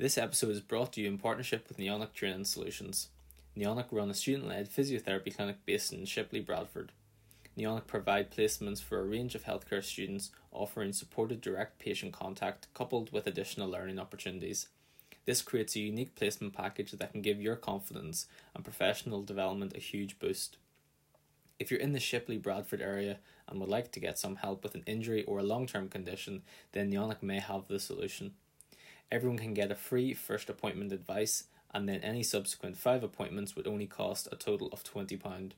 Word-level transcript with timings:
This 0.00 0.16
episode 0.16 0.52
is 0.52 0.62
brought 0.62 0.94
to 0.94 1.02
you 1.02 1.08
in 1.08 1.18
partnership 1.18 1.68
with 1.68 1.76
Neonic 1.76 2.14
Training 2.14 2.46
Solutions. 2.46 3.08
Neonic 3.54 3.88
run 3.90 4.08
a 4.08 4.14
student 4.14 4.48
led 4.48 4.70
physiotherapy 4.70 5.36
clinic 5.36 5.58
based 5.66 5.92
in 5.92 6.06
Shipley, 6.06 6.40
Bradford. 6.40 6.92
Neonic 7.54 7.86
provide 7.86 8.30
placements 8.30 8.82
for 8.82 8.98
a 8.98 9.04
range 9.04 9.34
of 9.34 9.44
healthcare 9.44 9.84
students, 9.84 10.30
offering 10.52 10.94
supported 10.94 11.42
direct 11.42 11.78
patient 11.78 12.14
contact 12.14 12.66
coupled 12.72 13.12
with 13.12 13.26
additional 13.26 13.68
learning 13.68 13.98
opportunities. 13.98 14.68
This 15.26 15.42
creates 15.42 15.76
a 15.76 15.80
unique 15.80 16.14
placement 16.14 16.54
package 16.54 16.92
that 16.92 17.12
can 17.12 17.20
give 17.20 17.38
your 17.38 17.56
confidence 17.56 18.26
and 18.54 18.64
professional 18.64 19.22
development 19.22 19.76
a 19.76 19.80
huge 19.80 20.18
boost. 20.18 20.56
If 21.58 21.70
you're 21.70 21.78
in 21.78 21.92
the 21.92 22.00
Shipley 22.00 22.38
Bradford 22.38 22.80
area 22.80 23.18
and 23.46 23.60
would 23.60 23.68
like 23.68 23.92
to 23.92 24.00
get 24.00 24.18
some 24.18 24.36
help 24.36 24.62
with 24.62 24.74
an 24.74 24.84
injury 24.86 25.24
or 25.24 25.40
a 25.40 25.42
long 25.42 25.66
term 25.66 25.90
condition, 25.90 26.40
then 26.72 26.90
Neonic 26.90 27.22
may 27.22 27.38
have 27.38 27.68
the 27.68 27.78
solution. 27.78 28.32
Everyone 29.12 29.38
can 29.38 29.54
get 29.54 29.72
a 29.72 29.76
free 29.76 30.14
first 30.14 30.48
appointment 30.48 30.92
advice, 30.92 31.44
and 31.74 31.88
then 31.88 32.00
any 32.00 32.22
subsequent 32.22 32.76
five 32.76 33.02
appointments 33.02 33.56
would 33.56 33.66
only 33.66 33.86
cost 33.86 34.28
a 34.30 34.36
total 34.36 34.68
of 34.68 34.84
£20. 34.84 35.52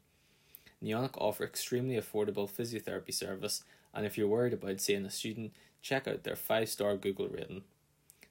Neonic 0.83 1.13
offer 1.17 1.45
extremely 1.45 1.97
affordable 1.97 2.51
physiotherapy 2.51 3.13
service, 3.13 3.63
and 3.95 4.07
if 4.07 4.17
you're 4.17 4.27
worried 4.27 4.55
about 4.55 4.81
seeing 4.81 5.05
a 5.05 5.11
student, 5.11 5.53
check 5.83 6.09
out 6.09 6.25
their 6.25 6.37
five 6.37 6.69
star 6.69 6.97
Google 6.97 7.29
rating. 7.29 7.63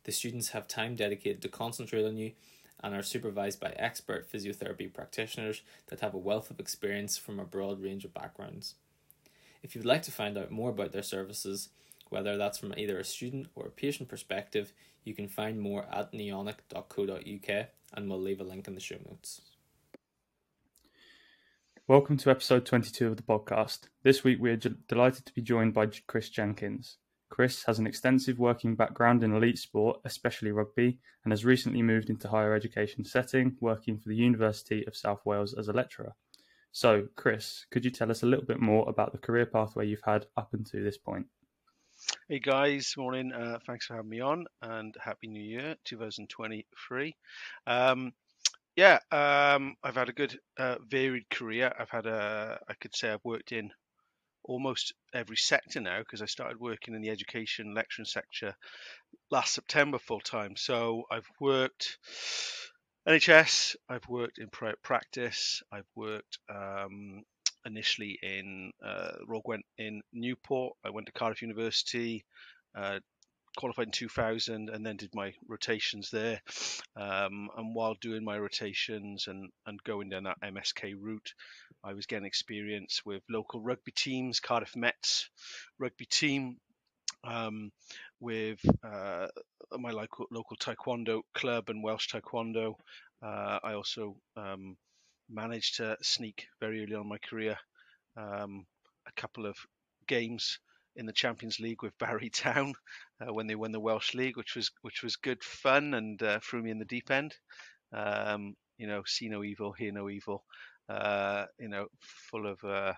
The 0.06 0.12
students 0.12 0.50
have 0.50 0.68
time 0.68 0.96
dedicated 0.96 1.42
to 1.44 1.50
concentrate 1.50 2.06
on 2.06 2.18
you 2.18 2.32
and 2.84 2.96
are 2.96 3.04
supervised 3.04 3.60
by 3.60 3.74
expert 3.78 4.32
physiotherapy 4.32 4.92
practitioners 4.92 5.62
that 5.88 6.00
have 6.00 6.16
a 6.16 6.20
wealth 6.20 6.50
of 6.50 6.60
experience 6.60 7.18
from 7.18 7.40
a 7.40 7.46
broad 7.46 7.80
range 7.80 8.06
of 8.06 8.14
backgrounds. 8.14 8.74
If 9.62 9.76
you'd 9.76 9.86
like 9.86 10.02
to 10.04 10.12
find 10.12 10.38
out 10.38 10.50
more 10.50 10.72
about 10.72 10.92
their 10.92 11.04
services, 11.04 11.70
whether 12.12 12.36
that's 12.38 12.58
from 12.58 12.74
either 12.78 13.00
a 13.00 13.06
student 13.06 13.48
or 13.56 13.66
a 13.66 13.72
patient 13.72 14.10
perspective, 14.10 14.74
you 15.06 15.16
can 15.16 15.30
find 15.30 15.60
more 15.60 15.86
at 15.90 16.12
neonic.co.uk 16.12 17.68
and 17.94 18.10
we'll 18.10 18.22
leave 18.22 18.42
a 18.42 18.44
link 18.44 18.68
in 18.68 18.76
the 18.76 18.82
show 18.82 18.98
notes. 19.08 19.42
Welcome 21.88 22.18
to 22.18 22.30
episode 22.30 22.66
22 22.66 23.08
of 23.08 23.16
the 23.16 23.24
podcast. 23.24 23.88
This 24.04 24.26
week 24.26 24.40
we 24.42 24.52
are 24.52 24.58
j- 24.58 24.74
delighted 24.90 25.26
to 25.26 25.34
be 25.34 25.42
joined 25.42 25.74
by 25.74 25.88
Chris 26.06 26.30
Jenkins. 26.30 26.98
Chris 27.30 27.64
has 27.64 27.80
an 27.80 27.88
extensive 27.88 28.38
working 28.38 28.76
background 28.76 29.24
in 29.24 29.34
elite 29.34 29.58
sport, 29.58 30.02
especially 30.04 30.52
rugby, 30.52 31.00
and 31.24 31.32
has 31.32 31.46
recently 31.46 31.82
moved 31.82 32.10
into 32.10 32.28
higher 32.28 32.54
education 32.54 33.06
setting, 33.06 33.56
working 33.62 33.98
for 33.98 34.10
the 34.10 34.16
University 34.18 34.86
of 34.86 34.98
South 34.98 35.26
Wales 35.26 35.56
as 35.58 35.70
a 35.70 35.74
lecturer. 35.74 36.14
So, 36.74 37.08
Chris, 37.16 37.66
could 37.72 37.86
you 37.86 37.92
tell 37.92 38.12
us 38.12 38.22
a 38.22 38.26
little 38.26 38.46
bit 38.46 38.60
more 38.60 38.88
about 38.90 39.14
the 39.14 39.18
career 39.18 39.46
pathway 39.46 39.88
you've 39.88 40.04
had 40.06 40.26
up 40.36 40.54
until 40.54 40.84
this 40.84 40.98
point? 40.98 41.28
Hey 42.32 42.40
guys, 42.40 42.94
morning. 42.98 43.34
Uh, 43.34 43.60
thanks 43.68 43.88
for 43.88 43.96
having 43.96 44.10
me 44.10 44.22
on, 44.22 44.46
and 44.62 44.96
happy 45.04 45.28
New 45.28 45.44
Year, 45.44 45.76
2023. 45.84 47.14
Um, 47.68 48.14
yeah, 48.78 49.00
um, 49.12 49.76
I've 49.84 49.96
had 49.96 50.08
a 50.08 50.14
good, 50.14 50.40
uh, 50.58 50.78
varied 50.88 51.30
career. 51.30 51.74
I've 51.78 51.90
had 51.90 52.06
a, 52.06 52.58
I 52.70 52.74
could 52.76 52.96
say 52.96 53.12
I've 53.12 53.26
worked 53.26 53.52
in 53.52 53.70
almost 54.46 54.94
every 55.14 55.36
sector 55.36 55.82
now 55.82 56.00
because 56.00 56.22
I 56.22 56.26
started 56.26 56.58
working 56.58 56.96
in 56.96 57.02
the 57.02 57.10
education 57.10 57.74
lecturing 57.74 58.06
sector 58.06 58.56
last 59.30 59.54
September 59.54 60.00
full 60.00 60.22
time. 60.22 60.56
So 60.56 61.04
I've 61.12 61.28
worked 61.42 61.98
NHS, 63.06 63.76
I've 63.90 64.08
worked 64.08 64.38
in 64.38 64.48
private 64.48 64.82
practice, 64.82 65.62
I've 65.70 65.90
worked 65.98 66.40
um, 66.50 67.24
initially 67.66 68.18
in 68.22 68.72
uh, 68.84 69.12
Royal 69.28 69.42
Gwent 69.42 69.66
in 69.78 70.02
Newport. 70.14 70.76
I 70.86 70.90
went 70.90 71.08
to 71.08 71.14
Cardiff 71.14 71.42
University, 71.42 72.26
uh, 72.76 73.00
qualified 73.58 73.88
in 73.88 73.92
2000, 73.92 74.70
and 74.70 74.86
then 74.86 74.98
did 74.98 75.14
my 75.14 75.34
rotations 75.48 76.10
there. 76.10 76.42
Um, 76.96 77.50
and 77.58 77.76
while 77.76 77.96
doing 77.96 78.24
my 78.24 78.38
rotations 78.38 79.28
and, 79.28 79.50
and 79.66 79.82
going 79.84 80.10
down 80.10 80.24
that 80.24 80.42
MSK 80.42 80.94
route, 81.00 81.34
I 81.84 81.94
was 81.94 82.06
getting 82.06 82.26
experience 82.26 83.02
with 83.06 83.24
local 83.30 83.62
rugby 83.62 83.92
teams, 83.92 84.40
Cardiff 84.40 84.76
Mets 84.76 85.30
rugby 85.80 86.06
team, 86.06 86.58
um, 87.24 87.72
with 88.20 88.60
uh, 88.84 89.28
my 89.78 89.92
local, 89.92 90.28
local 90.32 90.58
taekwondo 90.58 91.22
club 91.34 91.70
and 91.70 91.84
Welsh 91.84 92.08
taekwondo. 92.10 92.76
Uh, 93.22 93.60
I 93.64 93.74
also 93.74 94.16
um, 94.36 94.76
managed 95.32 95.78
to 95.78 95.98
sneak 96.02 96.48
very 96.60 96.84
early 96.84 96.96
on 96.96 97.08
my 97.08 97.18
career 97.18 97.58
um, 98.18 98.66
a 99.08 99.12
couple 99.22 99.46
of 99.46 99.56
games 100.08 100.60
in 100.96 101.06
the 101.06 101.14
Champions 101.14 101.60
League 101.60 101.82
with 101.82 101.98
Barry 102.00 102.30
Town 102.30 102.74
uh, 103.22 103.34
when 103.34 103.48
they 103.48 103.56
won 103.56 103.72
the 103.72 103.80
Welsh 103.80 104.14
League, 104.14 104.38
which 104.38 104.56
was 104.56 104.72
which 104.82 105.04
was 105.04 105.16
good 105.16 105.44
fun 105.44 105.94
and 105.94 106.22
uh, 106.22 106.40
threw 106.40 106.62
me 106.62 106.72
in 106.72 106.80
the 106.80 106.86
deep 106.86 107.10
end. 107.12 107.34
Um, 107.94 108.56
you 108.78 108.88
know, 108.88 109.04
see 109.06 109.30
no 109.30 109.44
evil, 109.44 109.74
hear 109.74 109.92
no 109.92 110.10
evil. 110.10 110.44
Uh, 110.90 111.46
you 111.60 111.70
know, 111.70 111.86
full 112.00 112.48
of 112.48 112.62
uh, 112.64 112.94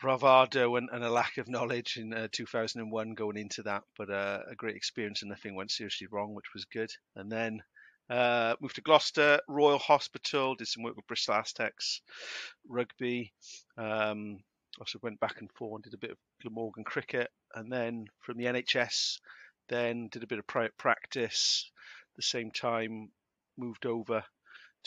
bravado 0.00 0.76
and, 0.76 0.88
and, 0.90 1.04
a 1.04 1.10
lack 1.10 1.38
of 1.38 1.48
knowledge 1.48 1.96
in 1.96 2.12
uh, 2.12 2.26
2001 2.32 3.14
going 3.14 3.36
into 3.36 3.62
that, 3.62 3.82
but 3.96 4.10
uh, 4.10 4.40
a 4.50 4.56
great 4.56 4.74
experience 4.74 5.22
and 5.22 5.28
nothing 5.28 5.54
went 5.54 5.70
seriously 5.70 6.08
wrong, 6.10 6.34
which 6.34 6.52
was 6.54 6.64
good. 6.64 6.90
And 7.14 7.30
then 7.30 7.60
uh, 8.10 8.54
moved 8.60 8.76
to 8.76 8.80
Gloucester, 8.80 9.40
Royal 9.48 9.78
Hospital, 9.78 10.54
did 10.54 10.68
some 10.68 10.82
work 10.82 10.96
with 10.96 11.06
Bristol 11.06 11.34
Aztecs, 11.34 12.00
rugby. 12.68 13.32
Um, 13.76 14.38
also 14.78 14.98
went 15.02 15.20
back 15.20 15.40
and 15.40 15.50
forth 15.52 15.76
and 15.76 15.84
did 15.84 15.94
a 15.94 15.98
bit 15.98 16.12
of 16.12 16.18
Glamorgan 16.42 16.84
cricket, 16.84 17.30
and 17.54 17.70
then 17.70 18.06
from 18.20 18.38
the 18.38 18.44
NHS, 18.44 19.18
then 19.68 20.08
did 20.08 20.22
a 20.22 20.26
bit 20.26 20.38
of 20.38 20.46
private 20.46 20.76
practice. 20.78 21.70
the 22.16 22.22
same 22.22 22.50
time, 22.50 23.10
moved 23.56 23.86
over 23.86 24.24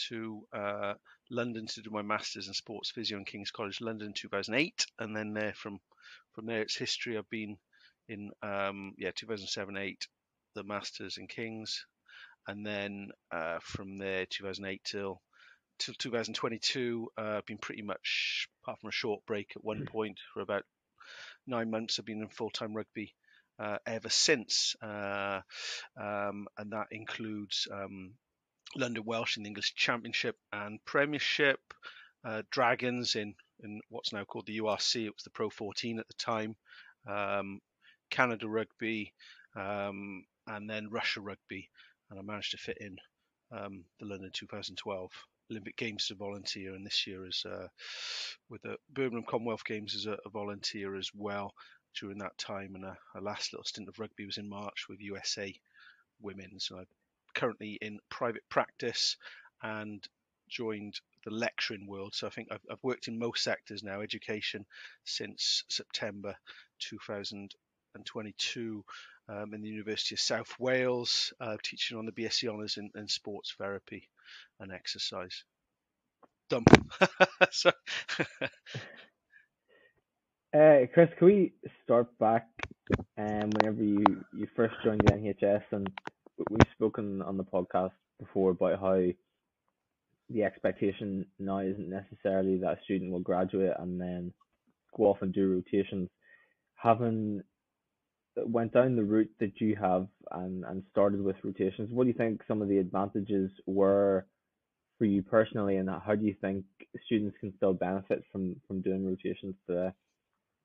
to 0.08 0.46
uh, 0.52 0.94
London 1.30 1.66
to 1.66 1.82
do 1.82 1.90
my 1.90 2.02
masters 2.02 2.48
in 2.48 2.54
sports 2.54 2.90
physio 2.90 3.18
in 3.18 3.24
King's 3.24 3.50
College 3.50 3.80
London 3.80 4.08
in 4.08 4.14
2008, 4.14 4.86
and 4.98 5.16
then 5.16 5.32
there 5.32 5.54
from 5.54 5.78
from 6.32 6.46
there 6.46 6.62
it's 6.62 6.76
history. 6.76 7.16
I've 7.16 7.28
been 7.30 7.56
in 8.08 8.30
um, 8.42 8.94
yeah 8.98 9.10
2007 9.14 9.76
8 9.76 10.06
the 10.54 10.64
masters 10.64 11.16
in 11.18 11.26
King's, 11.28 11.86
and 12.46 12.66
then 12.66 13.08
uh, 13.30 13.58
from 13.62 13.98
there 13.98 14.26
2008 14.26 14.80
till 14.84 15.20
till 15.78 15.94
2022 15.94 17.08
uh, 17.18 17.22
I've 17.38 17.46
been 17.46 17.58
pretty 17.58 17.82
much 17.82 18.48
apart 18.62 18.80
from 18.80 18.88
a 18.88 18.92
short 18.92 19.24
break 19.26 19.52
at 19.56 19.64
one 19.64 19.78
hmm. 19.78 19.84
point 19.84 20.18
for 20.32 20.40
about 20.40 20.64
nine 21.46 21.70
months 21.70 21.98
I've 21.98 22.06
been 22.06 22.22
in 22.22 22.28
full-time 22.28 22.74
rugby 22.74 23.14
uh, 23.58 23.78
ever 23.86 24.08
since. 24.08 24.74
Uh, 24.82 25.40
um, 26.00 26.46
and 26.58 26.72
that 26.72 26.88
includes 26.90 27.68
um, 27.72 28.14
London 28.76 29.04
Welsh 29.04 29.36
in 29.36 29.42
the 29.42 29.48
English 29.48 29.74
Championship 29.74 30.36
and 30.52 30.84
Premiership 30.84 31.60
uh, 32.24 32.42
Dragons 32.50 33.16
in 33.16 33.34
in 33.60 33.80
what's 33.90 34.12
now 34.12 34.24
called 34.24 34.46
the 34.46 34.58
URC 34.58 35.06
it 35.06 35.14
was 35.14 35.22
the 35.22 35.30
Pro 35.30 35.50
14 35.50 35.98
at 35.98 36.08
the 36.08 36.14
time. 36.14 36.56
Um, 37.08 37.60
Canada 38.10 38.48
Rugby 38.48 39.14
um, 39.56 40.24
and 40.46 40.68
then 40.68 40.90
Russia 40.90 41.20
Rugby 41.20 41.70
and 42.12 42.20
I 42.20 42.22
managed 42.22 42.50
to 42.50 42.58
fit 42.58 42.76
in 42.78 42.98
um, 43.50 43.84
the 43.98 44.04
London 44.04 44.30
2012 44.34 45.10
Olympic 45.50 45.78
Games 45.78 46.10
a 46.10 46.14
volunteer, 46.14 46.74
and 46.74 46.84
this 46.84 47.06
year 47.06 47.26
as 47.26 47.42
uh, 47.46 47.68
with 48.50 48.60
the 48.62 48.76
Birmingham 48.90 49.24
Commonwealth 49.26 49.64
Games 49.64 49.94
as 49.94 50.04
a, 50.04 50.18
a, 50.26 50.30
volunteer 50.30 50.94
as 50.94 51.10
well 51.14 51.54
during 51.98 52.18
that 52.18 52.36
time. 52.36 52.74
And 52.74 52.84
a, 52.84 52.98
a, 53.14 53.20
last 53.20 53.52
little 53.52 53.64
stint 53.64 53.88
of 53.88 53.98
rugby 53.98 54.26
was 54.26 54.36
in 54.36 54.48
March 54.48 54.86
with 54.88 55.00
USA 55.00 55.54
Women. 56.20 56.60
So 56.60 56.78
I'm 56.78 56.86
currently 57.34 57.78
in 57.80 57.98
private 58.10 58.46
practice 58.50 59.16
and 59.62 60.06
joined 60.50 61.00
the 61.24 61.30
lecturing 61.30 61.86
world. 61.86 62.14
So 62.14 62.26
I 62.26 62.30
think 62.30 62.48
I've, 62.50 62.64
I've 62.70 62.82
worked 62.82 63.08
in 63.08 63.18
most 63.18 63.42
sectors 63.42 63.82
now, 63.82 64.02
education 64.02 64.66
since 65.04 65.64
September 65.70 66.36
2022 66.80 68.84
um, 69.28 69.54
in 69.54 69.62
the 69.62 69.68
University 69.68 70.14
of 70.14 70.20
South 70.20 70.54
Wales, 70.58 71.32
uh, 71.40 71.56
teaching 71.62 71.96
on 71.98 72.06
the 72.06 72.12
BSc 72.12 72.48
Honours 72.48 72.76
in, 72.76 72.90
in, 72.96 73.08
Sports 73.08 73.54
Therapy 73.58 74.08
and 74.60 74.72
Exercise. 74.72 75.44
Dump. 76.50 76.68
uh, 77.00 77.08
Chris, 80.92 81.10
can 81.18 81.26
we 81.26 81.52
start 81.84 82.18
back 82.18 82.48
um, 83.16 83.50
whenever 83.50 83.82
you, 83.82 84.04
you 84.34 84.46
first 84.56 84.74
joined 84.84 85.02
the 85.04 85.12
NHS? 85.12 85.62
And 85.70 85.90
we've 86.50 86.72
spoken 86.74 87.22
on 87.22 87.36
the 87.36 87.44
podcast 87.44 87.92
before 88.18 88.50
about 88.50 88.80
how 88.80 89.00
the 90.30 90.44
expectation 90.44 91.26
now 91.38 91.60
isn't 91.60 91.88
necessarily 91.88 92.58
that 92.58 92.78
a 92.78 92.84
student 92.84 93.12
will 93.12 93.20
graduate 93.20 93.74
and 93.78 94.00
then 94.00 94.32
go 94.96 95.04
off 95.04 95.22
and 95.22 95.32
do 95.32 95.52
rotations. 95.52 96.08
Having 96.74 97.42
went 98.36 98.72
down 98.72 98.96
the 98.96 99.04
route 99.04 99.30
that 99.40 99.60
you 99.60 99.76
have 99.76 100.08
and, 100.30 100.64
and 100.64 100.82
started 100.90 101.22
with 101.22 101.36
rotations, 101.42 101.90
what 101.92 102.04
do 102.04 102.08
you 102.08 102.14
think 102.14 102.42
some 102.48 102.62
of 102.62 102.68
the 102.68 102.78
advantages 102.78 103.50
were 103.66 104.26
for 104.98 105.04
you 105.04 105.22
personally, 105.22 105.76
and 105.76 105.90
how 105.90 106.14
do 106.14 106.24
you 106.24 106.34
think 106.40 106.64
students 107.04 107.36
can 107.40 107.52
still 107.56 107.74
benefit 107.74 108.22
from, 108.30 108.56
from 108.66 108.80
doing 108.80 109.04
rotations 109.04 109.54
today? 109.66 109.90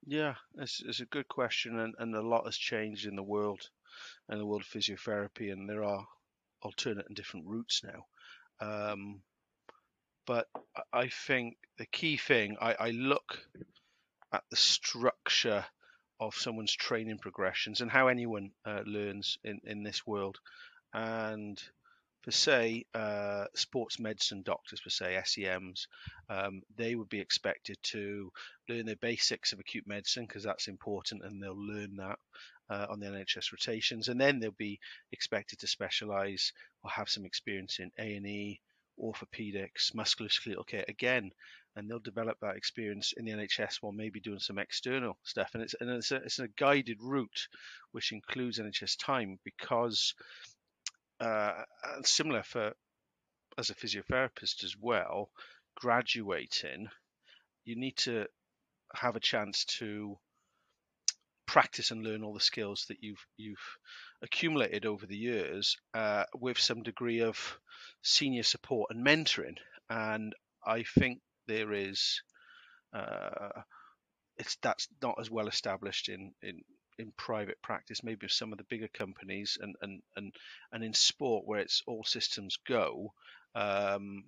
Yeah, 0.05 0.35
it's, 0.57 0.81
it's 0.85 0.99
a 0.99 1.05
good 1.05 1.27
question, 1.27 1.79
and, 1.79 1.95
and 1.97 2.15
a 2.15 2.21
lot 2.21 2.45
has 2.45 2.57
changed 2.57 3.07
in 3.07 3.15
the 3.15 3.23
world, 3.23 3.69
in 4.31 4.37
the 4.37 4.45
world 4.45 4.61
of 4.61 4.67
physiotherapy, 4.67 5.51
and 5.51 5.69
there 5.69 5.83
are 5.83 6.05
alternate 6.61 7.07
and 7.07 7.15
different 7.15 7.47
routes 7.47 7.83
now. 7.83 8.05
Um, 8.59 9.21
but 10.25 10.47
I 10.93 11.07
think 11.07 11.57
the 11.77 11.85
key 11.85 12.17
thing 12.17 12.57
I, 12.61 12.75
I 12.79 12.89
look 12.91 13.39
at 14.31 14.43
the 14.49 14.57
structure 14.57 15.65
of 16.19 16.35
someone's 16.35 16.73
training 16.73 17.19
progressions 17.19 17.81
and 17.81 17.91
how 17.91 18.07
anyone 18.07 18.51
uh, 18.65 18.81
learns 18.85 19.37
in, 19.43 19.59
in 19.63 19.83
this 19.83 20.05
world. 20.05 20.39
And 20.93 21.61
for 22.23 22.31
say 22.31 22.85
uh, 22.93 23.45
sports 23.55 23.99
medicine 23.99 24.41
doctors, 24.43 24.81
for 24.81 24.89
say 24.89 25.17
SEMs, 25.23 25.87
um, 26.29 26.61
they 26.75 26.95
would 26.95 27.09
be 27.09 27.21
expected 27.21 27.77
to 27.83 28.31
learn 28.67 28.85
the 28.85 28.97
basics 28.97 29.53
of 29.53 29.59
acute 29.59 29.87
medicine 29.87 30.25
because 30.25 30.43
that's 30.43 30.67
important, 30.67 31.23
and 31.23 31.41
they'll 31.41 31.55
learn 31.55 31.95
that 31.95 32.19
uh, 32.69 32.87
on 32.89 32.99
the 32.99 33.05
NHS 33.07 33.53
rotations, 33.53 34.09
and 34.09 34.19
then 34.19 34.39
they'll 34.39 34.51
be 34.51 34.79
expected 35.11 35.59
to 35.59 35.67
specialise 35.67 36.51
or 36.83 36.89
have 36.89 37.09
some 37.09 37.25
experience 37.25 37.79
in 37.79 37.91
A 37.97 38.15
and 38.15 38.27
E, 38.27 38.59
orthopedics, 38.99 39.93
musculoskeletal 39.95 40.67
care 40.67 40.85
again, 40.87 41.31
and 41.77 41.87
they'll 41.87 41.99
develop 41.99 42.37
that 42.41 42.55
experience 42.55 43.13
in 43.15 43.25
the 43.25 43.31
NHS 43.31 43.77
while 43.81 43.93
maybe 43.93 44.19
doing 44.19 44.39
some 44.39 44.57
external 44.57 45.15
stuff. 45.23 45.51
And 45.53 45.61
it's 45.61 45.75
and 45.79 45.89
it's 45.91 46.11
a, 46.11 46.15
it's 46.15 46.39
a 46.39 46.47
guided 46.47 46.97
route, 47.01 47.47
which 47.91 48.11
includes 48.11 48.59
NHS 48.59 48.97
time 48.99 49.37
because 49.45 50.15
uh, 51.19 51.53
similar 52.03 52.41
for 52.41 52.73
as 53.59 53.69
a 53.69 53.75
physiotherapist 53.75 54.63
as 54.63 54.75
well, 54.79 55.29
graduating, 55.75 56.87
you 57.63 57.75
need 57.75 57.97
to 57.97 58.25
have 58.95 59.15
a 59.15 59.21
chance 59.21 59.63
to 59.65 60.17
practice 61.45 61.91
and 61.91 62.03
learn 62.03 62.23
all 62.23 62.33
the 62.33 62.39
skills 62.39 62.85
that 62.89 62.97
you've 63.01 63.25
you've 63.37 63.77
accumulated 64.23 64.87
over 64.87 65.05
the 65.05 65.15
years 65.15 65.77
uh, 65.93 66.23
with 66.33 66.57
some 66.57 66.81
degree 66.81 67.21
of 67.21 67.59
senior 68.01 68.43
support 68.43 68.89
and 68.89 69.05
mentoring. 69.05 69.57
And 69.91 70.33
I 70.65 70.83
think 70.83 71.19
there 71.47 71.73
is 71.73 72.21
uh, 72.93 73.61
it's 74.37 74.57
that's 74.61 74.87
not 75.01 75.15
as 75.19 75.29
well 75.29 75.47
established 75.47 76.09
in 76.09 76.33
in 76.41 76.61
in 76.99 77.11
private 77.15 77.61
practice, 77.61 78.03
maybe 78.03 78.25
with 78.25 78.31
some 78.31 78.51
of 78.51 78.57
the 78.57 78.63
bigger 78.69 78.87
companies, 78.87 79.57
and 79.61 79.75
and 79.81 80.01
and 80.15 80.33
and 80.71 80.83
in 80.83 80.93
sport 80.93 81.45
where 81.45 81.59
it's 81.59 81.83
all 81.87 82.03
systems 82.03 82.57
go. 82.67 83.13
Um, 83.55 84.23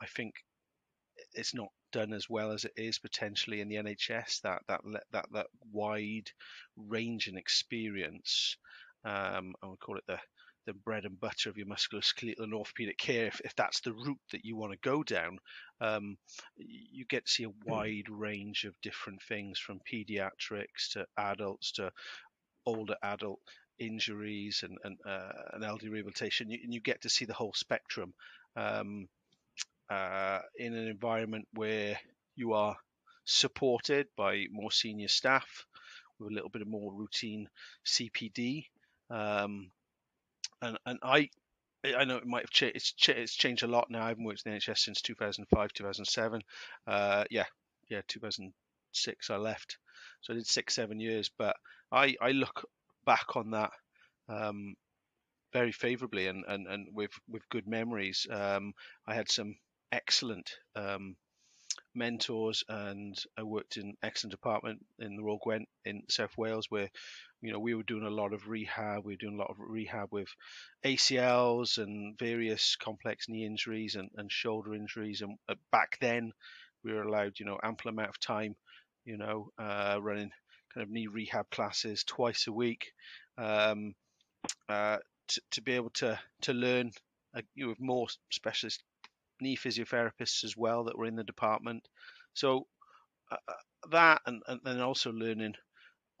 I 0.00 0.06
think 0.06 0.34
it's 1.34 1.54
not 1.54 1.68
done 1.92 2.12
as 2.12 2.28
well 2.28 2.52
as 2.52 2.64
it 2.64 2.72
is 2.76 2.98
potentially 2.98 3.60
in 3.60 3.68
the 3.68 3.76
NHS. 3.76 4.40
That 4.42 4.62
that 4.68 4.80
that 5.12 5.26
that 5.32 5.46
wide 5.72 6.30
range 6.76 7.28
and 7.28 7.38
experience. 7.38 8.56
Um, 9.04 9.54
I 9.62 9.66
would 9.66 9.80
call 9.80 9.96
it 9.96 10.04
the 10.06 10.18
the 10.68 10.74
bread 10.74 11.06
and 11.06 11.18
butter 11.18 11.48
of 11.48 11.56
your 11.56 11.66
musculoskeletal 11.66 12.42
and 12.42 12.52
orthopedic 12.52 12.98
care, 12.98 13.26
if, 13.26 13.40
if 13.42 13.56
that's 13.56 13.80
the 13.80 13.92
route 13.94 14.20
that 14.32 14.44
you 14.44 14.54
want 14.54 14.70
to 14.70 14.78
go 14.86 15.02
down, 15.02 15.38
um, 15.80 16.18
you 16.58 17.06
get 17.06 17.24
to 17.24 17.32
see 17.32 17.44
a 17.44 17.48
hmm. 17.48 17.72
wide 17.72 18.08
range 18.10 18.64
of 18.64 18.74
different 18.82 19.22
things 19.22 19.58
from 19.58 19.80
pediatrics 19.90 20.92
to 20.92 21.06
adults 21.16 21.72
to 21.72 21.90
older 22.66 22.96
adult 23.02 23.40
injuries 23.78 24.62
and, 24.62 24.76
and, 24.84 24.98
uh, 25.06 25.32
and 25.54 25.64
elderly 25.64 25.90
rehabilitation. 25.90 26.50
You, 26.50 26.58
and 26.62 26.74
you 26.74 26.80
get 26.80 27.00
to 27.02 27.08
see 27.08 27.24
the 27.24 27.32
whole 27.32 27.54
spectrum 27.54 28.12
um, 28.54 29.08
uh, 29.88 30.40
in 30.58 30.74
an 30.74 30.86
environment 30.86 31.48
where 31.54 31.98
you 32.36 32.52
are 32.52 32.76
supported 33.24 34.06
by 34.18 34.44
more 34.50 34.70
senior 34.70 35.08
staff 35.08 35.64
with 36.18 36.30
a 36.30 36.34
little 36.34 36.50
bit 36.50 36.60
of 36.60 36.68
more 36.68 36.92
routine 36.92 37.48
CPD. 37.86 38.66
Um, 39.08 39.70
and 40.62 40.78
and 40.86 40.98
I 41.02 41.30
I 41.84 42.04
know 42.04 42.16
it 42.16 42.26
might 42.26 42.42
have 42.42 42.50
changed. 42.50 42.76
It's, 42.76 42.94
it's, 43.08 43.34
changed 43.34 43.62
a 43.62 43.68
lot 43.68 43.90
now. 43.90 44.04
I 44.04 44.08
haven't 44.08 44.24
worked 44.24 44.42
in 44.44 44.52
the 44.52 44.58
NHS 44.58 44.78
since 44.78 45.00
2005, 45.02 45.72
2007. 45.72 46.42
Uh, 46.86 47.24
yeah, 47.30 47.44
yeah, 47.88 48.00
2006 48.08 49.30
I 49.30 49.36
left, 49.36 49.78
so 50.20 50.32
I 50.32 50.36
did 50.36 50.46
six, 50.46 50.74
seven 50.74 50.98
years. 50.98 51.30
But 51.38 51.56
I 51.92 52.16
I 52.20 52.32
look 52.32 52.66
back 53.04 53.36
on 53.36 53.52
that 53.52 53.70
um, 54.28 54.74
very 55.52 55.72
favourably 55.72 56.26
and, 56.26 56.44
and 56.48 56.66
and 56.66 56.88
with 56.92 57.12
with 57.28 57.48
good 57.48 57.66
memories. 57.66 58.26
Um, 58.30 58.74
I 59.06 59.14
had 59.14 59.30
some 59.30 59.56
excellent 59.92 60.50
um, 60.76 61.16
mentors 61.94 62.64
and 62.68 63.16
I 63.36 63.42
worked 63.42 63.76
in 63.76 63.94
excellent 64.02 64.32
department 64.32 64.84
in 64.98 65.16
the 65.16 65.22
Royal 65.22 65.40
Gwent 65.42 65.68
in 65.84 66.02
South 66.08 66.36
Wales 66.36 66.66
where 66.70 66.90
you 67.40 67.52
know, 67.52 67.58
we 67.60 67.74
were 67.74 67.84
doing 67.84 68.04
a 68.04 68.10
lot 68.10 68.32
of 68.32 68.48
rehab. 68.48 69.04
We 69.04 69.12
were 69.12 69.18
doing 69.18 69.34
a 69.34 69.38
lot 69.38 69.50
of 69.50 69.56
rehab 69.60 70.08
with 70.10 70.28
ACLs 70.84 71.78
and 71.78 72.18
various 72.18 72.76
complex 72.76 73.28
knee 73.28 73.46
injuries 73.46 73.94
and, 73.94 74.10
and 74.16 74.30
shoulder 74.30 74.74
injuries. 74.74 75.20
And 75.20 75.38
uh, 75.48 75.54
back 75.70 75.98
then, 76.00 76.32
we 76.82 76.92
were 76.92 77.02
allowed, 77.02 77.38
you 77.38 77.46
know, 77.46 77.58
ample 77.62 77.90
amount 77.90 78.08
of 78.08 78.18
time, 78.18 78.56
you 79.04 79.16
know, 79.16 79.50
uh, 79.58 79.98
running 80.00 80.30
kind 80.74 80.82
of 80.84 80.90
knee 80.90 81.06
rehab 81.06 81.48
classes 81.50 82.02
twice 82.04 82.46
a 82.48 82.52
week 82.52 82.92
um, 83.36 83.94
uh, 84.68 84.98
to, 85.28 85.40
to 85.52 85.62
be 85.62 85.72
able 85.72 85.90
to 85.90 86.18
to 86.42 86.52
learn 86.52 86.90
uh, 87.34 87.42
you 87.54 87.68
know, 87.68 87.74
more 87.78 88.08
specialist 88.30 88.82
knee 89.40 89.56
physiotherapists 89.56 90.42
as 90.44 90.56
well 90.56 90.84
that 90.84 90.98
were 90.98 91.06
in 91.06 91.16
the 91.16 91.24
department. 91.24 91.86
So 92.34 92.66
uh, 93.30 93.36
uh 93.46 93.88
that 93.90 94.22
and, 94.26 94.42
and 94.48 94.60
then 94.64 94.80
also 94.80 95.12
learning 95.12 95.54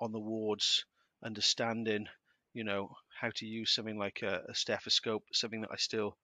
on 0.00 0.12
the 0.12 0.20
wards 0.20 0.84
understanding, 1.24 2.06
you 2.54 2.64
know, 2.64 2.90
how 3.20 3.30
to 3.34 3.46
use 3.46 3.74
something 3.74 3.98
like 3.98 4.20
a, 4.22 4.42
a, 4.48 4.54
stethoscope, 4.54 5.24
something 5.32 5.60
that 5.60 5.70
I 5.72 5.76
still, 5.76 6.16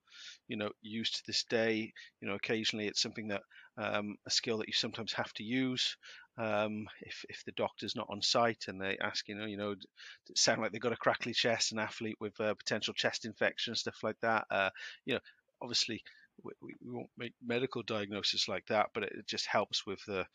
you 0.47 0.57
know, 0.57 0.69
use 0.81 1.11
to 1.11 1.23
this 1.27 1.43
day. 1.43 1.91
You 2.21 2.27
know, 2.27 2.35
occasionally 2.35 2.87
it's 2.87 3.01
something 3.01 3.27
that 3.27 3.41
um, 3.77 4.15
a 4.25 4.31
skill 4.31 4.57
that 4.59 4.67
you 4.67 4.73
sometimes 4.73 5.13
have 5.13 5.33
to 5.33 5.43
use 5.43 5.97
um, 6.37 6.87
if 7.01 7.23
if 7.29 7.43
the 7.45 7.53
doctor's 7.53 7.95
not 7.95 8.07
on 8.09 8.21
site 8.21 8.65
and 8.67 8.81
they 8.81 8.97
ask, 9.01 9.27
you 9.27 9.35
know, 9.35 9.45
you 9.45 9.57
know, 9.57 9.75
sound 10.35 10.61
like 10.61 10.71
they've 10.71 10.81
got 10.81 10.91
a 10.91 10.97
crackly 10.97 11.33
chest, 11.33 11.71
an 11.71 11.79
athlete 11.79 12.17
with 12.19 12.39
uh, 12.41 12.53
potential 12.55 12.93
chest 12.93 13.25
infection, 13.25 13.75
stuff 13.75 13.99
like 14.03 14.19
that. 14.21 14.45
Uh, 14.51 14.69
you 15.05 15.13
know, 15.13 15.19
obviously 15.61 16.01
we, 16.43 16.51
we 16.61 16.91
won't 16.91 17.09
make 17.17 17.33
medical 17.45 17.83
diagnosis 17.83 18.47
like 18.47 18.65
that, 18.67 18.87
but 18.93 19.03
it 19.03 19.27
just 19.27 19.45
helps 19.47 19.85
with 19.85 20.03
the 20.05 20.25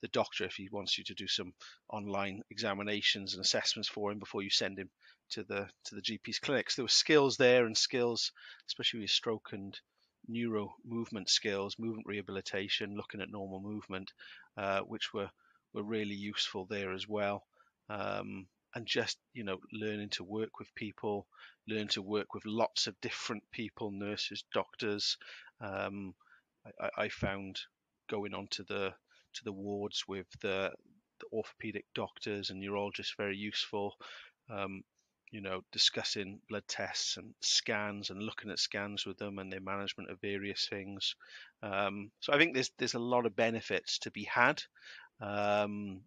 the 0.00 0.08
doctor 0.08 0.44
if 0.44 0.54
he 0.54 0.68
wants 0.70 0.98
you 0.98 1.04
to 1.04 1.14
do 1.14 1.26
some 1.26 1.52
online 1.88 2.42
examinations 2.50 3.34
and 3.34 3.44
assessments 3.44 3.88
for 3.88 4.10
him 4.10 4.18
before 4.18 4.42
you 4.42 4.50
send 4.50 4.78
him 4.78 4.90
to 5.30 5.42
the 5.44 5.68
to 5.84 5.94
the 5.94 6.02
GP's 6.02 6.38
clinics. 6.38 6.76
There 6.76 6.84
were 6.84 6.88
skills 6.88 7.36
there 7.36 7.66
and 7.66 7.76
skills, 7.76 8.32
especially 8.68 9.00
with 9.00 9.10
stroke 9.10 9.50
and 9.52 9.78
neuro 10.28 10.74
movement 10.84 11.28
skills, 11.28 11.76
movement 11.78 12.06
rehabilitation, 12.06 12.96
looking 12.96 13.20
at 13.20 13.30
normal 13.30 13.60
movement, 13.60 14.12
uh, 14.56 14.80
which 14.80 15.12
were 15.12 15.30
were 15.72 15.82
really 15.82 16.14
useful 16.14 16.66
there 16.66 16.92
as 16.92 17.08
well. 17.08 17.44
Um, 17.88 18.46
and 18.74 18.86
just 18.86 19.18
you 19.34 19.44
know 19.44 19.58
learning 19.72 20.08
to 20.10 20.24
work 20.24 20.58
with 20.58 20.74
people 20.74 21.26
learn 21.68 21.88
to 21.88 22.02
work 22.02 22.34
with 22.34 22.44
lots 22.46 22.86
of 22.86 23.00
different 23.00 23.42
people 23.52 23.90
nurses 23.90 24.44
doctors. 24.52 25.16
Um, 25.60 26.14
I, 26.80 27.04
I, 27.04 27.08
found 27.08 27.60
going 28.10 28.34
on 28.34 28.48
to 28.52 28.64
the 28.64 28.92
to 29.34 29.44
the 29.44 29.52
wards 29.52 30.04
with 30.08 30.26
the, 30.40 30.70
the 31.20 31.26
orthopedic 31.32 31.84
doctors 31.94 32.50
and 32.50 32.60
neurologists 32.60 33.14
very 33.16 33.36
useful. 33.36 33.94
Um, 34.50 34.82
you 35.30 35.40
know 35.40 35.62
discussing 35.72 36.40
blood 36.50 36.64
tests 36.68 37.16
and 37.16 37.32
scans 37.40 38.10
and 38.10 38.22
looking 38.22 38.50
at 38.50 38.58
scans 38.58 39.06
with 39.06 39.16
them 39.16 39.38
and 39.38 39.50
their 39.50 39.62
management 39.62 40.10
of 40.10 40.20
various 40.20 40.68
things. 40.68 41.14
Um, 41.62 42.10
so 42.20 42.32
i 42.32 42.38
think 42.38 42.54
there's 42.54 42.70
there's 42.78 42.94
a 42.94 42.98
lot 42.98 43.24
of 43.24 43.34
benefits 43.34 43.98
to 44.00 44.10
be 44.10 44.24
had. 44.24 44.62
Um, 45.20 46.02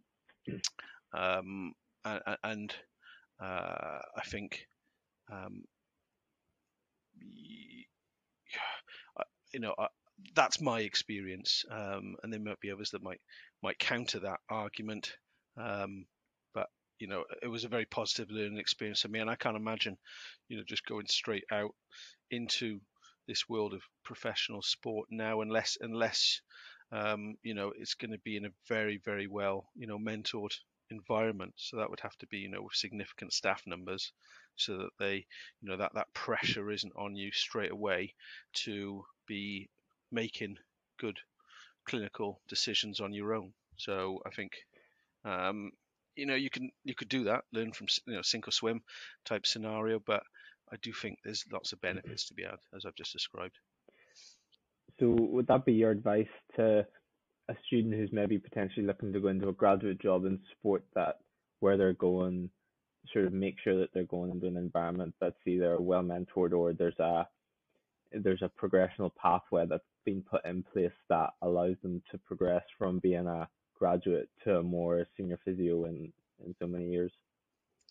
um 1.14 1.74
and 2.44 2.74
uh, 3.42 4.00
I 4.16 4.22
think 4.26 4.68
um, 5.32 5.64
you 9.54 9.60
know 9.60 9.76
that's 10.36 10.62
my 10.62 10.82
experience, 10.82 11.66
um, 11.70 12.16
and 12.24 12.32
there 12.32 12.40
might 12.40 12.60
be 12.60 12.72
others 12.72 12.92
that 12.92 13.04
might 13.04 13.20
might 13.62 13.80
counter 13.80 14.20
that 14.20 14.40
argument. 14.50 15.14
Um, 15.58 16.06
but 16.54 16.68
you 17.00 17.08
know, 17.08 17.26
it 17.42 17.48
was 17.48 17.66
a 17.66 17.70
very 17.70 17.86
positive 17.86 18.32
learning 18.32 18.58
experience 18.58 19.02
for 19.02 19.10
me, 19.10 19.20
and 19.20 19.30
I 19.30 19.36
can't 19.36 19.58
imagine, 19.58 19.98
you 20.48 20.58
know, 20.58 20.64
just 20.66 20.86
going 20.86 21.08
straight 21.08 21.46
out 21.52 21.76
into 22.32 22.80
this 23.28 23.50
world 23.50 23.74
of 23.74 23.82
professional 24.04 24.62
sport 24.62 25.08
now, 25.12 25.42
unless 25.42 25.78
unless 25.82 26.42
um, 26.92 27.36
you 27.44 27.54
know 27.54 27.74
it's 27.78 27.96
going 27.96 28.12
to 28.12 28.20
be 28.20 28.38
in 28.38 28.46
a 28.46 28.54
very 28.68 29.02
very 29.04 29.28
well 29.28 29.68
you 29.76 29.88
know 29.88 29.98
mentored 29.98 30.54
environment. 30.90 31.54
So 31.58 31.78
that 31.78 31.90
would 31.90 32.00
have 32.02 32.18
to 32.18 32.28
be, 32.28 32.38
you 32.40 32.50
know, 32.50 32.62
with 32.62 32.74
significant 32.74 33.34
staff 33.34 33.62
numbers, 33.66 34.12
so 34.56 34.78
that 34.78 34.92
they, 35.00 35.26
you 35.62 35.70
know, 35.70 35.78
that 35.78 35.94
that 35.96 36.14
pressure 36.14 36.72
isn't 36.72 36.94
on 36.96 37.16
you 37.16 37.32
straight 37.32 37.72
away 37.72 38.14
to 38.66 39.04
be 39.28 39.70
making 40.12 40.58
good 41.00 41.20
clinical 41.86 42.40
decisions 42.48 43.00
on 43.00 43.14
your 43.14 43.34
own. 43.34 43.54
So 43.78 44.20
I 44.26 44.30
think, 44.30 44.54
um, 45.24 45.72
you 46.16 46.26
know, 46.26 46.36
you 46.36 46.50
can 46.50 46.72
you 46.84 46.96
could 46.96 47.10
do 47.10 47.26
that, 47.26 47.44
learn 47.52 47.72
from 47.72 47.88
you 48.06 48.16
know 48.16 48.22
sink 48.22 48.48
or 48.48 48.52
swim 48.52 48.82
type 49.26 49.46
scenario, 49.46 50.00
but 50.06 50.24
I 50.72 50.78
do 50.82 50.94
think 50.94 51.20
there's 51.24 51.46
lots 51.52 51.74
of 51.74 51.82
benefits 51.82 52.28
to 52.28 52.34
be 52.34 52.44
had, 52.44 52.60
as 52.76 52.86
I've 52.86 52.96
just 52.96 53.14
described. 53.14 53.58
So 55.00 55.10
would 55.10 55.48
that 55.48 55.66
be 55.66 55.74
your 55.74 55.92
advice 55.92 56.28
to 56.56 56.86
a 57.50 57.56
student 57.68 57.94
who's 57.94 58.12
maybe 58.12 58.38
potentially 58.38 58.86
looking 58.86 59.14
to 59.14 59.20
go 59.20 59.28
into 59.28 59.50
a 59.50 59.54
graduate 59.54 60.00
job 60.00 60.26
in 60.26 60.40
sport 60.52 60.84
that 60.96 61.20
where 61.60 61.78
they're 61.78 61.94
going, 61.94 62.50
sort 63.14 63.26
of 63.26 63.34
make 63.34 63.56
sure 63.64 63.80
that 63.80 63.90
they're 63.94 64.04
going 64.04 64.32
into 64.32 64.48
an 64.48 64.58
environment 64.58 65.14
that's 65.20 65.36
either 65.46 65.80
well 65.80 66.02
mentored 66.02 66.54
or 66.54 66.74
there's 66.74 67.00
a 67.00 67.28
there's 68.12 68.42
a 68.42 68.50
progressional 68.50 69.12
pathway 69.16 69.66
that's 69.66 69.84
been 70.06 70.22
put 70.22 70.46
in 70.46 70.64
place 70.64 70.92
that 71.10 71.32
allows 71.42 71.76
them 71.82 72.02
to 72.12 72.18
progress 72.20 72.64
from 72.78 73.00
being 73.00 73.28
a 73.28 73.48
graduate 73.78 74.30
to 74.44 74.58
a 74.58 74.64
more 74.64 75.06
senior 75.18 75.40
physio 75.44 75.86
in 75.86 76.12
in 76.46 76.56
so 76.60 76.68
many 76.68 76.90
years. 76.90 77.12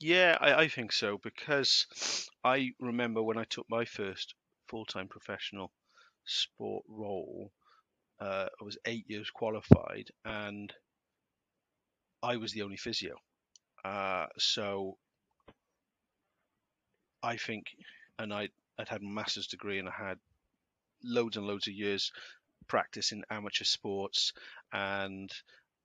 Yeah, 0.01 0.37
I, 0.41 0.55
I 0.55 0.69
think 0.69 0.93
so 0.93 1.19
because 1.19 2.29
I 2.43 2.73
remember 2.81 3.23
when 3.23 3.39
I 3.39 3.45
took 3.45 3.69
my 3.71 3.85
first 3.85 4.35
full 4.69 4.85
time 4.85 5.09
professional 5.09 5.73
sport 6.25 6.85
role, 6.89 7.53
uh, 8.21 8.47
I 8.61 8.65
was 8.65 8.79
eight 8.87 9.05
years 9.09 9.31
qualified 9.31 10.09
and 10.25 10.73
I 12.23 12.37
was 12.37 12.53
the 12.53 12.63
only 12.63 12.77
physio. 12.77 13.17
Uh, 13.85 14.27
so 14.39 14.97
I 17.23 17.37
think, 17.37 17.67
and 18.19 18.33
I, 18.33 18.49
I'd 18.79 18.89
had 18.89 19.03
a 19.03 19.07
master's 19.07 19.47
degree 19.47 19.79
and 19.79 19.89
I 19.89 19.93
had 19.93 20.19
loads 21.03 21.37
and 21.37 21.47
loads 21.47 21.69
of 21.69 21.75
years 21.75 22.11
practice 22.67 23.13
in 23.13 23.25
amateur 23.31 23.65
sports 23.65 24.33
and 24.73 25.31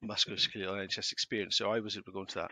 musculoskeletal 0.03 0.87
NHS 0.87 1.11
experience. 1.11 1.57
So 1.57 1.71
I 1.71 1.79
was 1.79 1.97
able 1.97 2.05
to 2.05 2.11
go 2.11 2.21
into 2.21 2.39
that. 2.39 2.51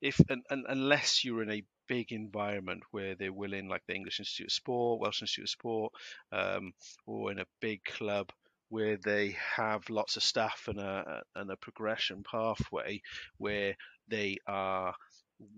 If 0.00 0.20
and, 0.28 0.42
and 0.50 0.64
unless 0.68 1.24
you're 1.24 1.42
in 1.42 1.50
a 1.50 1.64
big 1.88 2.12
environment 2.12 2.82
where 2.90 3.14
they're 3.14 3.32
willing, 3.32 3.68
like 3.68 3.82
the 3.86 3.94
English 3.94 4.20
Institute 4.20 4.48
of 4.48 4.52
Sport, 4.52 5.00
Welsh 5.00 5.22
Institute 5.22 5.44
of 5.44 5.50
Sport, 5.50 5.92
um, 6.32 6.72
or 7.06 7.32
in 7.32 7.38
a 7.38 7.46
big 7.60 7.84
club 7.84 8.30
where 8.68 8.96
they 8.96 9.36
have 9.56 9.88
lots 9.90 10.16
of 10.16 10.22
staff 10.22 10.64
and 10.68 10.80
a 10.80 11.22
and 11.36 11.50
a 11.50 11.56
progression 11.56 12.24
pathway 12.28 13.00
where 13.36 13.76
they 14.08 14.36
are 14.46 14.94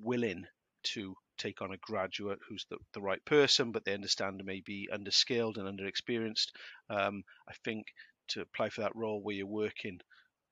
willing 0.02 0.44
to 0.82 1.14
take 1.38 1.60
on 1.62 1.72
a 1.72 1.78
graduate 1.78 2.38
who's 2.48 2.66
the, 2.70 2.76
the 2.94 3.00
right 3.00 3.24
person, 3.24 3.72
but 3.72 3.84
they 3.84 3.94
understand 3.94 4.42
may 4.44 4.60
be 4.60 4.88
underskilled 4.92 5.58
and 5.58 5.66
underexperienced. 5.66 6.48
Um, 6.88 7.22
I 7.48 7.54
think 7.64 7.86
to 8.28 8.40
apply 8.40 8.70
for 8.70 8.82
that 8.82 8.96
role 8.96 9.22
where 9.22 9.34
you're 9.34 9.46
working 9.46 10.00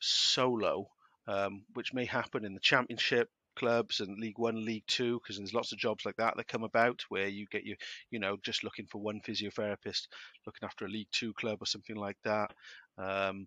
solo, 0.01 0.89
um, 1.27 1.63
which 1.75 1.95
may 1.95 2.05
happen 2.05 2.45
in 2.45 2.55
the 2.55 2.61
championship 2.61 3.29
clubs 3.57 4.01
and 4.01 4.19
League 4.19 4.39
One, 4.39 4.65
League 4.65 4.87
Two, 4.87 5.21
because 5.21 5.39
there's 5.39 5.55
lots 5.55 5.73
of 5.73 5.79
jobs 5.79 6.05
like 6.05 6.17
that 6.17 6.37
that 6.37 6.49
come 6.49 6.65
about 6.65 7.03
where 7.09 7.29
you 7.29 7.47
get 7.51 7.65
you, 7.65 7.77
you 8.11 8.19
know, 8.19 8.37
just 8.43 8.65
looking 8.65 8.87
for 8.87 9.01
one 9.01 9.21
physiotherapist, 9.21 10.09
looking 10.47 10.65
after 10.65 10.85
a 10.85 10.89
League 10.89 11.09
Two 11.13 11.33
club 11.35 11.59
or 11.61 11.67
something 11.67 11.97
like 11.97 12.19
that. 12.25 12.53
Um, 12.99 13.47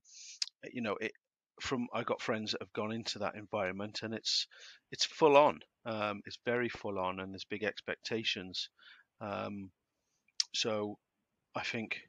you 0.72 0.82
know, 0.82 0.96
it 1.00 1.12
from 1.62 1.88
I 1.94 2.04
got 2.04 2.22
friends 2.22 2.52
that 2.52 2.62
have 2.62 2.74
gone 2.74 2.92
into 2.92 3.20
that 3.20 3.36
environment 3.36 4.02
and 4.04 4.14
it's 4.14 4.48
it's 4.92 5.06
full 5.06 5.38
on. 5.38 5.60
Um, 5.86 6.22
it's 6.26 6.38
very 6.46 6.70
full 6.70 7.00
on 7.00 7.20
and 7.20 7.34
there's 7.34 7.46
big 7.46 7.64
expectations. 7.64 8.70
Um, 9.22 9.72
so 10.54 10.98
I 11.56 11.64
think 11.64 12.02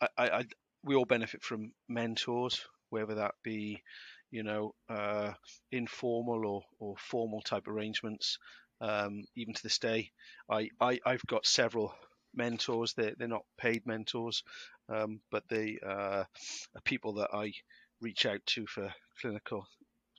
I, 0.00 0.08
I, 0.16 0.28
I, 0.30 0.44
we 0.82 0.94
all 0.94 1.04
benefit 1.04 1.42
from 1.42 1.72
mentors, 1.88 2.60
whether 2.90 3.14
that 3.16 3.34
be 3.42 3.82
you 4.30 4.42
know 4.42 4.74
uh, 4.88 5.32
informal 5.72 6.46
or, 6.46 6.62
or 6.78 6.94
formal 6.98 7.40
type 7.40 7.68
arrangements. 7.68 8.38
Um, 8.80 9.24
even 9.36 9.54
to 9.54 9.62
this 9.62 9.78
day, 9.78 10.10
I, 10.50 10.68
I 10.80 11.00
I've 11.06 11.24
got 11.26 11.46
several 11.46 11.94
mentors. 12.34 12.94
They're 12.94 13.14
they're 13.16 13.28
not 13.28 13.44
paid 13.56 13.86
mentors, 13.86 14.42
um, 14.88 15.20
but 15.30 15.44
they 15.48 15.78
uh, 15.84 16.24
are 16.24 16.80
people 16.84 17.14
that 17.14 17.30
I 17.32 17.52
reach 18.00 18.26
out 18.26 18.40
to 18.46 18.66
for 18.66 18.92
clinical 19.20 19.66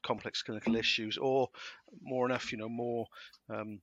complex 0.05 0.43
clinical 0.43 0.75
issues 0.75 1.17
or 1.17 1.49
more 2.01 2.27
enough 2.27 2.51
you 2.51 2.59
know 2.59 2.69
more 2.69 3.07
um, 3.49 3.79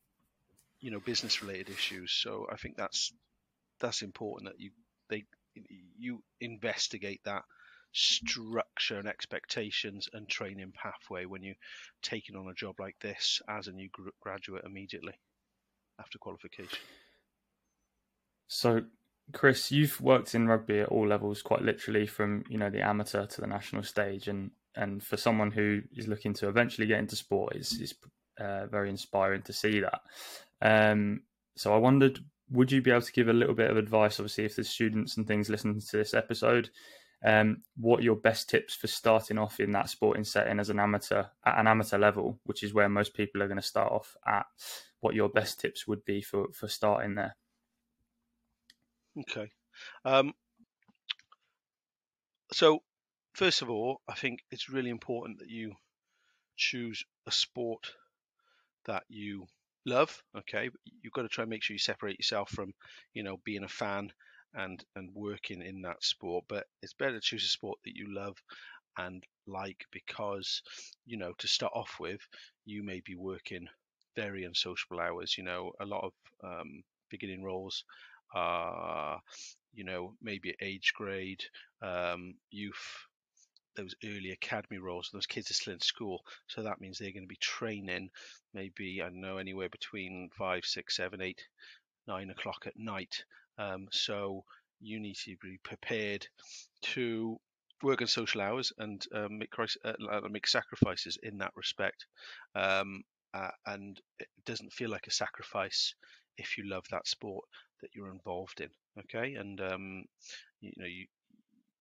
you 0.80 0.90
know 0.90 1.00
business 1.00 1.42
related 1.42 1.68
issues 1.70 2.12
so 2.12 2.46
i 2.52 2.56
think 2.56 2.76
that's 2.76 3.12
that's 3.80 4.02
important 4.02 4.50
that 4.50 4.60
you 4.60 4.70
they 5.10 5.24
you 5.98 6.22
investigate 6.40 7.20
that 7.24 7.42
structure 7.92 8.98
and 8.98 9.08
expectations 9.08 10.08
and 10.12 10.28
training 10.28 10.72
pathway 10.74 11.24
when 11.24 11.42
you're 11.42 11.54
taking 12.02 12.36
on 12.36 12.48
a 12.48 12.54
job 12.54 12.74
like 12.78 12.96
this 13.00 13.40
as 13.48 13.68
a 13.68 13.72
new 13.72 13.88
graduate 14.20 14.64
immediately 14.64 15.14
after 15.98 16.18
qualification 16.18 16.78
so 18.48 18.82
Chris, 19.32 19.70
you've 19.70 20.00
worked 20.00 20.34
in 20.34 20.46
rugby 20.46 20.80
at 20.80 20.88
all 20.88 21.06
levels, 21.06 21.42
quite 21.42 21.62
literally, 21.62 22.06
from 22.06 22.44
you 22.48 22.58
know 22.58 22.70
the 22.70 22.82
amateur 22.82 23.26
to 23.26 23.40
the 23.40 23.46
national 23.46 23.82
stage, 23.82 24.28
and 24.28 24.50
and 24.74 25.02
for 25.02 25.16
someone 25.16 25.50
who 25.50 25.82
is 25.96 26.08
looking 26.08 26.34
to 26.34 26.48
eventually 26.48 26.86
get 26.86 26.98
into 26.98 27.16
sport, 27.16 27.54
it's, 27.54 27.78
it's 27.78 27.94
uh, 28.40 28.66
very 28.66 28.90
inspiring 28.90 29.42
to 29.42 29.52
see 29.52 29.80
that. 29.80 30.00
Um, 30.60 31.22
so 31.56 31.74
I 31.74 31.76
wondered, 31.76 32.20
would 32.50 32.72
you 32.72 32.80
be 32.80 32.90
able 32.90 33.02
to 33.02 33.12
give 33.12 33.28
a 33.28 33.34
little 33.34 33.54
bit 33.54 33.70
of 33.70 33.76
advice, 33.76 34.18
obviously, 34.18 34.44
if 34.44 34.56
there's 34.56 34.70
students 34.70 35.16
and 35.16 35.26
things 35.26 35.50
listening 35.50 35.80
to 35.80 35.96
this 35.96 36.14
episode, 36.14 36.70
um, 37.24 37.62
what 37.76 38.02
your 38.02 38.16
best 38.16 38.50
tips 38.50 38.74
for 38.74 38.86
starting 38.86 39.38
off 39.38 39.60
in 39.60 39.72
that 39.72 39.88
sporting 39.88 40.24
setting 40.24 40.58
as 40.58 40.70
an 40.70 40.80
amateur 40.80 41.24
at 41.44 41.58
an 41.58 41.66
amateur 41.66 41.98
level, 41.98 42.40
which 42.44 42.62
is 42.62 42.74
where 42.74 42.88
most 42.88 43.14
people 43.14 43.42
are 43.42 43.48
going 43.48 43.60
to 43.60 43.66
start 43.66 43.92
off 43.92 44.16
at, 44.26 44.46
what 45.00 45.14
your 45.14 45.28
best 45.28 45.60
tips 45.60 45.86
would 45.86 46.04
be 46.04 46.22
for 46.22 46.48
for 46.52 46.68
starting 46.68 47.14
there? 47.14 47.36
Okay. 49.20 49.50
Um, 50.04 50.32
so, 52.52 52.80
first 53.34 53.62
of 53.62 53.70
all, 53.70 54.00
I 54.08 54.14
think 54.14 54.40
it's 54.50 54.68
really 54.68 54.90
important 54.90 55.38
that 55.38 55.48
you 55.48 55.74
choose 56.56 57.04
a 57.26 57.30
sport 57.30 57.92
that 58.86 59.04
you 59.08 59.46
love. 59.86 60.22
Okay, 60.36 60.70
you've 61.02 61.12
got 61.12 61.22
to 61.22 61.28
try 61.28 61.42
and 61.42 61.50
make 61.50 61.62
sure 61.62 61.74
you 61.74 61.78
separate 61.78 62.18
yourself 62.18 62.50
from, 62.50 62.72
you 63.14 63.22
know, 63.22 63.38
being 63.44 63.64
a 63.64 63.68
fan 63.68 64.12
and 64.54 64.84
and 64.96 65.10
working 65.14 65.62
in 65.62 65.82
that 65.82 66.02
sport. 66.02 66.44
But 66.48 66.66
it's 66.82 66.94
better 66.94 67.14
to 67.14 67.20
choose 67.20 67.44
a 67.44 67.48
sport 67.48 67.78
that 67.84 67.96
you 67.96 68.12
love 68.14 68.36
and 68.98 69.24
like 69.46 69.84
because, 69.90 70.62
you 71.06 71.16
know, 71.16 71.32
to 71.38 71.48
start 71.48 71.72
off 71.74 71.96
with, 71.98 72.20
you 72.64 72.82
may 72.82 73.00
be 73.04 73.14
working 73.14 73.66
very 74.16 74.44
unsociable 74.44 75.00
hours. 75.00 75.36
You 75.38 75.44
know, 75.44 75.72
a 75.80 75.86
lot 75.86 76.04
of 76.04 76.12
um, 76.44 76.82
beginning 77.10 77.42
roles 77.42 77.84
uh, 78.34 79.18
you 79.74 79.84
know, 79.84 80.14
maybe 80.22 80.54
age 80.60 80.92
grade, 80.94 81.42
um, 81.82 82.34
youth, 82.50 83.06
those 83.76 83.94
early 84.04 84.30
academy 84.32 84.78
roles. 84.78 85.10
Those 85.12 85.26
kids 85.26 85.50
are 85.50 85.54
still 85.54 85.74
in 85.74 85.80
school, 85.80 86.22
so 86.46 86.62
that 86.62 86.80
means 86.80 86.98
they're 86.98 87.12
going 87.12 87.24
to 87.24 87.28
be 87.28 87.36
training 87.36 88.10
maybe 88.54 89.00
I 89.02 89.06
don't 89.08 89.20
know 89.20 89.38
anywhere 89.38 89.68
between 89.70 90.28
five, 90.36 90.64
six, 90.64 90.96
seven, 90.96 91.22
eight, 91.22 91.42
nine 92.06 92.30
o'clock 92.30 92.64
at 92.66 92.76
night. 92.78 93.24
Um, 93.58 93.88
so 93.90 94.44
you 94.80 95.00
need 95.00 95.16
to 95.24 95.36
be 95.40 95.58
prepared 95.62 96.26
to 96.82 97.38
work 97.82 98.00
on 98.00 98.06
social 98.06 98.40
hours 98.40 98.72
and 98.78 99.04
um, 99.14 99.38
make, 99.38 99.52
uh, 99.84 100.20
make 100.30 100.46
sacrifices 100.46 101.18
in 101.22 101.38
that 101.38 101.52
respect. 101.56 102.06
Um, 102.54 103.02
uh, 103.34 103.50
and 103.66 104.00
it 104.18 104.28
doesn't 104.44 104.72
feel 104.72 104.90
like 104.90 105.06
a 105.06 105.12
sacrifice 105.12 105.94
if 106.36 106.58
you 106.58 106.68
love 106.68 106.84
that 106.90 107.06
sport 107.06 107.44
that 107.80 107.90
you're 107.94 108.12
involved 108.12 108.60
in. 108.60 108.68
Okay, 109.00 109.34
and 109.34 109.60
um, 109.60 110.04
you, 110.60 110.72
know 110.76 110.86
you, 110.86 111.06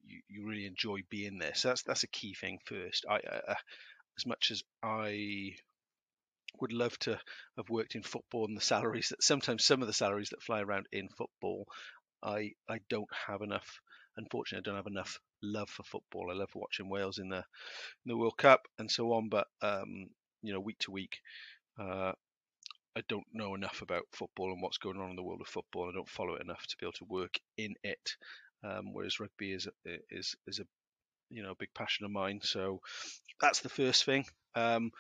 you 0.04 0.22
you 0.30 0.48
really 0.48 0.66
enjoy 0.66 1.00
being 1.10 1.38
there. 1.38 1.54
So 1.56 1.70
that's 1.70 1.84
that's 1.84 2.04
a 2.04 2.08
key 2.08 2.34
thing 2.34 2.60
first. 2.66 3.06
I 3.10 3.16
uh, 3.18 3.56
as 4.18 4.26
much 4.26 4.52
as 4.52 4.64
I 4.82 5.56
would 6.60 6.74
love 6.74 6.98
to 7.00 7.20
have 7.58 7.70
worked 7.70 7.96
in 7.96 8.04
football 8.04 8.46
and 8.46 8.58
the 8.58 8.62
salaries 8.62 9.10
that 9.10 9.24
sometimes 9.24 9.66
some 9.66 9.82
of 9.82 9.88
the 9.88 9.94
salaries 9.94 10.30
that 10.30 10.44
fly 10.44 10.62
around 10.62 10.88
in 10.92 11.10
football, 11.10 11.66
I 12.24 12.52
I 12.70 12.80
don't 12.90 13.10
have 13.28 13.42
enough. 13.42 13.80
Unfortunately, 14.18 14.64
I 14.64 14.68
don't 14.70 14.84
have 14.84 14.92
enough 14.92 15.20
love 15.42 15.70
for 15.70 15.84
football. 15.84 16.30
I 16.30 16.36
love 16.36 16.52
watching 16.56 16.90
Wales 16.90 17.18
in 17.20 17.30
the 17.30 17.38
in 17.38 17.44
the 18.08 18.18
World 18.18 18.38
Cup 18.38 18.62
and 18.80 18.90
so 18.92 19.14
on. 19.14 19.30
But 19.30 19.48
um, 19.62 20.10
you 20.42 20.54
know, 20.54 20.60
week 20.60 20.80
to 20.80 20.92
week, 20.92 21.20
uh, 21.80 22.14
I 22.96 23.02
don't 23.08 23.28
know 23.34 23.56
enough 23.56 23.82
about 23.82 24.04
football 24.12 24.52
and 24.52 24.62
what's 24.62 24.78
going 24.78 24.98
on 24.98 25.10
in 25.12 25.16
the 25.16 25.24
world 25.24 25.42
of 25.42 25.48
football. 25.48 25.90
I 25.90 25.94
don't 25.94 26.10
follow 26.10 26.36
it 26.36 26.42
enough 26.42 26.66
to 26.68 26.78
be 26.78 26.86
able 26.86 26.94
to 26.94 27.06
work 27.06 27.36
in 27.58 27.74
it. 27.84 28.16
Um, 28.64 28.94
whereas 28.94 29.20
rugby 29.20 29.54
is 29.54 29.68
is 30.10 30.36
is 30.46 30.60
a 30.60 30.66
you 31.30 31.42
know 31.44 31.56
big 31.58 31.74
passion 31.74 32.06
of 32.06 32.12
mine. 32.12 32.42
So 32.44 32.82
that's 33.40 33.62
the 33.62 33.70
first 33.70 34.06
thing. 34.06 34.26
Um, 34.56 34.92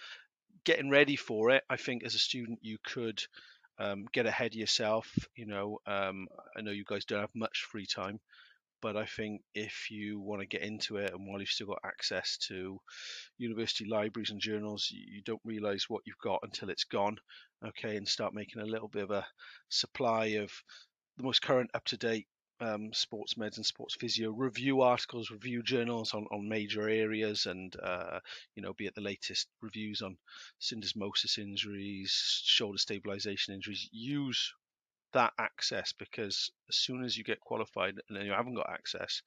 getting 0.63 0.89
ready 0.89 1.15
for 1.15 1.51
it, 1.51 1.63
I 1.70 1.77
think 1.77 2.03
as 2.03 2.15
a 2.15 2.20
student 2.20 2.60
you 2.62 2.77
could 2.84 3.22
um, 3.79 4.05
get 4.12 4.25
ahead 4.25 4.53
of 4.53 4.60
yourself. 4.60 5.12
You 5.36 5.48
know, 5.48 5.79
um, 5.86 6.27
I 6.55 6.62
know 6.62 6.72
you 6.72 6.86
guys 6.86 7.05
don't 7.05 7.22
have 7.22 7.36
much 7.36 7.67
free 7.72 7.86
time, 7.86 8.20
but 8.81 8.98
I 8.98 9.05
think 9.05 9.41
if 9.53 9.89
you 9.89 10.20
want 10.20 10.41
to 10.41 10.48
get 10.48 10.62
into 10.62 10.98
it 10.98 11.13
and 11.13 11.27
while 11.27 11.39
you've 11.39 11.50
still 11.50 11.67
got 11.67 11.79
access 11.86 12.38
to 12.50 12.79
university 13.38 13.86
libraries 13.86 14.31
and 14.31 14.39
journals, 14.39 14.88
you, 14.91 15.22
don't 15.24 15.41
realize 15.46 15.86
what 15.88 16.01
you've 16.05 16.17
got 16.24 16.39
until 16.43 16.70
it's 16.70 16.86
gone. 16.86 17.17
Okay, 17.65 17.96
and 17.96 18.08
start 18.08 18.34
making 18.34 18.62
a 18.62 18.65
little 18.65 18.88
bit 18.88 19.03
of 19.03 19.12
a 19.12 19.25
supply 19.70 20.25
of 20.38 20.51
the 21.17 21.24
most 21.24 21.41
current, 21.41 21.70
up 21.74 21.86
to 21.86 21.98
date 21.98 22.27
um, 22.62 22.94
sports 22.94 23.34
meds 23.34 23.58
and 23.58 23.65
sports 23.65 23.96
physio 23.96 24.32
review 24.32 24.82
articles, 24.82 25.32
review 25.32 25.63
journals 25.63 26.13
on, 26.13 26.27
on 26.32 26.48
major 26.48 26.88
areas, 26.88 27.48
and 27.48 27.75
uh, 27.82 28.20
you 28.56 28.62
know, 28.62 28.74
be 28.74 28.86
it 28.86 28.96
the 28.96 29.01
latest 29.01 29.48
reviews 29.62 30.01
on 30.01 30.18
syndesmosis 30.62 31.38
injuries, 31.38 32.12
shoulder 32.46 32.77
stabilization 32.77 33.53
injuries. 33.53 33.89
Use 33.91 34.53
that 35.13 35.34
access 35.38 35.94
because 35.94 36.51
as 36.70 36.75
soon 36.77 37.03
as 37.03 37.18
you 37.18 37.24
get 37.24 37.39
qualified 37.41 37.96
and 38.08 38.18
then 38.18 38.25
you 38.25 38.32
haven't 38.32 38.56
got 38.56 38.70
access, 38.70 39.22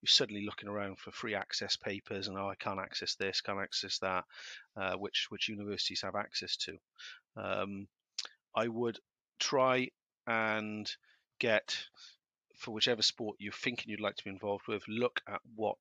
you're 0.00 0.08
suddenly 0.08 0.44
looking 0.44 0.68
around 0.68 0.98
for 0.98 1.10
free 1.10 1.34
access 1.34 1.76
papers 1.76 2.28
and 2.28 2.38
oh, 2.38 2.48
I 2.48 2.54
can't 2.54 2.78
access 2.78 3.14
this, 3.16 3.40
can't 3.40 3.60
access 3.60 3.98
that, 3.98 4.24
uh, 4.76 4.94
which 4.94 5.26
which 5.30 5.48
universities 5.48 6.02
have 6.02 6.14
access 6.14 6.56
to. 6.58 6.76
Um, 7.36 7.88
I 8.54 8.68
would 8.68 8.98
try 9.40 9.88
and 10.26 10.90
get 11.40 11.76
for 12.64 12.72
whichever 12.72 13.02
sport 13.02 13.36
you're 13.38 13.52
thinking 13.52 13.90
you'd 13.90 14.00
like 14.00 14.16
to 14.16 14.24
be 14.24 14.30
involved 14.30 14.66
with, 14.66 14.82
look 14.88 15.20
at 15.28 15.40
what 15.54 15.76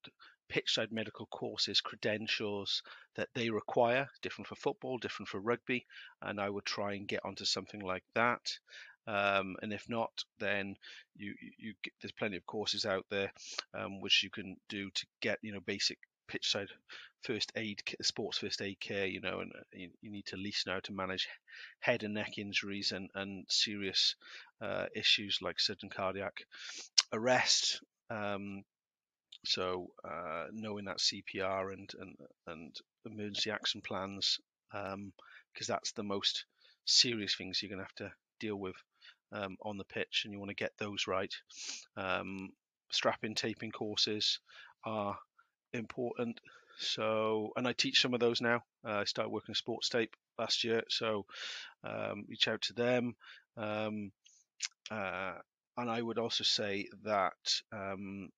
pitchside 0.50 0.92
medical 0.92 1.25
courses, 1.28 1.82
credentials 1.82 2.84
that 3.16 3.30
they 3.34 3.50
require, 3.50 4.10
different 4.22 4.48
for 4.48 4.56
football, 4.56 4.98
different 4.98 5.30
for 5.30 5.40
rugby, 5.40 5.86
and 6.22 6.40
I 6.40 6.50
would 6.50 6.66
try 6.66 6.94
and 6.94 7.08
get 7.08 7.24
onto 7.24 7.46
something 7.46 7.80
like 7.80 8.04
that. 8.16 8.60
Um, 9.08 9.56
and 9.62 9.74
if 9.74 9.90
not, 9.90 10.12
then 10.40 10.75
you, 11.16 11.34
you, 11.42 11.52
you 11.58 11.74
there's 12.02 12.12
plenty 12.12 12.38
of 12.38 12.46
courses 12.46 12.86
out 12.86 13.06
there 13.10 13.32
um, 13.74 14.00
which 14.00 14.24
you 14.24 14.30
can 14.30 14.58
do 14.70 14.90
to 14.92 15.06
get 15.22 15.40
you 15.42 15.54
know 15.54 15.60
basic 15.60 15.98
pitchside 16.27 16.70
first 17.24 17.51
aid, 17.56 17.82
sports 18.01 18.38
first 18.38 18.62
aid 18.62 18.80
care, 18.80 19.06
you 19.06 19.22
know, 19.22 19.39
and 19.39 19.51
uh, 19.56 19.63
you, 19.72 19.89
you, 20.01 20.12
need 20.12 20.25
to 20.25 20.38
know 20.38 20.74
how 20.74 20.80
to 20.82 20.94
manage 20.94 21.27
head 21.80 22.03
and 22.03 22.13
neck 22.13 22.38
injuries 22.38 22.92
and, 22.92 23.10
and 23.15 23.46
serious 23.50 24.15
uh, 24.62 24.86
issues 24.96 25.39
like 25.42 25.60
sudden 25.60 25.89
cardiac 25.89 26.46
arrest. 27.13 27.82
Um, 28.10 28.63
so 29.46 29.88
uh, 30.03 30.46
knowing 30.51 30.86
that 30.86 31.00
CPR 31.00 31.74
and, 31.74 31.89
and, 32.00 32.15
and 32.48 32.75
emergency 33.06 33.51
action 33.51 33.82
plans, 33.82 34.39
because 34.72 34.94
um, 34.94 35.13
that's 35.68 35.92
the 35.94 36.03
most 36.03 36.46
serious 36.86 37.36
things 37.36 37.62
you're 37.62 37.70
going 37.70 37.80
to 37.80 37.84
have 37.84 38.10
to 38.10 38.15
deal 38.39 38.56
with 38.56 38.75
um, 39.32 39.58
on 39.62 39.77
the 39.77 39.86
pitch, 39.86 40.22
and 40.24 40.34
you 40.34 40.39
want 40.39 40.50
to 40.50 40.56
get 40.56 40.72
those 40.77 41.08
right. 41.08 41.34
Um, 41.98 42.50
strapping 42.92 43.36
taping 43.36 43.72
courses 43.72 44.39
are 44.86 45.18
important. 45.74 46.39
So, 46.77 47.51
and 47.56 47.68
I 47.68 47.74
teach 47.74 48.01
some 48.01 48.13
of 48.13 48.20
those 48.20 48.42
now. 48.42 48.63
Uh, 48.86 49.00
I 49.00 49.03
started 49.06 49.30
working 49.30 49.56
sports 49.56 49.89
tape 49.89 50.15
last 50.39 50.63
year, 50.63 50.84
so 50.89 51.25
um, 51.84 52.25
reach 52.27 52.48
out 52.48 52.62
to 52.63 52.74
them. 52.74 53.15
Um, 53.58 54.12
uh, 54.89 55.34
and 55.77 55.89
I 55.89 56.01
would 56.01 56.18
also 56.20 56.44
say 56.44 56.88
that 57.03 57.62
um, 57.72 58.30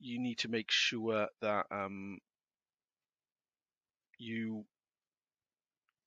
you 0.00 0.20
need 0.20 0.38
to 0.38 0.48
make 0.48 0.70
sure 0.70 1.28
that 1.40 1.66
um, 1.70 2.18
you 4.18 4.64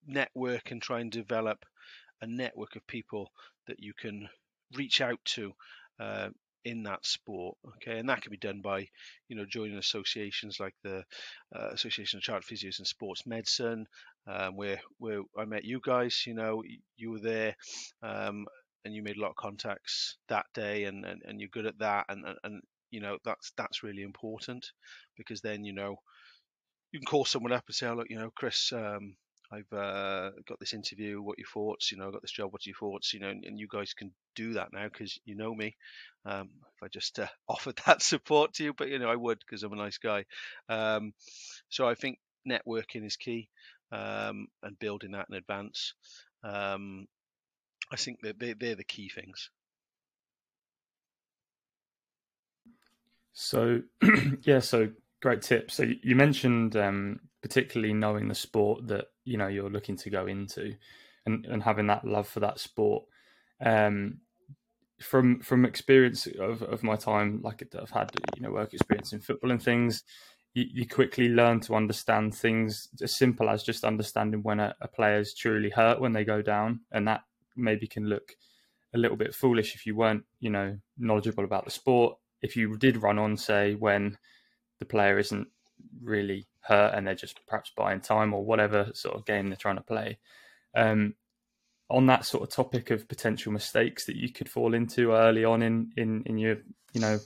network 0.06 0.72
and 0.72 0.82
try 0.82 1.00
and 1.02 1.12
develop 1.12 1.66
a 2.22 2.28
network 2.28 2.76
of 2.76 2.88
people 2.88 3.32
that 3.68 3.80
you 3.80 3.94
can 3.94 4.28
reach 4.76 5.02
out 5.02 5.20
to 5.26 5.54
uh, 6.00 6.30
in 6.68 6.84
that 6.84 7.06
sport. 7.06 7.58
Okay, 7.76 8.00
and 8.00 8.10
that 8.10 8.22
can 8.22 8.32
be 8.32 8.38
done 8.38 8.62
by, 8.62 8.88
you 9.30 9.36
know, 9.36 9.46
joining 9.50 9.78
associations 9.78 10.60
like 10.60 10.76
the 10.84 11.04
uh, 11.56 11.70
Association 11.72 12.18
of 12.18 12.24
Chartered 12.24 12.48
Physios 12.48 12.80
and 12.80 12.88
Sports 12.88 13.26
Medicine, 13.26 13.86
um, 14.28 14.56
where 14.56 14.80
where 15.00 15.22
I 15.38 15.46
met 15.46 15.66
you 15.66 15.80
guys. 15.84 16.24
You 16.26 16.34
know, 16.34 16.64
you 16.98 17.12
were 17.12 17.22
there. 17.22 17.56
Um, 18.04 18.46
and 18.86 18.96
you 18.96 19.04
made 19.04 19.18
a 19.18 19.22
lot 19.22 19.32
of 19.32 19.36
contacts 19.36 20.16
that 20.30 20.46
day, 20.54 20.86
and, 20.86 21.04
and, 21.04 21.22
and 21.26 21.42
you're 21.42 21.50
good 21.52 21.66
at 21.66 21.78
that, 21.80 22.06
and, 22.08 22.24
and, 22.26 22.38
and 22.46 22.62
you 22.90 23.01
know 23.01 23.18
that's 23.25 23.51
that's 23.58 23.84
really 23.84 24.01
important 24.01 24.66
because 25.18 25.42
then 25.42 25.66
you 25.66 25.74
know 25.74 25.98
you 26.92 27.00
can 27.00 27.06
call 27.06 27.25
someone 27.25 27.51
up 27.51 27.64
and 27.68 27.75
say, 27.75 27.88
oh, 27.88 27.96
look, 27.96 28.10
you 28.10 28.18
know, 28.18 28.32
Chris, 28.36 28.72
um, 28.74 29.16
I've 29.51 29.72
uh, 29.72 30.31
got 30.48 30.60
this 30.60 30.74
interview. 30.74 31.22
What 31.22 31.38
are 31.38 31.42
your 31.42 31.48
thoughts? 31.53 31.92
You 31.92 31.98
know, 31.98 32.10
I 32.10 32.12
got 32.12 32.22
this 32.22 32.31
job. 32.31 32.51
What's 32.51 32.68
your 32.68 32.75
thoughts? 32.75 33.14
You 33.14 33.22
know, 33.22 33.29
and, 33.29 33.46
and 33.46 33.60
you 33.60 33.68
guys 33.70 33.94
can 33.94 34.12
do 34.36 34.53
that 34.53 34.74
now 34.74 34.88
because 34.92 35.18
you 35.25 35.36
know 35.36 35.55
me. 35.55 35.75
Um, 36.25 36.50
if 36.75 36.83
I 36.83 36.88
just 36.90 37.18
uh, 37.20 37.27
offered 37.48 37.79
that 37.86 38.01
support 38.01 38.53
to 38.55 38.64
you, 38.64 38.74
but 38.74 38.90
you 38.90 39.00
know, 39.00 39.10
I 39.10 39.16
would 39.16 39.40
because 39.40 39.64
I'm 39.64 39.74
a 39.74 39.77
nice 39.77 39.98
guy. 39.98 40.25
Um, 40.68 41.14
so 41.70 41.88
I 41.88 41.96
think 41.96 42.20
networking 42.48 43.05
is 43.05 43.16
key 43.16 43.50
um, 43.92 44.48
and 44.64 44.77
building 44.79 45.12
that 45.12 45.27
in 45.29 45.36
advance. 45.36 45.94
Um, 46.44 47.07
I 47.92 47.96
think 47.96 48.20
that 48.24 48.40
they, 48.40 48.53
they're 48.53 48.75
the 48.75 48.83
key 48.83 49.10
things. 49.10 49.50
So, 53.33 53.81
yeah, 54.42 54.60
so 54.60 54.90
great 55.22 55.42
tip. 55.42 55.72
So 55.72 55.86
you 56.01 56.16
mentioned 56.16 56.75
um, 56.75 57.20
particularly 57.42 57.94
knowing 57.94 58.27
the 58.27 58.36
sport 58.36 58.88
that 58.88 59.06
you 59.24 59.38
know 59.38 59.48
you're 59.48 59.70
looking 59.70 59.98
to 59.98 60.10
go 60.10 60.27
into, 60.27 60.75
and 61.25 61.46
and 61.46 61.64
having 61.64 61.88
that 61.88 62.06
love 62.06 62.27
for 62.27 62.40
that 62.42 62.60
sport. 62.60 63.06
Um, 63.64 64.20
from 65.01 65.40
from 65.42 65.66
experience 65.66 66.27
of, 66.40 66.64
of 66.64 66.84
my 66.84 66.96
time, 66.96 67.42
like 67.44 67.64
I've 67.80 67.92
had 67.92 68.12
you 68.36 68.42
know 68.42 68.51
work 68.51 68.74
experience 68.74 69.14
in 69.14 69.20
football 69.20 69.51
and 69.51 69.62
things, 69.62 70.03
you, 70.53 70.66
you 70.72 70.88
quickly 70.88 71.30
learn 71.30 71.60
to 71.62 71.75
understand 71.75 72.34
things 72.34 72.90
as 73.01 73.16
simple 73.16 73.50
as 73.50 73.64
just 73.64 73.84
understanding 73.84 74.42
when 74.42 74.60
a, 74.60 74.75
a 74.82 74.88
player 74.88 75.20
is 75.20 75.34
truly 75.34 75.70
hurt 75.70 76.01
when 76.01 76.14
they 76.14 76.24
go 76.24 76.42
down, 76.42 76.82
and 76.92 77.08
that 77.08 77.22
maybe 77.56 77.88
can 77.88 78.06
look 78.06 78.36
a 78.94 78.98
little 78.98 79.18
bit 79.18 79.36
foolish 79.36 79.75
if 79.75 79.86
you 79.86 79.96
weren't 79.96 80.24
you 80.40 80.50
know 80.50 80.77
knowledgeable 80.98 81.44
about 81.44 81.66
the 81.66 81.72
sport. 81.72 82.18
If 82.42 82.56
you 82.56 82.75
did 82.77 83.01
run 83.01 83.20
on, 83.20 83.38
say 83.38 83.75
when 83.75 84.18
the 84.79 84.85
player 84.85 85.18
isn't 85.18 85.48
really 86.01 86.48
hurt 86.61 86.94
and 86.94 87.07
they're 87.07 87.16
just 87.16 87.40
perhaps 87.48 87.72
buying 87.75 88.01
time 88.01 88.33
or 88.33 88.44
whatever 88.44 88.90
sort 88.94 89.16
of 89.16 89.25
game 89.25 89.48
they're 89.48 89.57
trying 89.57 89.77
to 89.77 89.81
play. 89.81 90.18
Um, 90.75 91.16
on 91.90 92.05
that 92.07 92.25
sort 92.25 92.44
of 92.44 92.50
topic 92.50 92.92
of 92.92 93.07
potential 93.07 93.51
mistakes 93.51 94.05
that 94.05 94.18
you 94.18 94.31
could 94.31 94.50
fall 94.50 94.74
into 94.74 95.13
early 95.13 95.46
on 95.46 95.61
in 95.61 95.92
in, 95.96 96.24
in 96.25 96.37
your 96.37 96.57
you 96.94 97.01
know 97.01 97.20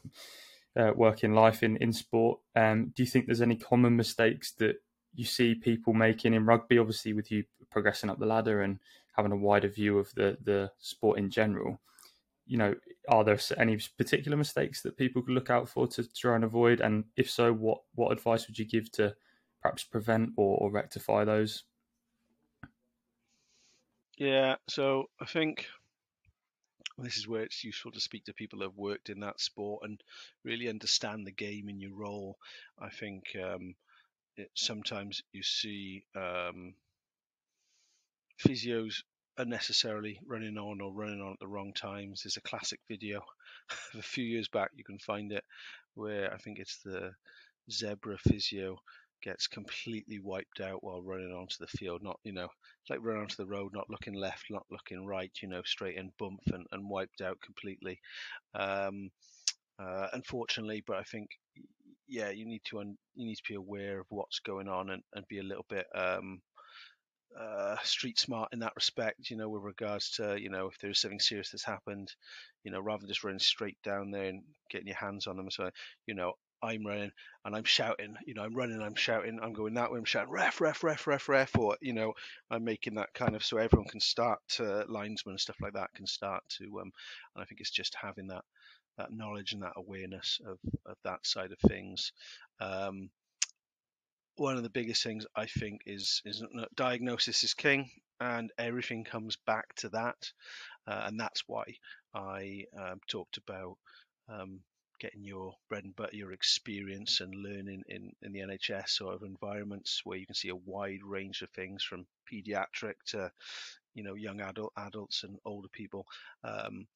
uh, 0.75 0.91
working 0.95 1.33
life 1.33 1.63
in 1.63 1.77
in 1.77 1.91
sport, 1.91 2.39
um, 2.55 2.93
do 2.95 3.03
you 3.03 3.07
think 3.07 3.25
there's 3.25 3.41
any 3.41 3.55
common 3.55 3.95
mistakes 3.95 4.51
that 4.53 4.75
you 5.15 5.25
see 5.25 5.55
people 5.55 5.93
making 5.93 6.33
in 6.33 6.45
rugby? 6.45 6.77
Obviously, 6.77 7.13
with 7.13 7.31
you 7.31 7.43
progressing 7.71 8.09
up 8.09 8.19
the 8.19 8.25
ladder 8.25 8.61
and 8.61 8.79
having 9.15 9.31
a 9.31 9.37
wider 9.37 9.67
view 9.67 9.97
of 9.97 10.13
the 10.15 10.37
the 10.43 10.71
sport 10.79 11.17
in 11.17 11.29
general, 11.29 11.81
you 12.51 12.57
know, 12.57 12.75
are 13.07 13.23
there 13.23 13.39
any 13.57 13.79
particular 13.97 14.35
mistakes 14.35 14.81
that 14.81 14.97
people 14.97 15.21
could 15.21 15.33
look 15.33 15.49
out 15.49 15.69
for 15.69 15.87
to 15.87 16.03
try 16.13 16.35
and 16.35 16.43
avoid? 16.43 16.81
And 16.81 17.05
if 17.15 17.31
so, 17.31 17.53
what 17.53 17.77
what 17.95 18.11
advice 18.11 18.45
would 18.45 18.59
you 18.59 18.65
give 18.65 18.91
to 18.93 19.15
perhaps 19.61 19.85
prevent 19.85 20.31
or, 20.35 20.57
or 20.57 20.69
rectify 20.69 21.23
those? 21.23 21.63
Yeah, 24.17 24.55
so 24.67 25.05
I 25.21 25.25
think 25.25 25.65
this 26.97 27.15
is 27.15 27.25
where 27.25 27.43
it's 27.43 27.63
useful 27.63 27.93
to 27.93 28.01
speak 28.01 28.25
to 28.25 28.33
people 28.33 28.59
who 28.59 28.65
have 28.65 28.75
worked 28.75 29.09
in 29.09 29.21
that 29.21 29.39
sport 29.39 29.83
and 29.85 30.03
really 30.43 30.67
understand 30.67 31.25
the 31.25 31.31
game 31.31 31.69
and 31.69 31.81
your 31.81 31.95
role. 31.95 32.37
I 32.77 32.89
think 32.89 33.23
um, 33.41 33.75
it, 34.35 34.51
sometimes 34.55 35.23
you 35.31 35.41
see 35.41 36.03
um, 36.17 36.73
physios 38.45 39.03
unnecessarily 39.37 40.19
running 40.25 40.57
on 40.57 40.81
or 40.81 40.93
running 40.93 41.21
on 41.21 41.33
at 41.33 41.39
the 41.39 41.47
wrong 41.47 41.73
times. 41.73 42.21
There's 42.23 42.37
a 42.37 42.41
classic 42.41 42.79
video 42.87 43.21
a 43.97 44.01
few 44.01 44.23
years 44.23 44.47
back, 44.47 44.71
you 44.75 44.83
can 44.83 44.99
find 44.99 45.31
it, 45.31 45.43
where 45.95 46.33
I 46.33 46.37
think 46.37 46.59
it's 46.59 46.79
the 46.83 47.11
Zebre 47.69 48.19
physio 48.19 48.77
gets 49.23 49.47
completely 49.47 50.19
wiped 50.19 50.61
out 50.61 50.83
while 50.83 51.03
running 51.03 51.31
onto 51.31 51.55
the 51.59 51.67
field. 51.77 52.01
Not, 52.03 52.19
you 52.23 52.33
know, 52.33 52.47
like 52.89 52.99
running 53.01 53.21
onto 53.21 53.35
the 53.37 53.45
road, 53.45 53.71
not 53.73 53.89
looking 53.89 54.15
left, 54.15 54.45
not 54.49 54.65
looking 54.71 55.05
right, 55.05 55.31
you 55.41 55.47
know, 55.47 55.61
straight 55.65 55.97
in 55.97 56.11
bump 56.17 56.41
and, 56.47 56.65
and 56.71 56.89
wiped 56.89 57.21
out 57.21 57.37
completely. 57.41 57.99
Um, 58.55 59.11
uh, 59.79 60.07
unfortunately, 60.13 60.83
but 60.85 60.97
I 60.97 61.03
think, 61.03 61.29
yeah, 62.07 62.29
you 62.29 62.45
need 62.45 62.61
to 62.65 62.79
un- 62.79 62.97
you 63.15 63.25
need 63.25 63.35
to 63.37 63.43
be 63.47 63.55
aware 63.55 63.99
of 63.99 64.05
what's 64.09 64.39
going 64.39 64.67
on 64.67 64.89
and, 64.89 65.01
and 65.13 65.25
be 65.27 65.39
a 65.39 65.43
little 65.43 65.65
bit 65.69 65.85
um, 65.95 66.41
uh, 67.39 67.77
street 67.83 68.19
smart 68.19 68.49
in 68.53 68.59
that 68.59 68.75
respect, 68.75 69.29
you 69.29 69.37
know, 69.37 69.49
with 69.49 69.63
regards 69.63 70.11
to, 70.11 70.39
you 70.39 70.49
know, 70.49 70.67
if 70.67 70.77
there's 70.79 70.99
something 70.99 71.19
serious 71.19 71.51
that's 71.51 71.63
happened, 71.63 72.13
you 72.63 72.71
know, 72.71 72.79
rather 72.79 73.01
than 73.01 73.09
just 73.09 73.23
running 73.23 73.39
straight 73.39 73.77
down 73.83 74.11
there 74.11 74.25
and 74.25 74.43
getting 74.69 74.87
your 74.87 74.95
hands 74.97 75.27
on 75.27 75.37
them. 75.37 75.49
So, 75.49 75.69
you 76.05 76.13
know, 76.13 76.33
I'm 76.63 76.85
running 76.85 77.11
and 77.43 77.55
I'm 77.55 77.63
shouting, 77.63 78.15
you 78.25 78.35
know, 78.35 78.43
I'm 78.43 78.53
running, 78.53 78.81
I'm 78.81 78.95
shouting, 78.95 79.39
I'm 79.41 79.53
going 79.53 79.73
that 79.75 79.91
way, 79.91 79.97
I'm 79.97 80.05
shouting, 80.05 80.31
ref, 80.31 80.61
ref, 80.61 80.83
ref, 80.83 81.07
ref, 81.07 81.29
ref, 81.29 81.57
or, 81.57 81.77
you 81.81 81.93
know, 81.93 82.13
I'm 82.51 82.63
making 82.63 82.95
that 82.95 83.13
kind 83.13 83.35
of 83.35 83.43
so 83.43 83.57
everyone 83.57 83.87
can 83.87 83.99
start 83.99 84.39
to, 84.57 84.85
linesmen 84.87 85.33
and 85.33 85.39
stuff 85.39 85.55
like 85.61 85.73
that 85.73 85.93
can 85.95 86.05
start 86.05 86.43
to, 86.59 86.65
um, 86.81 86.91
and 87.35 87.41
I 87.41 87.45
think 87.45 87.61
it's 87.61 87.71
just 87.71 87.95
having 87.99 88.27
that, 88.27 88.43
that 88.97 89.11
knowledge 89.11 89.53
and 89.53 89.63
that 89.63 89.73
awareness 89.75 90.39
of, 90.45 90.59
of 90.85 90.97
that 91.03 91.25
side 91.25 91.51
of 91.51 91.59
things. 91.69 92.11
Um, 92.59 93.09
one 94.41 94.57
of 94.57 94.63
the 94.63 94.69
biggest 94.69 95.03
things 95.03 95.25
I 95.35 95.45
think 95.45 95.81
is 95.85 96.21
is 96.25 96.43
diagnosis 96.75 97.43
is 97.43 97.53
king, 97.53 97.89
and 98.19 98.51
everything 98.57 99.03
comes 99.03 99.37
back 99.45 99.75
to 99.75 99.89
that, 99.89 100.31
uh, 100.87 101.03
and 101.05 101.19
that's 101.19 101.43
why 101.47 101.63
I 102.13 102.65
um, 102.77 102.99
talked 103.07 103.37
about 103.37 103.77
um, 104.27 104.61
getting 104.99 105.23
your 105.23 105.53
bread 105.69 105.83
and 105.83 105.95
butter, 105.95 106.15
your 106.15 106.31
experience 106.31 107.21
and 107.21 107.35
learning 107.35 107.83
in, 107.87 108.11
in 108.23 108.33
the 108.33 108.39
NHS 108.39 108.89
sort 108.89 109.15
of 109.15 109.23
environments 109.23 110.01
where 110.03 110.17
you 110.17 110.25
can 110.25 110.35
see 110.35 110.49
a 110.49 110.55
wide 110.55 111.03
range 111.03 111.43
of 111.43 111.49
things 111.51 111.83
from 111.83 112.07
pediatric 112.31 112.95
to, 113.07 113.31
you 113.93 114.03
know, 114.03 114.15
young 114.15 114.41
adult 114.41 114.73
adults 114.75 115.23
and 115.23 115.37
older 115.45 115.69
people, 115.69 116.05
um, 116.43 116.87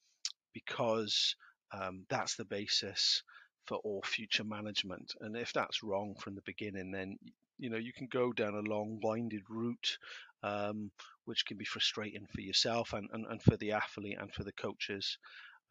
because 0.53 1.35
um, 1.71 2.05
that's 2.09 2.35
the 2.35 2.45
basis 2.45 3.21
for 3.65 3.77
all 3.77 4.01
future 4.03 4.43
management. 4.43 5.13
And 5.21 5.35
if 5.35 5.53
that's 5.53 5.83
wrong 5.83 6.15
from 6.19 6.35
the 6.35 6.41
beginning, 6.45 6.91
then 6.91 7.17
you 7.57 7.69
know 7.69 7.77
you 7.77 7.93
can 7.93 8.07
go 8.07 8.33
down 8.33 8.53
a 8.53 8.69
long 8.69 8.99
winded 9.01 9.43
route 9.49 9.97
um, 10.43 10.91
which 11.23 11.45
can 11.45 11.57
be 11.57 11.65
frustrating 11.65 12.25
for 12.33 12.41
yourself 12.41 12.93
and, 12.93 13.09
and, 13.13 13.25
and 13.27 13.41
for 13.41 13.55
the 13.57 13.71
athlete 13.71 14.17
and 14.19 14.31
for 14.33 14.43
the 14.43 14.51
coaches 14.51 15.17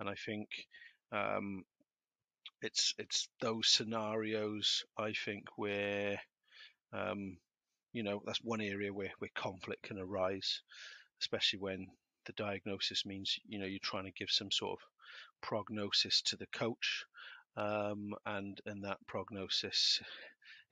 and 0.00 0.08
i 0.08 0.14
think 0.14 0.48
um, 1.12 1.62
it's 2.64 2.94
it's 2.98 3.28
those 3.40 3.68
scenarios 3.68 4.84
I 4.96 5.12
think 5.12 5.44
where 5.56 6.18
um, 6.92 7.36
you 7.92 8.02
know 8.02 8.22
that's 8.24 8.42
one 8.42 8.60
area 8.60 8.92
where 8.92 9.12
where 9.18 9.30
conflict 9.34 9.82
can 9.82 9.98
arise, 9.98 10.62
especially 11.20 11.58
when 11.60 11.86
the 12.26 12.32
diagnosis 12.32 13.04
means 13.04 13.38
you 13.46 13.58
know 13.58 13.66
you're 13.66 13.78
trying 13.82 14.04
to 14.04 14.18
give 14.18 14.30
some 14.30 14.50
sort 14.50 14.78
of 14.80 14.86
prognosis 15.42 16.22
to 16.22 16.36
the 16.36 16.46
coach, 16.46 17.04
um, 17.56 18.14
and 18.26 18.60
and 18.66 18.84
that 18.84 18.98
prognosis 19.06 20.00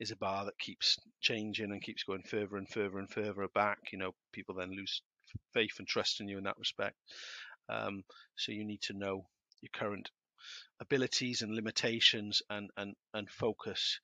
is 0.01 0.11
a 0.11 0.17
bar 0.17 0.45
that 0.47 0.59
keeps 0.59 0.99
changing 1.21 1.71
and 1.71 1.83
keeps 1.83 2.03
going 2.03 2.23
further 2.23 2.57
and 2.57 2.69
further 2.69 2.99
and 2.99 3.11
further 3.11 3.47
back. 3.55 3.79
You 3.93 3.99
know, 3.99 4.15
people 4.33 4.55
then 4.55 4.71
lose 4.71 5.03
faith 5.55 5.79
and 5.79 5.87
trust 5.87 6.21
in 6.21 6.29
you 6.29 6.39
in 6.39 6.45
that 6.45 6.59
respect. 6.59 6.97
Um, 7.69 8.03
so 8.37 8.53
you 8.53 8.65
need 8.65 8.83
to 8.83 8.95
know 8.95 9.27
your 9.61 9.71
current 9.73 10.11
abilities 10.81 11.43
and 11.43 11.55
limitations 11.55 12.43
and, 12.51 12.71
and, 12.77 12.95
and 13.15 13.31
focus 13.31 14.01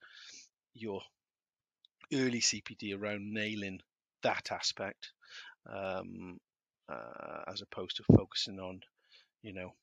your 0.75 1.01
early 2.13 2.41
CPD 2.41 2.97
around 2.97 3.33
nailing 3.33 3.81
that 4.23 4.51
aspect 4.53 5.11
um, 5.71 6.39
uh, 6.89 7.43
as 7.49 7.61
opposed 7.61 7.97
to 7.97 8.17
focusing 8.17 8.59
on, 8.61 8.81
you 9.43 9.53
know, 9.53 9.75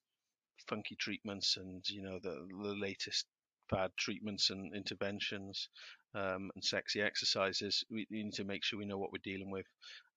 funky 0.67 0.95
treatments 0.95 1.57
and, 1.57 1.87
you 1.89 2.01
know, 2.01 2.19
the, 2.21 2.47
the 2.49 2.75
latest 2.75 3.25
fad 3.69 3.91
treatments 3.97 4.49
and 4.49 4.75
interventions 4.75 5.69
um, 6.13 6.51
and 6.55 6.63
sexy 6.63 7.01
exercises. 7.01 7.83
We, 7.89 8.07
need 8.09 8.33
to 8.33 8.43
make 8.43 8.63
sure 8.63 8.79
we 8.79 8.85
know 8.85 8.97
what 8.97 9.11
we're 9.11 9.19
dealing 9.23 9.51
with. 9.51 9.65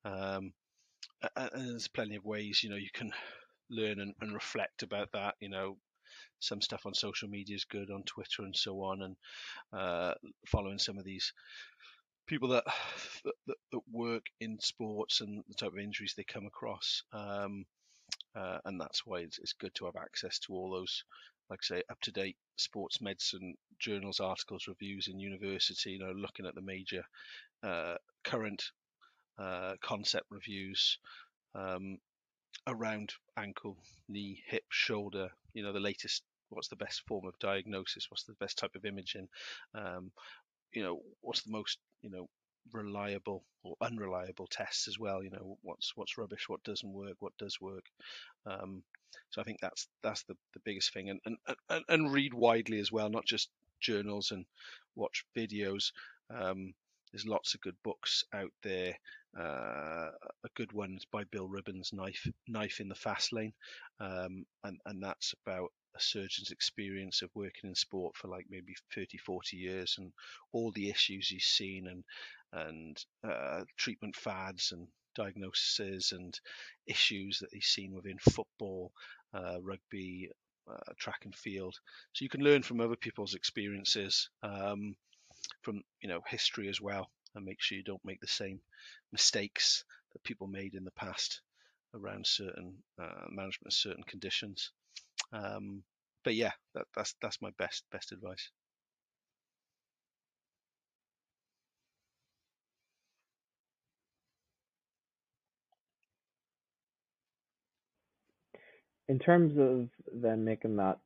Um, 0.04 0.52
and 1.36 1.70
there's 1.70 1.88
plenty 1.88 2.16
of 2.16 2.24
ways, 2.24 2.62
you 2.62 2.70
know, 2.70 2.76
you 2.76 2.90
can 2.92 3.12
learn 3.70 4.00
and, 4.00 4.14
and 4.20 4.34
reflect 4.34 4.82
about 4.82 5.12
that, 5.12 5.34
you 5.40 5.48
know, 5.48 5.76
some 6.40 6.60
stuff 6.60 6.86
on 6.86 6.94
social 6.94 7.28
media 7.28 7.56
is 7.56 7.64
good 7.64 7.90
on 7.90 8.02
Twitter 8.04 8.42
and 8.42 8.56
so 8.56 8.82
on, 8.82 9.02
and 9.02 9.16
uh, 9.72 10.14
following 10.46 10.78
some 10.78 10.98
of 10.98 11.04
these 11.04 11.32
people 12.26 12.48
that, 12.50 12.64
that, 13.24 13.56
that 13.72 13.80
work 13.90 14.24
in 14.40 14.58
sports 14.60 15.20
and 15.20 15.42
the 15.48 15.54
type 15.54 15.72
of 15.72 15.78
injuries 15.78 16.14
they 16.16 16.24
come 16.24 16.46
across. 16.46 17.02
Um, 17.12 17.64
uh, 18.36 18.58
and 18.64 18.80
that's 18.80 19.06
why 19.06 19.20
it's, 19.20 19.38
it's, 19.38 19.52
good 19.52 19.74
to 19.74 19.86
have 19.86 19.96
access 19.96 20.38
to 20.40 20.52
all 20.52 20.70
those, 20.70 21.04
like 21.50 21.60
I 21.62 21.76
say, 21.76 21.82
up 21.90 22.00
to 22.02 22.12
date 22.12 22.36
sports 22.56 23.00
medicine 23.00 23.54
journals, 23.78 24.20
articles, 24.20 24.68
reviews 24.68 25.08
in 25.08 25.18
university. 25.18 25.92
You 25.92 26.00
know, 26.00 26.12
looking 26.12 26.46
at 26.46 26.54
the 26.54 26.62
major 26.62 27.04
uh, 27.62 27.94
current 28.24 28.62
uh, 29.38 29.74
concept 29.82 30.26
reviews 30.30 30.98
um, 31.54 31.98
around 32.66 33.12
ankle, 33.36 33.76
knee, 34.08 34.42
hip, 34.46 34.64
shoulder. 34.70 35.28
You 35.54 35.62
know, 35.62 35.72
the 35.72 35.80
latest 35.80 36.22
what's 36.50 36.68
the 36.68 36.76
best 36.76 37.02
form 37.06 37.26
of 37.26 37.38
diagnosis, 37.38 38.06
what's 38.10 38.24
the 38.24 38.34
best 38.40 38.58
type 38.58 38.74
of 38.74 38.84
imaging, 38.84 39.28
um, 39.74 40.10
you 40.72 40.82
know, 40.82 41.00
what's 41.20 41.42
the 41.42 41.50
most, 41.50 41.78
you 42.02 42.10
know, 42.10 42.28
reliable 42.72 43.44
or 43.62 43.76
unreliable 43.80 44.46
tests 44.46 44.88
as 44.88 44.98
well. 44.98 45.22
You 45.22 45.30
know, 45.30 45.58
what's 45.62 45.92
what's 45.96 46.18
rubbish, 46.18 46.48
what 46.48 46.62
doesn't 46.64 46.92
work, 46.92 47.16
what 47.20 47.36
does 47.38 47.60
work. 47.60 47.84
Um, 48.46 48.82
so 49.30 49.40
I 49.40 49.44
think 49.44 49.58
that's 49.60 49.88
that's 50.02 50.22
the, 50.24 50.36
the 50.54 50.60
biggest 50.64 50.92
thing, 50.92 51.10
and, 51.10 51.20
and 51.24 51.36
and 51.68 51.84
and 51.88 52.12
read 52.12 52.34
widely 52.34 52.78
as 52.78 52.92
well, 52.92 53.08
not 53.08 53.24
just 53.24 53.48
journals 53.80 54.30
and 54.30 54.44
watch 54.96 55.24
videos. 55.36 55.92
Um, 56.30 56.74
there's 57.12 57.26
lots 57.26 57.54
of 57.54 57.60
good 57.60 57.76
books 57.82 58.24
out 58.34 58.52
there. 58.62 58.94
Uh, 59.38 60.10
a 60.44 60.48
good 60.54 60.72
one 60.72 60.94
is 60.96 61.04
by 61.04 61.24
Bill 61.24 61.48
Ribbans, 61.48 61.92
Knife 61.92 62.26
Knife 62.46 62.80
in 62.80 62.88
the 62.88 62.94
Fast 62.94 63.32
Lane, 63.32 63.52
um, 64.00 64.46
and 64.64 64.78
and 64.86 65.02
that's 65.02 65.34
about 65.46 65.72
a 65.98 66.02
surgeon's 66.02 66.50
experience 66.50 67.22
of 67.22 67.30
working 67.34 67.68
in 67.70 67.74
sport 67.74 68.16
for 68.16 68.28
like 68.28 68.46
maybe 68.50 68.74
30, 68.94 69.18
40 69.18 69.56
years 69.56 69.96
and 69.98 70.12
all 70.52 70.70
the 70.72 70.90
issues 70.90 71.28
he's 71.28 71.44
seen 71.46 71.86
and 71.88 72.04
and 72.52 73.04
uh, 73.24 73.62
treatment 73.76 74.16
fads 74.16 74.72
and 74.72 74.88
diagnoses 75.14 76.12
and 76.12 76.38
issues 76.86 77.40
that 77.40 77.50
he's 77.52 77.66
seen 77.66 77.94
within 77.94 78.18
football, 78.18 78.92
uh, 79.34 79.58
rugby, 79.62 80.30
uh, 80.70 80.92
track 80.98 81.22
and 81.24 81.34
field. 81.34 81.74
So 82.14 82.22
you 82.24 82.28
can 82.30 82.42
learn 82.42 82.62
from 82.62 82.80
other 82.80 82.96
people's 82.96 83.34
experiences, 83.34 84.30
um, 84.42 84.96
from 85.62 85.82
you 86.00 86.08
know 86.08 86.20
history 86.28 86.68
as 86.68 86.80
well, 86.80 87.10
and 87.34 87.44
make 87.44 87.60
sure 87.60 87.78
you 87.78 87.84
don't 87.84 88.04
make 88.04 88.20
the 88.20 88.26
same 88.26 88.60
mistakes 89.12 89.84
that 90.12 90.24
people 90.24 90.46
made 90.46 90.74
in 90.74 90.84
the 90.84 90.90
past 90.92 91.40
around 91.94 92.26
certain 92.26 92.74
uh, 93.00 93.26
management 93.30 93.72
certain 93.72 94.04
conditions. 94.04 94.72
Um, 95.32 95.82
but 96.24 96.34
yeah, 96.34 96.52
that, 96.74 96.86
that's 96.96 97.14
that's 97.22 97.40
my 97.42 97.50
best 97.58 97.84
best 97.92 98.12
advice. 98.12 98.50
In 109.08 109.18
terms 109.18 109.58
of 109.58 109.88
then 110.12 110.44
making 110.44 110.76
that 110.76 110.98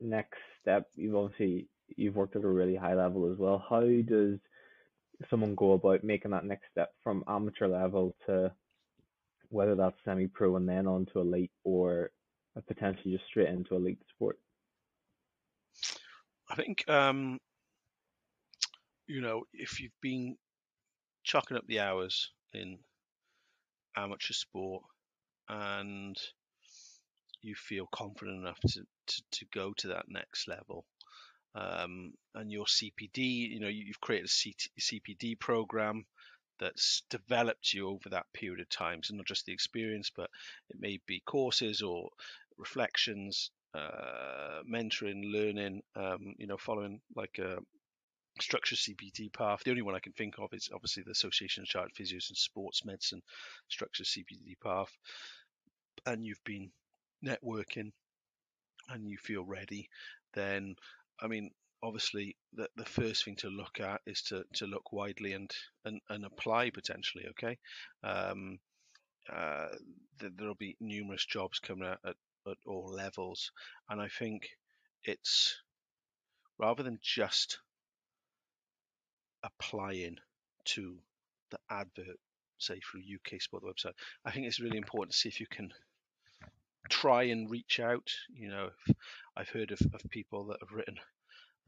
next 0.00 0.38
step, 0.62 0.86
you've 0.94 1.16
obviously 1.16 1.68
you've 1.96 2.14
worked 2.14 2.36
at 2.36 2.44
a 2.44 2.48
really 2.48 2.76
high 2.76 2.94
level 2.94 3.30
as 3.32 3.38
well. 3.38 3.64
How 3.68 3.80
does 3.80 4.38
someone 5.30 5.54
go 5.56 5.72
about 5.72 6.04
making 6.04 6.30
that 6.30 6.44
next 6.44 6.66
step 6.70 6.90
from 7.02 7.24
amateur 7.28 7.66
level 7.66 8.14
to 8.26 8.52
whether 9.50 9.74
that's 9.74 9.96
semi-pro 10.04 10.56
and 10.56 10.68
then 10.68 10.86
on 10.86 11.06
to 11.06 11.20
elite 11.20 11.50
or 11.64 12.10
potentially 12.66 13.12
just 13.12 13.26
straight 13.26 13.48
into 13.48 13.74
elite 13.74 14.00
sport? 14.14 14.38
I 16.50 16.54
think 16.54 16.88
um, 16.88 17.38
you 19.06 19.20
know 19.20 19.44
if 19.52 19.80
you've 19.80 20.00
been 20.00 20.36
chucking 21.24 21.56
up 21.56 21.66
the 21.66 21.80
hours 21.80 22.30
in 22.54 22.78
amateur 23.96 24.32
sport 24.32 24.82
and 25.48 26.16
you 27.42 27.54
feel 27.54 27.86
confident 27.92 28.40
enough 28.40 28.58
to, 28.60 28.80
to, 29.06 29.22
to 29.30 29.44
go 29.52 29.72
to 29.76 29.88
that 29.88 30.06
next 30.08 30.48
level 30.48 30.84
um, 31.54 32.12
and 32.34 32.52
your 32.52 32.66
CPD, 32.66 33.50
you 33.50 33.60
know, 33.60 33.68
you've 33.68 34.00
created 34.00 34.28
a 34.28 34.80
CPD 34.80 35.38
program 35.38 36.04
that's 36.60 37.02
developed 37.10 37.72
you 37.72 37.88
over 37.88 38.08
that 38.10 38.26
period 38.34 38.60
of 38.60 38.68
time. 38.68 39.02
So 39.02 39.14
not 39.14 39.26
just 39.26 39.46
the 39.46 39.52
experience, 39.52 40.10
but 40.14 40.30
it 40.70 40.76
may 40.78 41.00
be 41.06 41.22
courses 41.24 41.82
or 41.82 42.10
reflections, 42.58 43.50
uh, 43.74 44.62
mentoring, 44.70 45.32
learning, 45.32 45.82
um, 45.96 46.34
you 46.38 46.46
know, 46.46 46.56
following 46.56 47.00
like 47.14 47.38
a 47.38 47.58
structured 48.40 48.78
CPD 48.78 49.32
path. 49.32 49.62
The 49.64 49.70
only 49.70 49.82
one 49.82 49.94
I 49.94 50.00
can 50.00 50.12
think 50.12 50.34
of 50.38 50.50
is 50.52 50.70
obviously 50.72 51.02
the 51.02 51.12
Association 51.12 51.62
of 51.62 51.68
Chartered 51.68 51.94
Physios 51.94 52.28
and 52.28 52.36
Sports 52.36 52.84
Medicine 52.84 53.22
structured 53.68 54.06
CPD 54.06 54.54
path. 54.62 54.90
And 56.06 56.24
you've 56.24 56.42
been 56.44 56.70
networking 57.24 57.90
and 58.88 59.06
you 59.06 59.18
feel 59.18 59.44
ready, 59.44 59.88
then 60.34 60.76
I 61.20 61.26
mean, 61.26 61.50
obviously 61.82 62.36
the, 62.54 62.68
the 62.76 62.84
first 62.84 63.24
thing 63.24 63.36
to 63.36 63.48
look 63.48 63.80
at 63.80 64.00
is 64.06 64.22
to, 64.22 64.44
to 64.54 64.66
look 64.66 64.92
widely 64.92 65.32
and, 65.32 65.50
and, 65.84 66.00
and 66.08 66.24
apply 66.24 66.70
potentially, 66.70 67.26
okay? 67.30 67.58
Um, 68.02 68.58
uh, 69.32 69.68
th- 70.20 70.32
there'll 70.36 70.54
be 70.54 70.76
numerous 70.80 71.26
jobs 71.26 71.58
coming 71.58 71.88
out 71.88 71.98
at, 72.06 72.16
at 72.46 72.56
all 72.66 72.90
levels. 72.90 73.50
And 73.88 74.00
I 74.00 74.08
think 74.08 74.48
it's 75.04 75.56
rather 76.58 76.82
than 76.82 76.98
just 77.02 77.58
applying 79.42 80.16
to 80.64 80.96
the 81.50 81.58
advert, 81.70 82.18
say 82.58 82.80
through 82.80 83.00
UK 83.00 83.40
Sport 83.40 83.62
website, 83.62 83.94
I 84.24 84.30
think 84.30 84.46
it's 84.46 84.60
really 84.60 84.76
important 84.78 85.12
to 85.12 85.18
see 85.18 85.28
if 85.28 85.40
you 85.40 85.46
can 85.50 85.72
try 86.88 87.24
and 87.24 87.50
reach 87.50 87.80
out. 87.80 88.10
You 88.28 88.48
know, 88.48 88.70
I've 89.36 89.48
heard 89.48 89.70
of, 89.72 89.80
of 89.94 90.10
people 90.10 90.46
that 90.46 90.58
have 90.60 90.76
written 90.76 90.96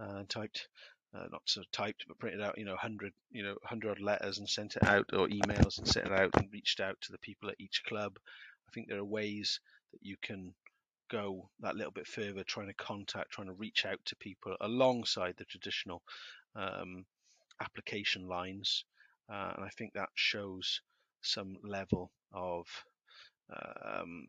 uh, 0.00 0.18
and 0.18 0.28
typed, 0.28 0.68
uh, 1.14 1.26
not 1.30 1.42
sort 1.46 1.66
of 1.66 1.72
typed, 1.72 2.04
but 2.08 2.18
printed 2.18 2.42
out, 2.42 2.58
you 2.58 2.64
know, 2.64 2.76
hundred, 2.76 3.12
you 3.30 3.42
know, 3.42 3.56
hundred 3.64 4.00
letters 4.00 4.38
and 4.38 4.48
sent 4.48 4.76
it 4.76 4.84
out, 4.84 5.06
or 5.12 5.28
emails 5.28 5.78
and 5.78 5.86
sent 5.88 6.06
it 6.06 6.12
out 6.12 6.30
and 6.36 6.52
reached 6.52 6.80
out 6.80 6.96
to 7.00 7.12
the 7.12 7.18
people 7.18 7.48
at 7.48 7.60
each 7.60 7.82
club. 7.86 8.18
I 8.68 8.72
think 8.72 8.88
there 8.88 8.98
are 8.98 9.04
ways 9.04 9.60
that 9.92 10.02
you 10.02 10.16
can 10.22 10.54
go 11.10 11.48
that 11.60 11.76
little 11.76 11.92
bit 11.92 12.06
further, 12.06 12.44
trying 12.44 12.68
to 12.68 12.74
contact, 12.74 13.32
trying 13.32 13.48
to 13.48 13.54
reach 13.54 13.84
out 13.84 13.98
to 14.04 14.16
people 14.16 14.56
alongside 14.60 15.34
the 15.36 15.44
traditional 15.44 16.02
um, 16.54 17.04
application 17.60 18.28
lines, 18.28 18.84
uh, 19.32 19.52
and 19.56 19.64
I 19.64 19.68
think 19.70 19.92
that 19.94 20.08
shows 20.14 20.80
some 21.22 21.56
level 21.62 22.10
of 22.32 22.66
um, 23.52 24.26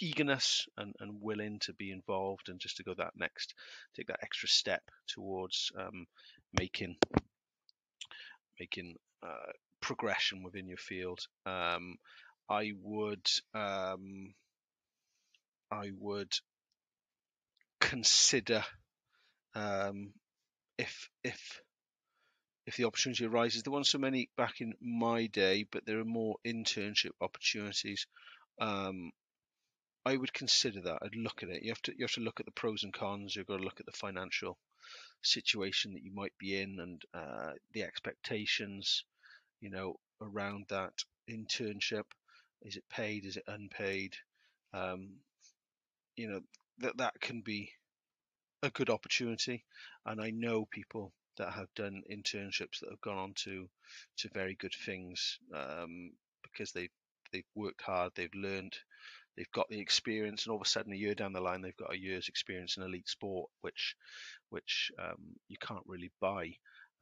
eagerness 0.00 0.66
and, 0.76 0.94
and 1.00 1.20
willing 1.20 1.58
to 1.60 1.72
be 1.74 1.90
involved 1.90 2.48
and 2.48 2.60
just 2.60 2.76
to 2.76 2.82
go 2.82 2.94
that 2.94 3.12
next, 3.16 3.54
take 3.96 4.08
that 4.08 4.20
extra 4.22 4.48
step 4.48 4.82
towards 5.06 5.72
um, 5.78 6.06
making 6.58 6.96
making 8.60 8.96
uh, 9.22 9.52
progression 9.80 10.42
within 10.42 10.68
your 10.68 10.76
field. 10.76 11.20
Um, 11.46 11.96
I 12.48 12.72
would 12.82 13.26
um, 13.54 14.34
I 15.72 15.90
would 15.98 16.32
consider 17.80 18.62
um, 19.54 20.12
if 20.76 21.08
if 21.24 21.62
if 22.66 22.76
the 22.76 22.84
opportunity 22.84 23.24
arises. 23.24 23.62
There 23.62 23.72
weren't 23.72 23.86
so 23.86 23.98
many 23.98 24.28
back 24.36 24.60
in 24.60 24.74
my 24.80 25.26
day, 25.26 25.66
but 25.70 25.86
there 25.86 25.98
are 25.98 26.04
more 26.04 26.36
internship 26.46 27.12
opportunities. 27.20 28.06
Um, 28.60 29.12
I 30.04 30.16
would 30.16 30.34
consider 30.34 30.82
that. 30.82 30.98
I'd 31.02 31.16
look 31.16 31.42
at 31.42 31.48
it. 31.48 31.62
You 31.62 31.70
have 31.70 31.82
to 31.82 31.92
you 31.96 32.04
have 32.04 32.12
to 32.12 32.20
look 32.20 32.38
at 32.38 32.46
the 32.46 32.52
pros 32.52 32.84
and 32.84 32.92
cons. 32.92 33.34
You've 33.34 33.46
got 33.46 33.56
to 33.56 33.64
look 33.64 33.80
at 33.80 33.86
the 33.86 33.92
financial 33.92 34.58
situation 35.22 35.94
that 35.94 36.02
you 36.02 36.12
might 36.12 36.36
be 36.38 36.60
in 36.60 36.80
and 36.80 37.02
uh, 37.14 37.52
the 37.72 37.84
expectations, 37.84 39.04
you 39.60 39.70
know, 39.70 39.96
around 40.20 40.66
that 40.68 40.92
internship. 41.30 42.04
Is 42.60 42.76
it 42.76 42.84
paid? 42.90 43.24
Is 43.24 43.38
it 43.38 43.44
unpaid? 43.46 44.14
Um, 44.74 45.16
you 46.16 46.28
know 46.28 46.40
that 46.78 46.96
that 46.98 47.20
can 47.20 47.40
be 47.40 47.70
a 48.62 48.70
good 48.70 48.90
opportunity, 48.90 49.64
and 50.06 50.20
I 50.20 50.30
know 50.30 50.66
people 50.70 51.12
that 51.38 51.52
have 51.52 51.68
done 51.74 52.02
internships 52.10 52.80
that 52.80 52.90
have 52.90 53.00
gone 53.00 53.18
on 53.18 53.32
to 53.34 53.68
to 54.18 54.28
very 54.34 54.54
good 54.54 54.74
things 54.74 55.38
um, 55.54 56.12
because 56.42 56.72
they 56.72 56.88
they've 57.32 57.44
worked 57.54 57.82
hard, 57.82 58.12
they've 58.14 58.34
learned, 58.34 58.76
they've 59.36 59.50
got 59.52 59.68
the 59.68 59.80
experience, 59.80 60.44
and 60.44 60.52
all 60.52 60.60
of 60.60 60.66
a 60.66 60.68
sudden, 60.68 60.92
a 60.92 60.96
year 60.96 61.14
down 61.14 61.32
the 61.32 61.40
line, 61.40 61.62
they've 61.62 61.76
got 61.76 61.92
a 61.92 61.98
year's 61.98 62.28
experience 62.28 62.76
in 62.76 62.82
elite 62.82 63.08
sport, 63.08 63.50
which 63.62 63.96
which 64.50 64.92
um, 64.98 65.36
you 65.48 65.56
can't 65.60 65.84
really 65.86 66.10
buy. 66.20 66.50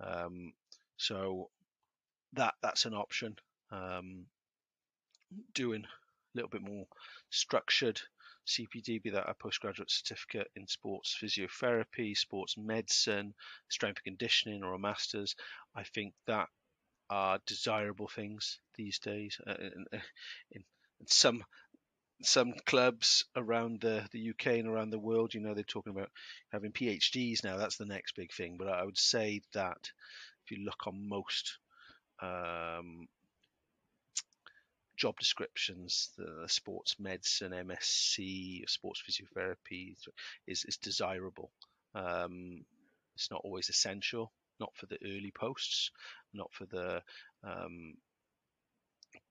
Um, 0.00 0.52
so 0.96 1.50
that 2.34 2.54
that's 2.62 2.86
an 2.86 2.94
option. 2.94 3.36
Um, 3.72 4.26
doing 5.54 5.84
a 5.84 5.88
little 6.34 6.48
bit 6.48 6.62
more 6.62 6.86
structured 7.30 8.00
CPD, 8.50 9.02
be 9.02 9.10
that 9.10 9.28
a 9.28 9.34
postgraduate 9.34 9.90
certificate 9.90 10.48
in 10.56 10.66
sports 10.66 11.16
physiotherapy, 11.22 12.16
sports 12.16 12.56
medicine, 12.56 13.34
strength 13.68 14.00
and 14.04 14.16
conditioning, 14.16 14.62
or 14.62 14.74
a 14.74 14.78
master's, 14.78 15.34
I 15.74 15.84
think 15.84 16.14
that 16.26 16.48
are 17.08 17.40
desirable 17.46 18.08
things 18.08 18.60
these 18.76 18.98
days. 18.98 19.40
Uh, 19.46 19.54
in, 19.58 19.86
in, 20.52 20.64
some 21.06 21.42
some 22.22 22.52
clubs 22.66 23.24
around 23.34 23.80
the, 23.80 24.06
the 24.12 24.30
UK 24.30 24.58
and 24.58 24.68
around 24.68 24.90
the 24.90 24.98
world, 24.98 25.32
you 25.32 25.40
know, 25.40 25.54
they're 25.54 25.64
talking 25.64 25.94
about 25.94 26.10
having 26.52 26.70
PhDs 26.70 27.42
now. 27.42 27.56
That's 27.56 27.78
the 27.78 27.86
next 27.86 28.14
big 28.14 28.30
thing. 28.32 28.56
But 28.58 28.68
I 28.68 28.84
would 28.84 28.98
say 28.98 29.40
that 29.54 29.90
if 30.44 30.50
you 30.50 30.62
look 30.64 30.86
on 30.86 31.08
most 31.08 31.56
um, 32.20 33.08
job 35.00 35.16
descriptions, 35.18 36.10
the 36.18 36.46
sports 36.46 36.96
medicine, 37.00 37.52
MSc, 37.52 38.68
sports 38.68 39.02
physiotherapy 39.02 39.96
is, 40.46 40.64
is 40.64 40.76
desirable. 40.76 41.50
Um, 41.94 42.64
it's 43.14 43.30
not 43.30 43.40
always 43.42 43.70
essential, 43.70 44.30
not 44.60 44.72
for 44.76 44.86
the 44.86 44.98
early 45.02 45.32
posts, 45.34 45.90
not 46.34 46.50
for 46.52 46.66
the, 46.66 47.02
um, 47.42 47.94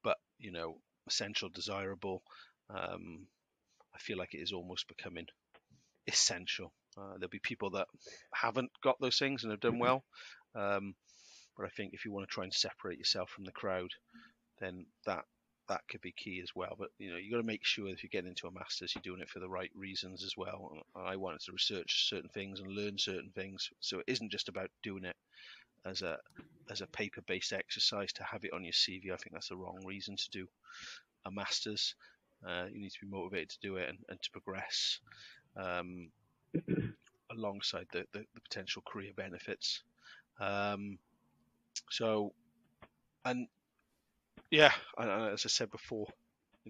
but 0.03 0.17
you 0.39 0.51
know, 0.51 0.77
essential, 1.07 1.49
desirable. 1.49 2.23
Um, 2.69 3.27
I 3.93 3.99
feel 3.99 4.17
like 4.17 4.33
it 4.33 4.41
is 4.41 4.51
almost 4.51 4.87
becoming 4.87 5.27
essential. 6.07 6.73
Uh, 6.97 7.13
there'll 7.13 7.29
be 7.29 7.39
people 7.39 7.69
that 7.71 7.87
haven't 8.33 8.71
got 8.83 8.99
those 8.99 9.19
things 9.19 9.43
and 9.43 9.51
have 9.51 9.59
done 9.59 9.77
well, 9.77 10.03
um, 10.55 10.95
but 11.55 11.67
I 11.67 11.69
think 11.69 11.93
if 11.93 12.05
you 12.05 12.11
want 12.11 12.27
to 12.27 12.33
try 12.33 12.43
and 12.43 12.53
separate 12.53 12.97
yourself 12.97 13.29
from 13.29 13.45
the 13.45 13.51
crowd, 13.51 13.91
then 14.59 14.87
that 15.05 15.25
that 15.69 15.87
could 15.87 16.01
be 16.01 16.11
key 16.11 16.41
as 16.43 16.55
well. 16.55 16.75
But 16.77 16.89
you 16.97 17.11
know, 17.11 17.17
you 17.17 17.31
got 17.31 17.37
to 17.37 17.43
make 17.43 17.63
sure 17.63 17.87
if 17.87 18.03
you 18.03 18.09
get 18.09 18.25
into 18.25 18.47
a 18.47 18.51
masters, 18.51 18.93
you're 18.93 19.01
doing 19.01 19.21
it 19.21 19.29
for 19.29 19.39
the 19.39 19.49
right 19.49 19.71
reasons 19.75 20.23
as 20.23 20.35
well. 20.35 20.73
I 20.95 21.15
wanted 21.15 21.41
to 21.41 21.51
research 21.51 22.09
certain 22.09 22.29
things 22.29 22.59
and 22.59 22.71
learn 22.71 22.97
certain 22.97 23.31
things, 23.33 23.69
so 23.79 23.99
it 23.99 24.05
isn't 24.07 24.31
just 24.31 24.49
about 24.49 24.69
doing 24.83 25.05
it 25.05 25.15
as 25.85 26.01
a 26.01 26.17
as 26.69 26.81
a 26.81 26.87
paper 26.87 27.21
based 27.21 27.53
exercise 27.53 28.11
to 28.13 28.23
have 28.23 28.43
it 28.43 28.53
on 28.53 28.63
your 28.63 28.73
CV. 28.73 29.11
I 29.11 29.17
think 29.17 29.33
that's 29.33 29.49
the 29.49 29.55
wrong 29.55 29.79
reason 29.85 30.15
to 30.17 30.29
do 30.31 30.47
a 31.25 31.31
masters. 31.31 31.95
Uh, 32.47 32.65
you 32.71 32.81
need 32.81 32.91
to 32.91 33.05
be 33.05 33.11
motivated 33.11 33.49
to 33.49 33.59
do 33.61 33.75
it 33.75 33.89
and, 33.89 33.97
and 34.09 34.21
to 34.21 34.31
progress 34.31 34.99
um, 35.57 36.09
alongside 37.31 37.85
the, 37.91 38.05
the, 38.13 38.19
the, 38.33 38.41
potential 38.41 38.81
career 38.87 39.11
benefits. 39.13 39.83
Um, 40.39 40.97
so, 41.89 42.31
and 43.25 43.47
yeah, 44.51 44.71
as 44.97 45.45
I 45.45 45.49
said 45.49 45.71
before, 45.71 46.07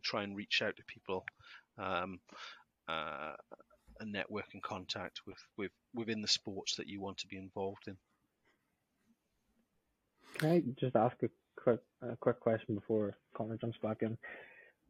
try 0.03 0.23
and 0.23 0.35
reach 0.35 0.61
out 0.61 0.75
to 0.77 0.83
people, 0.85 1.25
um, 1.77 2.19
uh, 2.87 3.33
and 3.99 4.11
network 4.11 4.45
and 4.53 4.63
contact 4.63 5.21
with, 5.25 5.37
with 5.57 5.71
within 5.93 6.21
the 6.21 6.27
sports 6.27 6.75
that 6.77 6.87
you 6.87 7.01
want 7.01 7.17
to 7.17 7.27
be 7.27 7.37
involved 7.37 7.87
in. 7.87 7.97
Can 10.37 10.51
I 10.51 10.63
just 10.79 10.95
ask 10.95 11.15
a 11.23 11.29
quick 11.61 11.79
a 12.01 12.15
quick 12.17 12.39
question 12.39 12.75
before 12.75 13.17
Connor 13.35 13.57
jumps 13.57 13.77
back 13.81 13.97
in? 14.01 14.17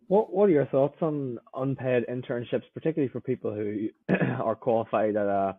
What 0.07 0.33
What 0.33 0.49
are 0.49 0.53
your 0.53 0.67
thoughts 0.67 0.97
on 1.01 1.39
unpaid 1.55 2.05
internships, 2.09 2.63
particularly 2.73 3.11
for 3.11 3.21
people 3.21 3.53
who 3.53 3.89
are 4.43 4.55
qualified 4.55 5.15
at 5.15 5.25
a 5.25 5.57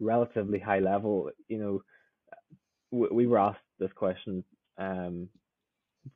relatively 0.00 0.58
high 0.58 0.80
level? 0.80 1.30
You 1.48 1.58
know, 1.58 1.82
we, 2.90 3.08
we 3.08 3.26
were 3.26 3.38
asked 3.38 3.60
this 3.78 3.92
question 3.92 4.44
um, 4.78 5.28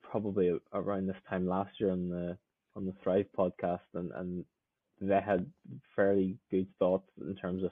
probably 0.03 0.59
around 0.73 1.07
this 1.07 1.17
time 1.29 1.47
last 1.47 1.71
year 1.81 1.91
on 1.91 2.09
the 2.09 2.37
on 2.75 2.87
the 2.87 2.95
Thrive 3.03 3.27
podcast, 3.37 3.81
and 3.95 4.11
and 4.13 4.45
they 5.01 5.21
had 5.21 5.47
fairly 5.95 6.37
good 6.51 6.67
thoughts 6.79 7.09
in 7.21 7.35
terms 7.37 7.63
of 7.63 7.71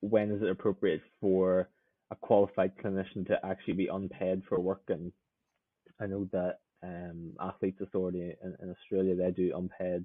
when 0.00 0.30
is 0.30 0.42
it 0.42 0.48
appropriate 0.50 1.00
for 1.20 1.68
a 2.10 2.16
qualified 2.16 2.72
clinician 2.76 3.26
to 3.26 3.38
actually 3.44 3.74
be 3.74 3.86
unpaid 3.86 4.42
for 4.48 4.60
work. 4.60 4.82
And 4.88 5.12
I 6.00 6.06
know 6.06 6.28
that 6.32 6.58
um, 6.82 7.32
Athletes 7.40 7.80
Authority 7.80 8.34
in, 8.42 8.56
in 8.60 8.70
Australia 8.70 9.14
they 9.14 9.30
do 9.30 9.56
unpaid 9.56 10.04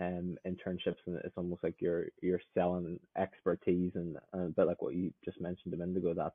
um, 0.00 0.36
internships 0.46 0.96
and 1.06 1.16
it's 1.22 1.36
almost 1.36 1.62
like 1.62 1.76
you're 1.78 2.06
you're 2.22 2.40
selling 2.54 2.98
expertise 3.16 3.92
and, 3.94 4.16
and 4.32 4.46
a 4.46 4.48
bit 4.48 4.66
like 4.66 4.80
what 4.80 4.94
you 4.94 5.12
just 5.24 5.40
mentioned 5.40 5.74
a 5.74 5.76
minute 5.76 5.98
ago 5.98 6.14
that's 6.16 6.34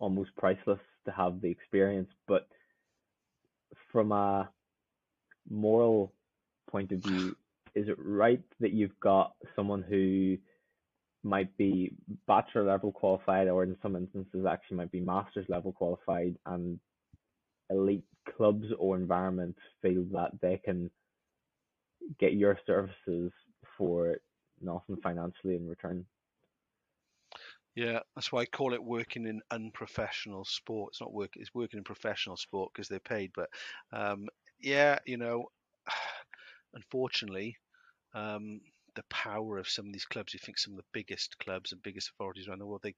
almost 0.00 0.34
priceless 0.36 0.80
to 1.04 1.12
have 1.12 1.40
the 1.40 1.48
experience. 1.50 2.10
But 2.26 2.48
from 3.92 4.12
a 4.12 4.50
moral 5.48 6.12
point 6.68 6.92
of 6.92 7.02
view, 7.02 7.36
is 7.74 7.88
it 7.88 7.96
right 7.98 8.42
that 8.58 8.72
you've 8.72 8.98
got 9.00 9.34
someone 9.54 9.82
who 9.82 10.36
might 11.22 11.54
be 11.56 11.92
bachelor 12.26 12.64
level 12.64 12.90
qualified 12.90 13.46
or 13.48 13.62
in 13.62 13.76
some 13.82 13.94
instances 13.94 14.46
actually 14.46 14.78
might 14.78 14.90
be 14.90 15.00
master's 15.00 15.46
level 15.48 15.70
qualified 15.70 16.34
and 16.46 16.80
elite 17.68 18.04
clubs 18.36 18.66
or 18.78 18.96
environments 18.96 19.58
feel 19.82 20.04
that 20.12 20.30
they 20.40 20.60
can 20.64 20.90
get 22.18 22.32
your 22.32 22.58
services 22.66 23.30
for 23.76 24.16
nothing 24.62 24.96
financially 25.02 25.56
in 25.56 25.68
return? 25.68 26.04
Yeah, 27.74 28.00
that's 28.14 28.32
why 28.32 28.40
I 28.42 28.46
call 28.46 28.74
it 28.74 28.82
working 28.82 29.26
in 29.26 29.40
unprofessional 29.50 30.44
sport. 30.44 30.90
It's 30.92 31.00
not 31.00 31.12
work; 31.12 31.30
it's 31.34 31.54
working 31.54 31.78
in 31.78 31.84
professional 31.84 32.36
sport 32.36 32.72
because 32.74 32.88
they're 32.88 33.00
paid. 33.00 33.30
But 33.34 33.48
um, 33.92 34.28
yeah, 34.60 34.98
you 35.06 35.16
know, 35.16 35.46
unfortunately, 36.74 37.56
um, 38.14 38.60
the 38.96 39.04
power 39.10 39.58
of 39.58 39.68
some 39.68 39.86
of 39.86 39.92
these 39.92 40.04
clubs. 40.04 40.34
You 40.34 40.40
think 40.44 40.58
some 40.58 40.74
of 40.74 40.78
the 40.78 40.84
biggest 40.92 41.38
clubs 41.38 41.72
and 41.72 41.82
biggest 41.82 42.10
authorities 42.10 42.48
around 42.48 42.60
the 42.60 42.66
world, 42.66 42.82
they 42.82 42.94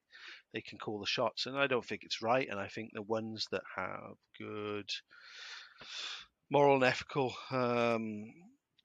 they 0.55 0.63
can 0.63 0.79
call 0.79 1.01
the 1.01 1.07
shots, 1.07 1.47
and 1.47 1.57
I 1.59 1.67
don't 1.67 1.85
think 1.85 2.03
it's 2.05 2.23
right. 2.23 2.49
And 2.49 2.61
I 2.61 2.69
think 2.69 2.91
the 2.95 3.03
ones 3.03 3.47
that 3.53 3.63
have 3.77 4.15
good 4.39 4.91
moral 6.51 6.77
and 6.77 6.85
ethical 6.85 7.35
um, 7.51 8.33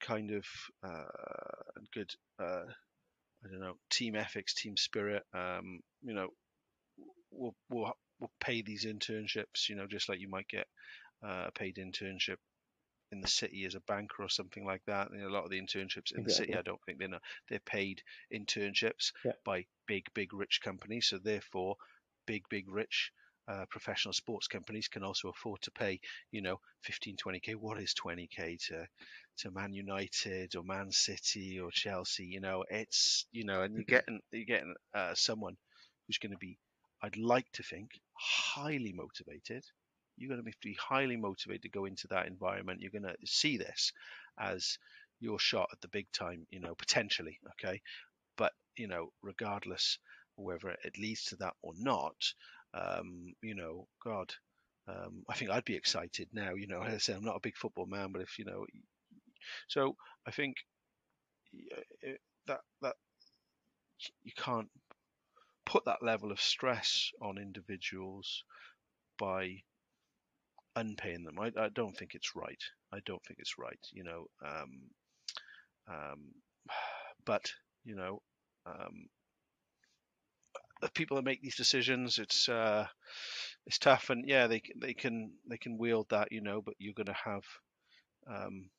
kind 0.02 0.32
of 0.32 0.45
uh, 0.84 1.69
good. 1.93 2.12
Uh, 2.39 2.63
I 3.48 3.52
don't 3.52 3.62
know, 3.62 3.78
team 3.90 4.16
ethics, 4.16 4.54
team 4.54 4.78
spirit. 4.78 5.24
Um, 5.34 5.80
you 6.04 6.14
know, 6.14 6.28
we'll, 7.32 7.56
we'll 7.70 7.94
we'll 8.20 8.32
pay 8.40 8.62
these 8.62 8.86
internships. 8.86 9.70
You 9.70 9.76
know, 9.76 9.88
just 9.88 10.10
like 10.10 10.20
you 10.20 10.30
might 10.30 10.48
get 10.48 10.68
uh, 11.24 11.46
a 11.48 11.52
paid 11.52 11.78
internship 11.78 12.38
in 13.12 13.22
the 13.22 13.28
city 13.28 13.66
as 13.66 13.76
a 13.76 13.80
banker 13.82 14.24
or 14.24 14.30
something 14.30 14.66
like 14.66 14.82
that. 14.88 15.12
Know, 15.12 15.28
a 15.28 15.30
lot 15.30 15.46
of 15.46 15.50
the 15.50 15.62
internships 15.62 16.12
in 16.12 16.22
exactly. 16.22 16.24
the 16.24 16.32
city, 16.32 16.56
I 16.56 16.62
don't 16.62 16.80
think 16.86 17.00
they're 17.00 17.08
not, 17.08 17.22
they're 17.50 17.60
paid 17.60 18.02
internships 18.34 19.12
yeah. 19.24 19.32
by 19.46 19.66
big, 19.88 20.06
big, 20.14 20.34
rich 20.34 20.60
companies. 20.64 21.08
So 21.08 21.18
therefore, 21.18 21.76
big, 22.26 22.44
big, 22.50 22.66
rich 22.70 23.12
uh, 23.48 23.66
professional 23.70 24.14
sports 24.14 24.48
companies 24.48 24.88
can 24.88 25.04
also 25.04 25.30
afford 25.30 25.62
to 25.62 25.72
pay, 25.72 26.00
you 26.32 26.42
know, 26.42 26.60
15, 26.84 27.16
20k. 27.16 27.56
What 27.56 27.80
is 27.80 27.94
20k 27.94 28.58
to 28.68 28.86
to 29.40 29.52
Man 29.52 29.74
United 29.74 30.56
or 30.56 30.64
Man 30.64 30.92
City 30.92 31.60
or 31.60 31.72
Chelsea? 31.72 32.26
You 32.26 32.42
know, 32.42 32.66
it's 32.70 33.26
you 33.32 33.46
know, 33.46 33.62
and 33.62 33.74
you're 33.76 33.84
mm-hmm. 33.84 33.96
getting 33.96 34.20
you're 34.32 34.46
getting 34.46 34.76
uh, 34.94 35.14
someone 35.16 35.56
who's 36.06 36.18
going 36.18 36.32
to 36.32 36.38
be, 36.38 36.58
I'd 37.02 37.18
like 37.18 37.50
to 37.54 37.64
think, 37.64 37.92
highly 38.14 38.94
motivated. 38.94 39.64
You're 40.18 40.30
going 40.30 40.44
to 40.44 40.52
be 40.64 40.78
highly 40.80 41.16
motivated 41.16 41.64
to 41.64 41.70
go 41.70 41.86
into 41.86 42.08
that 42.08 42.28
environment. 42.28 42.82
You're 42.82 42.92
going 42.92 43.04
to 43.04 43.16
see 43.26 43.58
this 43.58 43.94
as 44.40 44.78
your 45.20 45.40
shot 45.40 45.70
at 45.72 45.82
the 45.82 45.88
big 45.90 46.08
time, 46.12 46.48
you 46.50 46.60
know, 46.60 46.76
potentially. 46.76 47.40
Okay, 47.52 47.82
but 48.36 48.52
you 48.76 48.88
know, 48.88 49.12
regardless 49.22 50.00
whether 50.38 50.70
it 50.70 50.98
leads 51.00 51.24
to 51.26 51.36
that 51.38 51.54
or 51.62 51.74
not, 51.78 52.16
um, 52.73 53.34
you 53.41 53.56
know, 53.56 53.88
God, 54.03 54.34
um, 54.88 55.23
I 55.30 55.36
think 55.36 55.51
I'd 55.51 55.65
be 55.65 55.75
excited 55.75 56.30
now. 56.34 56.53
You 56.53 56.67
know, 56.67 56.82
as 56.84 56.93
I 56.93 56.97
say, 56.97 57.13
I'm 57.13 57.25
not 57.25 57.38
a 57.38 57.41
big 57.41 57.58
football 57.58 57.86
man, 57.86 58.12
but 58.12 58.21
if 58.21 58.39
you 58.39 58.45
know, 58.45 58.65
so 59.67 59.95
I 60.25 60.32
think 60.32 60.58
that 62.47 62.62
that 62.82 62.95
you 64.23 64.32
can't 64.38 64.69
put 65.65 65.86
that 65.86 66.03
level 66.03 66.32
of 66.32 66.39
stress 66.41 67.12
on 67.21 67.38
individuals 67.38 68.43
by 69.17 69.58
unpaying 70.75 71.23
them. 71.23 71.39
I, 71.39 71.51
I 71.58 71.69
don't 71.69 71.97
think 71.97 72.13
it's 72.13 72.36
right. 72.36 72.62
I 72.93 72.99
don't 73.06 73.23
think 73.25 73.39
it's 73.39 73.58
right. 73.58 73.80
You 73.91 74.03
know, 74.03 74.25
um, 74.45 74.89
um, 75.88 76.34
but 77.25 77.51
you 77.84 77.95
know, 77.95 78.21
um, 78.65 79.08
the 80.82 80.90
people 80.92 81.16
that 81.18 81.26
make 81.26 81.42
these 81.42 81.56
decisions, 81.56 82.20
it's 82.20 82.50
uh, 82.50 82.88
it's 83.66 83.80
tough, 83.80 84.10
and 84.10 84.28
yeah, 84.28 84.48
they 84.48 84.62
they 84.80 84.94
can 84.94 85.32
they 85.50 85.58
can 85.58 85.78
wield 85.78 86.08
that, 86.10 86.32
you 86.32 86.42
know, 86.42 86.62
but 86.62 86.76
you're 86.80 86.94
going 86.94 87.08
to 87.08 87.13
have, 87.13 87.44
um, 88.30 88.70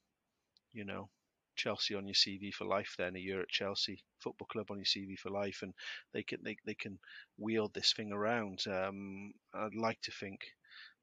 you 0.72 0.84
know, 0.84 1.08
Chelsea 1.56 1.94
on 1.94 2.06
your 2.06 2.14
CV 2.14 2.52
for 2.52 2.64
life. 2.64 2.94
Then 2.96 3.16
a 3.16 3.20
year 3.20 3.40
at 3.40 3.48
Chelsea 3.48 4.02
Football 4.20 4.48
Club 4.48 4.70
on 4.70 4.78
your 4.78 4.84
CV 4.84 5.18
for 5.18 5.30
life, 5.30 5.60
and 5.62 5.74
they 6.12 6.22
can 6.22 6.38
they 6.42 6.56
they 6.64 6.74
can 6.74 6.98
wield 7.36 7.74
this 7.74 7.92
thing 7.92 8.12
around. 8.12 8.60
Um, 8.66 9.32
I'd 9.54 9.74
like 9.74 10.00
to 10.02 10.12
think 10.12 10.40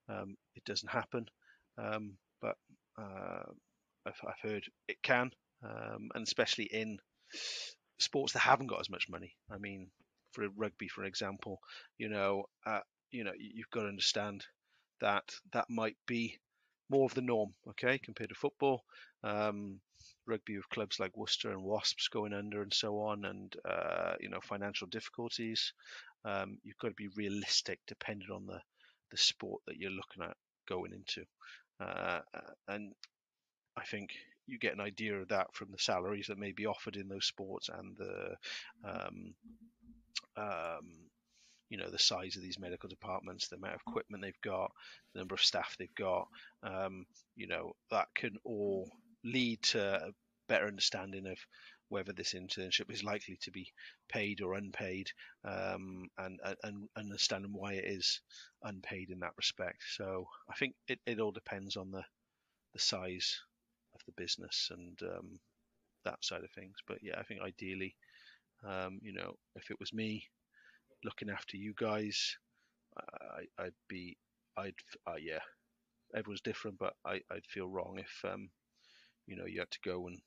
um, 0.09 0.35
it 0.55 0.63
doesn't 0.65 0.89
happen, 0.89 1.25
um, 1.77 2.13
but 2.41 2.55
uh, 2.97 3.43
I've, 4.05 4.21
I've, 4.27 4.49
heard 4.49 4.63
it 4.87 4.97
can, 5.03 5.31
um, 5.63 6.09
and 6.13 6.25
especially 6.25 6.65
in 6.65 6.97
sports 7.99 8.33
that 8.33 8.39
haven't 8.39 8.67
got 8.67 8.79
as 8.79 8.89
much 8.89 9.07
money. 9.09 9.35
I 9.51 9.57
mean, 9.57 9.89
for 10.35 10.47
rugby, 10.55 10.87
for 10.87 11.05
example, 11.05 11.59
you 11.97 12.09
know, 12.09 12.43
uh, 12.65 12.81
you 13.11 13.23
know, 13.23 13.31
you've 13.37 13.69
got 13.71 13.83
to 13.83 13.87
understand 13.87 14.45
that 15.01 15.23
that 15.53 15.65
might 15.69 15.97
be 16.05 16.37
more 16.89 17.05
of 17.05 17.13
the 17.13 17.21
norm, 17.21 17.53
okay, 17.69 17.97
compared 17.97 18.29
to 18.29 18.35
football. 18.35 18.83
Um, 19.23 19.79
rugby 20.27 20.57
with 20.57 20.69
clubs 20.69 20.99
like 20.99 21.17
Worcester 21.17 21.51
and 21.51 21.63
Wasps 21.63 22.09
going 22.09 22.33
under 22.33 22.61
and 22.61 22.73
so 22.73 22.99
on, 22.99 23.25
and 23.25 23.55
uh, 23.67 24.15
you 24.19 24.29
know 24.29 24.39
financial 24.43 24.87
difficulties. 24.87 25.73
Um, 26.23 26.57
you've 26.63 26.77
got 26.77 26.89
to 26.89 26.93
be 26.95 27.09
realistic, 27.15 27.79
depending 27.87 28.29
on 28.31 28.45
the 28.45 28.59
the 29.11 29.17
sport 29.17 29.61
that 29.67 29.77
you're 29.77 29.91
looking 29.91 30.23
at 30.23 30.35
going 30.67 30.91
into, 30.93 31.25
uh, 31.79 32.19
and 32.67 32.93
I 33.77 33.83
think 33.83 34.11
you 34.47 34.59
get 34.59 34.73
an 34.73 34.81
idea 34.81 35.19
of 35.19 35.29
that 35.29 35.47
from 35.53 35.71
the 35.71 35.79
salaries 35.79 36.27
that 36.27 36.37
may 36.37 36.51
be 36.51 36.65
offered 36.65 36.97
in 36.97 37.07
those 37.07 37.25
sports 37.25 37.69
and 37.69 37.97
the 37.97 38.35
um, 38.83 39.33
um, 40.37 41.09
you 41.69 41.77
know 41.77 41.89
the 41.89 41.99
size 41.99 42.35
of 42.35 42.41
these 42.41 42.59
medical 42.59 42.89
departments, 42.89 43.47
the 43.47 43.57
amount 43.57 43.75
of 43.75 43.81
equipment 43.87 44.23
they've 44.23 44.41
got, 44.43 44.71
the 45.13 45.19
number 45.19 45.35
of 45.35 45.41
staff 45.41 45.75
they've 45.77 45.95
got. 45.95 46.27
Um, 46.63 47.05
you 47.35 47.47
know 47.47 47.73
that 47.91 48.07
can 48.15 48.37
all 48.43 48.89
lead 49.23 49.61
to 49.63 50.07
a 50.07 50.11
better 50.47 50.67
understanding 50.67 51.25
of 51.27 51.37
whether 51.89 52.13
this 52.13 52.33
internship 52.33 52.89
is 52.91 53.03
likely 53.03 53.37
to 53.41 53.51
be 53.51 53.71
paid 54.09 54.41
or 54.41 54.55
unpaid, 54.55 55.07
um, 55.43 56.07
and, 56.17 56.39
and 56.63 56.89
understanding 56.97 57.53
why 57.53 57.73
it 57.73 57.85
is 57.85 58.21
unpaid 58.63 59.11
in 59.11 59.19
that 59.19 59.37
respect. 59.37 59.81
So 59.95 60.27
I 60.49 60.55
think 60.55 60.73
it, 60.87 60.99
it 61.05 61.19
all 61.19 61.31
depends 61.31 61.77
on 61.77 61.91
the 61.91 62.03
the 62.73 62.79
size 62.79 63.39
of 63.93 64.01
the 64.05 64.11
business 64.21 64.69
and 64.71 64.99
um, 65.03 65.39
that 66.03 66.23
side 66.23 66.43
of 66.43 66.51
things. 66.51 66.75
But 66.87 66.99
yeah, 67.01 67.15
I 67.17 67.23
think 67.23 67.41
ideally, 67.41 67.95
um, 68.63 68.99
you 69.01 69.13
know, 69.13 69.35
if 69.55 69.71
it 69.71 69.79
was 69.79 69.93
me 69.93 70.23
looking 71.03 71.29
after 71.29 71.57
you 71.57 71.73
guys, 71.77 72.37
I, 72.97 73.63
would 73.63 73.73
be, 73.89 74.17
I'd, 74.57 74.73
uh, 75.07 75.15
yeah, 75.19 75.39
everyone's 76.15 76.41
different, 76.41 76.77
but 76.77 76.93
I, 77.05 77.19
would 77.31 77.45
feel 77.47 77.69
wrong 77.69 77.99
if, 77.99 78.31
um, 78.31 78.49
you 79.27 79.35
know, 79.35 79.45
you 79.45 79.59
had 79.59 79.71
to 79.71 79.79
go 79.83 80.07
and 80.07 80.19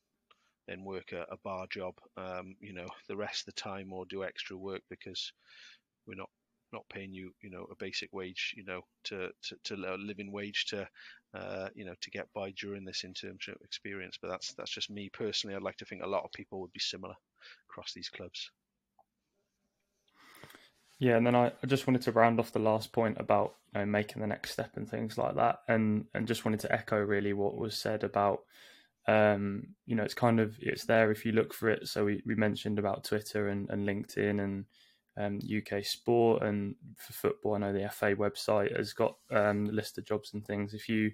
then 0.66 0.84
work 0.84 1.12
a, 1.12 1.22
a 1.32 1.36
bar 1.44 1.66
job, 1.70 1.94
um, 2.16 2.54
you 2.60 2.74
know, 2.74 2.88
the 3.08 3.16
rest 3.16 3.48
of 3.48 3.54
the 3.54 3.60
time 3.60 3.92
or 3.92 4.04
do 4.06 4.24
extra 4.24 4.56
work 4.56 4.82
because 4.90 5.32
we're 6.06 6.14
not 6.14 6.30
not 6.72 6.88
paying 6.88 7.12
you, 7.12 7.32
you 7.40 7.50
know, 7.50 7.66
a 7.70 7.76
basic 7.76 8.12
wage, 8.12 8.54
you 8.56 8.64
know, 8.64 8.82
to 9.04 9.28
to, 9.44 9.56
to 9.64 9.74
a 9.74 9.96
living 9.96 10.32
wage 10.32 10.66
to, 10.66 10.88
uh, 11.34 11.68
you 11.74 11.84
know, 11.84 11.94
to 12.00 12.10
get 12.10 12.26
by 12.34 12.52
during 12.52 12.84
this 12.84 13.04
internship 13.06 13.56
experience. 13.64 14.18
But 14.20 14.28
that's 14.28 14.54
that's 14.54 14.70
just 14.70 14.90
me 14.90 15.10
personally. 15.12 15.56
I'd 15.56 15.62
like 15.62 15.76
to 15.78 15.84
think 15.84 16.02
a 16.02 16.08
lot 16.08 16.24
of 16.24 16.32
people 16.32 16.60
would 16.60 16.72
be 16.72 16.80
similar 16.80 17.14
across 17.70 17.92
these 17.92 18.08
clubs. 18.08 18.50
Yeah, 21.00 21.16
and 21.16 21.26
then 21.26 21.36
I, 21.36 21.52
I 21.62 21.66
just 21.66 21.86
wanted 21.86 22.02
to 22.02 22.12
round 22.12 22.40
off 22.40 22.52
the 22.52 22.58
last 22.58 22.92
point 22.92 23.18
about 23.20 23.54
you 23.72 23.80
know, 23.80 23.86
making 23.86 24.20
the 24.20 24.26
next 24.26 24.50
step 24.50 24.76
and 24.76 24.88
things 24.88 25.16
like 25.16 25.36
that, 25.36 25.60
and 25.68 26.06
and 26.14 26.26
just 26.26 26.44
wanted 26.44 26.60
to 26.60 26.72
echo 26.72 26.98
really 26.98 27.32
what 27.32 27.56
was 27.56 27.76
said 27.76 28.02
about, 28.02 28.40
um, 29.06 29.68
you 29.86 29.94
know, 29.94 30.02
it's 30.02 30.14
kind 30.14 30.40
of 30.40 30.56
it's 30.60 30.84
there 30.84 31.10
if 31.10 31.24
you 31.24 31.32
look 31.32 31.54
for 31.54 31.70
it. 31.70 31.88
So 31.88 32.04
we, 32.04 32.22
we 32.26 32.34
mentioned 32.34 32.78
about 32.78 33.04
Twitter 33.04 33.48
and, 33.48 33.70
and 33.70 33.86
LinkedIn 33.86 34.42
and 34.42 34.66
um, 35.18 35.40
UK 35.44 35.84
Sport 35.84 36.42
and 36.42 36.74
for 36.96 37.12
football, 37.12 37.54
I 37.54 37.58
know 37.58 37.72
the 37.72 37.88
FA 37.90 38.14
website 38.14 38.76
has 38.76 38.92
got 38.92 39.16
um, 39.30 39.66
a 39.66 39.72
list 39.72 39.98
of 39.98 40.04
jobs 40.04 40.32
and 40.34 40.46
things. 40.46 40.74
If 40.74 40.88
you 40.88 41.12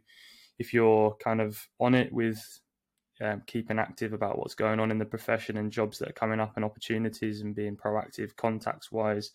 if 0.58 0.72
you're 0.72 1.16
kind 1.16 1.40
of 1.40 1.66
on 1.80 1.94
it 1.94 2.12
with 2.12 2.60
um, 3.20 3.42
keeping 3.46 3.78
active 3.78 4.12
about 4.12 4.38
what's 4.38 4.54
going 4.54 4.80
on 4.80 4.90
in 4.90 4.98
the 4.98 5.04
profession 5.04 5.56
and 5.56 5.72
jobs 5.72 5.98
that 5.98 6.10
are 6.10 6.14
coming 6.14 6.40
up 6.40 6.52
and 6.56 6.64
opportunities 6.64 7.40
and 7.40 7.54
being 7.54 7.76
proactive 7.76 8.36
contacts 8.36 8.90
wise 8.90 9.30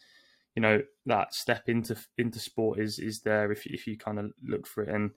you 0.55 0.61
know 0.61 0.81
that 1.05 1.33
step 1.33 1.69
into 1.69 1.95
into 2.17 2.39
sport 2.39 2.79
is 2.79 2.99
is 2.99 3.21
there 3.21 3.51
if 3.51 3.65
if 3.65 3.87
you 3.87 3.97
kind 3.97 4.19
of 4.19 4.31
look 4.43 4.67
for 4.67 4.83
it 4.83 4.89
and 4.89 5.11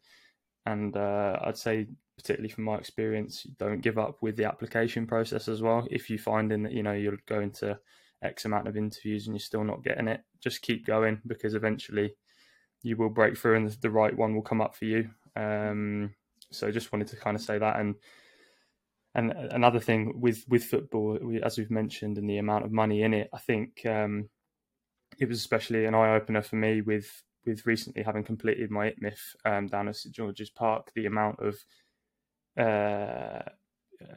and 0.66 0.96
uh, 0.96 1.38
I'd 1.42 1.56
say 1.56 1.88
particularly 2.16 2.50
from 2.50 2.64
my 2.64 2.76
experience 2.76 3.44
don't 3.58 3.80
give 3.80 3.98
up 3.98 4.22
with 4.22 4.36
the 4.36 4.44
application 4.44 5.06
process 5.06 5.48
as 5.48 5.60
well 5.60 5.86
if 5.90 6.08
you 6.08 6.18
finding 6.18 6.62
that 6.62 6.72
you 6.72 6.82
know 6.82 6.92
you're 6.92 7.18
going 7.26 7.50
to 7.52 7.78
x 8.22 8.44
amount 8.44 8.68
of 8.68 8.76
interviews 8.76 9.26
and 9.26 9.34
you're 9.34 9.40
still 9.40 9.64
not 9.64 9.82
getting 9.82 10.08
it 10.08 10.20
just 10.42 10.62
keep 10.62 10.86
going 10.86 11.20
because 11.26 11.54
eventually 11.54 12.14
you 12.82 12.96
will 12.96 13.10
break 13.10 13.36
through 13.36 13.56
and 13.56 13.70
the 13.80 13.90
right 13.90 14.16
one 14.16 14.34
will 14.34 14.42
come 14.42 14.60
up 14.60 14.74
for 14.74 14.84
you 14.84 15.08
um, 15.36 16.14
so 16.50 16.70
just 16.70 16.92
wanted 16.92 17.08
to 17.08 17.16
kind 17.16 17.36
of 17.36 17.42
say 17.42 17.58
that 17.58 17.78
and 17.78 17.94
and 19.14 19.32
another 19.32 19.80
thing 19.80 20.20
with 20.20 20.44
with 20.48 20.64
football 20.64 21.18
as 21.42 21.58
we've 21.58 21.70
mentioned 21.70 22.16
and 22.18 22.28
the 22.28 22.38
amount 22.38 22.64
of 22.64 22.72
money 22.72 23.02
in 23.02 23.12
it 23.12 23.28
i 23.32 23.38
think 23.38 23.84
um, 23.86 24.28
it 25.18 25.28
was 25.28 25.38
especially 25.38 25.84
an 25.84 25.94
eye 25.94 26.14
opener 26.14 26.42
for 26.42 26.56
me 26.56 26.80
with 26.80 27.22
with 27.44 27.66
recently 27.66 28.02
having 28.02 28.24
completed 28.24 28.70
my 28.70 28.90
ITMIF 28.90 29.18
um, 29.44 29.66
down 29.66 29.88
at 29.88 29.96
St 29.96 30.14
George's 30.14 30.50
Park. 30.50 30.92
The 30.94 31.06
amount 31.06 31.40
of 31.40 31.56
uh, 32.58 33.42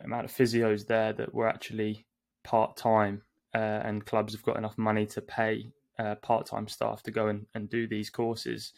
amount 0.03 0.25
of 0.25 0.31
physios 0.31 0.87
there 0.87 1.13
that 1.13 1.33
were 1.33 1.47
actually 1.47 2.05
part 2.43 2.77
time, 2.77 3.23
uh, 3.55 3.81
and 3.83 4.05
clubs 4.05 4.33
have 4.33 4.43
got 4.43 4.57
enough 4.57 4.77
money 4.77 5.05
to 5.07 5.21
pay 5.21 5.71
uh, 5.97 6.15
part 6.15 6.45
time 6.45 6.67
staff 6.67 7.01
to 7.03 7.11
go 7.11 7.27
and, 7.27 7.45
and 7.55 7.69
do 7.69 7.87
these 7.87 8.09
courses. 8.09 8.73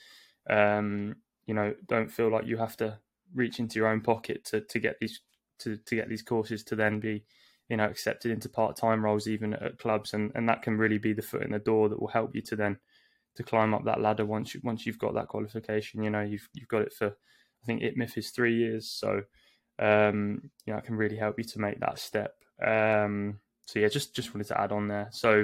Um, 0.50 1.16
you 1.46 1.54
know, 1.54 1.74
don't 1.88 2.12
feel 2.12 2.32
like 2.32 2.46
you 2.46 2.58
have 2.58 2.78
to 2.78 3.00
reach 3.34 3.60
into 3.60 3.80
your 3.80 3.88
own 3.88 4.02
pocket 4.02 4.46
to, 4.46 4.62
to 4.62 4.80
get 4.80 4.98
these 5.02 5.20
to, 5.60 5.78
to 5.78 5.96
get 5.96 6.08
these 6.08 6.22
courses 6.22 6.64
to 6.64 6.76
then 6.76 7.00
be 7.00 7.26
you 7.68 7.76
know 7.76 7.86
accepted 7.86 8.32
into 8.32 8.48
part-time 8.48 9.04
roles 9.04 9.28
even 9.28 9.54
at 9.56 9.80
clubs 9.80 10.14
and, 10.14 10.32
and 10.36 10.48
that 10.48 10.62
can 10.62 10.78
really 10.78 11.00
be 11.00 11.14
the 11.14 11.22
foot 11.22 11.42
in 11.42 11.52
the 11.52 11.60
door 11.60 11.90
that 11.90 12.00
will 12.00 12.08
help 12.08 12.34
you 12.36 12.42
to 12.42 12.56
then 12.56 12.78
to 13.36 13.44
climb 13.44 13.74
up 13.74 13.84
that 13.84 14.00
ladder 14.00 14.24
once 14.24 14.54
you 14.54 14.62
once 14.64 14.86
you've 14.86 15.00
got 15.00 15.16
that 15.16 15.28
qualification 15.28 16.04
you 16.04 16.10
know 16.12 16.22
you've 16.22 16.48
you've 16.54 16.70
got 16.70 16.84
it 16.84 16.94
for 16.94 17.18
I 17.62 17.66
think 17.66 17.82
ITMIF 17.82 18.18
is 18.18 18.30
three 18.30 18.56
years, 18.56 18.90
so 18.90 19.24
um, 19.80 20.50
you 20.66 20.74
know, 20.74 20.80
it 20.80 20.86
can 20.86 20.96
really 20.96 21.18
help 21.18 21.38
you 21.38 21.44
to 21.44 21.60
make 21.60 21.80
that 21.80 22.00
step. 22.00 22.36
Um, 22.66 23.40
so 23.68 23.80
yeah, 23.80 23.90
just 23.90 24.16
just 24.16 24.34
wanted 24.34 24.48
to 24.48 24.60
add 24.60 24.72
on 24.72 24.88
there. 24.88 25.10
So 25.12 25.44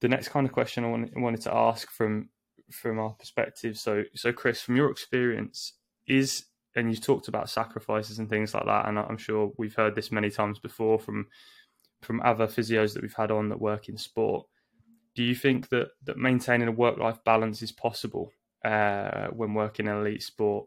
the 0.00 0.08
next 0.08 0.28
kind 0.28 0.46
of 0.46 0.52
question 0.52 0.84
I 0.84 1.18
wanted, 1.18 1.40
to 1.42 1.54
ask 1.54 1.90
from 1.90 2.28
from 2.70 2.98
our 2.98 3.10
perspective. 3.10 3.78
So 3.78 4.04
so 4.14 4.32
Chris, 4.32 4.60
from 4.60 4.76
your 4.76 4.90
experience, 4.90 5.72
is 6.06 6.44
and 6.76 6.90
you've 6.90 7.00
talked 7.00 7.28
about 7.28 7.48
sacrifices 7.48 8.18
and 8.18 8.28
things 8.28 8.52
like 8.52 8.66
that, 8.66 8.86
and 8.86 8.98
I'm 8.98 9.16
sure 9.16 9.52
we've 9.56 9.74
heard 9.74 9.94
this 9.94 10.12
many 10.12 10.30
times 10.30 10.58
before 10.58 10.98
from 10.98 11.26
from 12.02 12.20
other 12.20 12.46
physios 12.46 12.92
that 12.92 13.02
we've 13.02 13.14
had 13.14 13.30
on 13.30 13.48
that 13.48 13.60
work 13.60 13.88
in 13.88 13.96
sport. 13.96 14.46
Do 15.14 15.22
you 15.22 15.34
think 15.34 15.70
that 15.70 15.88
that 16.04 16.18
maintaining 16.18 16.68
a 16.68 16.72
work 16.72 16.98
life 16.98 17.24
balance 17.24 17.62
is 17.62 17.72
possible 17.72 18.32
uh, 18.64 19.28
when 19.28 19.54
working 19.54 19.86
in 19.86 19.96
elite 19.96 20.22
sport? 20.22 20.66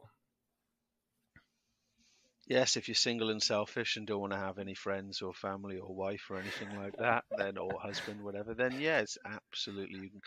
Yes, 2.48 2.78
if 2.78 2.88
you're 2.88 2.96
single 2.96 3.30
and 3.30 3.42
selfish 3.42 3.98
and 3.98 4.08
don't 4.08 4.22
want 4.22 4.34
to 4.34 4.40
have 4.40 4.58
any 4.60 4.74
friends 4.76 5.22
or 5.22 5.34
family 5.34 5.78
or 5.78 5.94
wife 5.96 6.26
or 6.30 6.40
anything 6.40 6.72
like 6.76 6.96
that, 6.98 7.24
then 7.38 7.58
or 7.58 7.80
husband, 7.80 8.22
whatever, 8.22 8.54
then 8.54 8.78
yes, 8.80 9.18
absolutely, 9.26 10.00
you 10.00 10.10
can, 10.10 10.22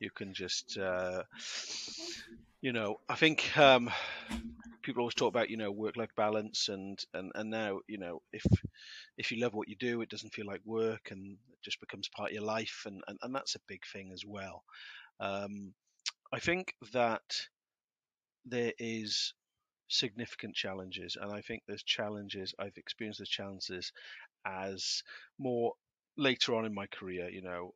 you 0.00 0.10
can 0.10 0.34
just, 0.34 0.76
uh, 0.78 1.22
you 2.62 2.72
know, 2.72 2.96
I 3.08 3.14
think 3.14 3.56
um, 3.58 3.90
people 4.82 5.02
always 5.02 5.14
talk 5.14 5.28
about 5.28 5.50
you 5.50 5.56
know 5.56 5.70
work-life 5.72 6.10
balance 6.16 6.68
and 6.68 6.98
and 7.14 7.32
and 7.34 7.50
now 7.50 7.80
you 7.88 7.98
know 7.98 8.20
if 8.32 8.44
if 9.18 9.30
you 9.32 9.40
love 9.40 9.54
what 9.54 9.68
you 9.68 9.76
do, 9.76 10.02
it 10.02 10.10
doesn't 10.10 10.34
feel 10.34 10.46
like 10.46 10.60
work 10.64 11.10
and 11.10 11.36
it 11.52 11.58
just 11.64 11.80
becomes 11.80 12.08
part 12.08 12.30
of 12.30 12.34
your 12.34 12.44
life, 12.44 12.82
and 12.86 13.02
and, 13.08 13.18
and 13.22 13.34
that's 13.34 13.54
a 13.56 13.60
big 13.68 13.82
thing 13.92 14.10
as 14.12 14.24
well. 14.26 14.62
Um, 15.20 15.74
I 16.32 16.40
think 16.40 16.74
that 16.92 17.22
there 18.44 18.72
is 18.78 19.34
significant 19.88 20.54
challenges, 20.54 21.16
and 21.20 21.32
I 21.32 21.40
think 21.40 21.62
there's 21.66 21.82
challenges. 21.82 22.54
I've 22.58 22.76
experienced 22.76 23.20
the 23.20 23.26
challenges 23.26 23.92
as 24.46 25.02
more 25.38 25.74
later 26.16 26.54
on 26.54 26.64
in 26.64 26.74
my 26.74 26.86
career. 26.86 27.28
You 27.28 27.42
know, 27.42 27.74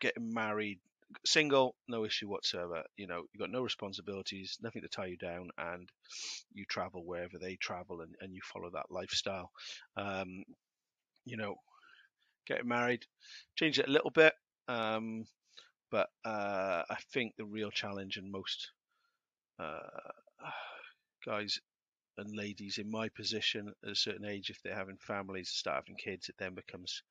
getting 0.00 0.32
married, 0.32 0.80
single, 1.24 1.76
no 1.88 2.04
issue 2.04 2.28
whatsoever. 2.28 2.84
You 2.96 3.06
know, 3.06 3.24
you've 3.32 3.40
got 3.40 3.50
no 3.50 3.62
responsibilities, 3.62 4.58
nothing 4.62 4.82
to 4.82 4.88
tie 4.88 5.06
you 5.06 5.16
down, 5.16 5.50
and 5.58 5.88
you 6.52 6.64
travel 6.66 7.04
wherever 7.04 7.38
they 7.38 7.56
travel, 7.56 8.00
and, 8.00 8.14
and 8.20 8.34
you 8.34 8.40
follow 8.44 8.70
that 8.70 8.90
lifestyle. 8.90 9.50
Um, 9.96 10.44
you 11.24 11.36
know, 11.36 11.56
getting 12.46 12.68
married, 12.68 13.04
change 13.56 13.78
it 13.78 13.88
a 13.88 13.92
little 13.92 14.10
bit. 14.10 14.34
Um, 14.68 15.24
but 15.90 16.08
uh, 16.24 16.82
I 16.88 16.96
think 17.12 17.34
the 17.36 17.44
real 17.44 17.70
challenge 17.70 18.16
and 18.16 18.30
most 18.30 18.70
uh, 19.58 19.78
guys 21.24 21.58
and 22.18 22.36
ladies 22.36 22.78
in 22.78 22.90
my 22.90 23.08
position 23.08 23.72
at 23.84 23.92
a 23.92 23.96
certain 23.96 24.26
age, 24.26 24.50
if 24.50 24.60
they're 24.62 24.74
having 24.74 24.98
families 24.98 25.48
and 25.48 25.54
start 25.54 25.84
having 25.84 25.96
kids, 25.96 26.28
it 26.28 26.34
then 26.38 26.54
becomes 26.54 27.02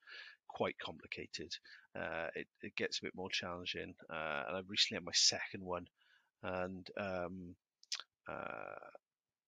quite 0.48 0.78
complicated. 0.80 1.52
Uh, 1.96 2.28
it, 2.36 2.48
it, 2.62 2.76
gets 2.76 3.00
a 3.00 3.04
bit 3.04 3.16
more 3.16 3.30
challenging. 3.30 3.96
Uh, 4.10 4.44
and 4.48 4.58
I've 4.58 4.70
recently 4.70 4.98
had 4.98 5.06
my 5.06 5.12
second 5.14 5.64
one, 5.64 5.88
and 6.44 6.88
um, 6.98 7.56
uh, 8.30 8.76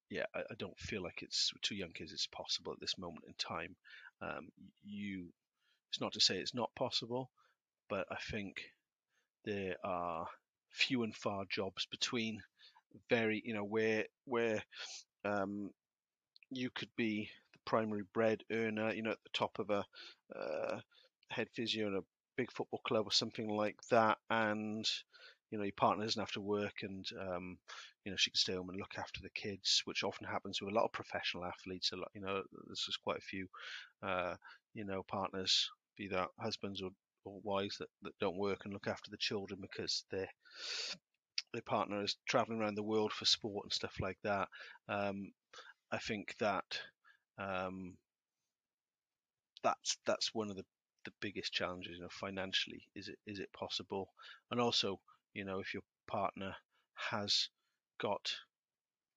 yeah, 0.10 0.26
I, 0.36 0.40
I, 0.40 0.56
don't 0.58 0.80
feel 0.80 1.04
like 1.04 1.22
it's 1.22 1.52
two 1.62 1.76
young 1.76 1.92
kids. 1.92 2.12
It's 2.12 2.28
possible 2.28 2.74
at 2.74 2.80
this 2.80 2.98
moment 2.98 3.26
in 3.28 3.34
time. 3.38 3.76
Um, 4.22 4.50
you, 4.84 5.28
it's 5.92 6.02
not 6.02 6.14
to 6.14 6.22
say 6.22 6.38
it's 6.38 6.56
not 6.56 6.74
possible, 6.76 7.30
but 7.90 8.06
I 8.12 8.18
think 8.32 8.62
there 9.46 9.76
are 9.84 10.28
few 10.72 11.04
and 11.04 11.16
far 11.16 11.46
jobs 11.50 11.86
between 11.92 12.42
very, 13.10 13.42
you 13.46 13.54
know, 13.54 13.64
where 13.64 14.06
where 14.26 14.64
um, 15.26 15.70
you 16.50 16.70
could 16.70 16.90
be 16.96 17.30
the 17.54 17.60
primary 17.66 18.04
bread 18.14 18.44
earner, 18.52 18.94
you 18.94 19.04
know, 19.04 19.12
at 19.12 19.24
the 19.24 19.30
top 19.34 19.60
of 19.60 19.70
a 19.70 19.86
uh, 20.38 20.80
head 21.30 21.48
physio 21.56 21.88
in 21.88 21.96
a 21.96 22.02
big 22.38 22.52
football 22.52 22.82
club 22.86 23.06
or 23.06 23.12
something 23.12 23.50
like 23.50 23.78
that, 23.90 24.18
and 24.30 24.86
you 25.52 25.58
know 25.58 25.66
your 25.66 25.74
partner 25.78 26.04
doesn't 26.04 26.20
have 26.20 26.32
to 26.32 26.42
work 26.42 26.74
and 26.82 27.06
um, 27.20 27.58
you 28.06 28.12
know 28.12 28.18
she 28.18 28.32
can 28.32 28.38
stay 28.38 28.54
home 28.54 28.70
and 28.70 28.80
look 28.80 28.98
after 28.98 29.22
the 29.22 29.30
kids, 29.30 29.82
which 29.86 30.04
often 30.04 30.28
happens 30.28 30.62
with 30.62 30.72
a 30.72 30.76
lot 30.76 30.86
of 30.86 30.92
professional 30.92 31.46
athletes. 31.46 31.92
A 31.92 31.96
lot, 31.96 32.10
you 32.14 32.22
know, 32.22 32.42
there's 32.68 32.84
just 32.86 33.02
quite 33.04 33.18
a 33.18 33.22
few, 33.22 33.48
uh, 34.02 34.36
you 34.74 34.86
know, 34.86 35.04
partners, 35.04 35.70
be 35.98 36.08
that 36.10 36.30
husbands 36.40 36.82
or, 36.82 36.90
or 37.26 37.40
wives 37.44 37.78
that, 37.78 37.90
that 38.02 38.18
don't 38.20 38.38
work 38.38 38.62
and 38.66 38.74
look 38.74 38.88
after 38.88 39.12
the 39.12 39.18
children 39.18 39.60
because 39.62 40.06
they're 40.12 40.30
their 41.54 41.62
partner 41.62 42.04
is 42.04 42.18
traveling 42.28 42.60
around 42.60 42.76
the 42.76 42.84
world 42.84 43.14
for 43.14 43.26
sport 43.26 43.66
and 43.66 43.74
stuff 43.74 43.96
like 44.02 44.18
that. 44.24 44.48
Um, 44.90 45.32
I 45.92 46.00
think 46.00 46.36
that 46.40 46.80
um, 47.38 47.98
that's 49.64 49.98
that's 50.06 50.34
one 50.34 50.50
of 50.50 50.56
the, 50.56 50.66
the 51.06 51.14
biggest 51.22 51.54
challenges. 51.54 51.94
You 51.96 52.02
know, 52.04 52.10
financially, 52.10 52.88
is 52.96 53.08
it 53.08 53.18
is 53.26 53.40
it 53.40 53.52
possible? 53.54 54.10
And 54.52 54.60
also, 54.60 55.00
you 55.34 55.46
know, 55.46 55.60
if 55.60 55.74
your 55.74 55.84
partner 56.08 56.56
has 56.96 57.50
got 58.00 58.34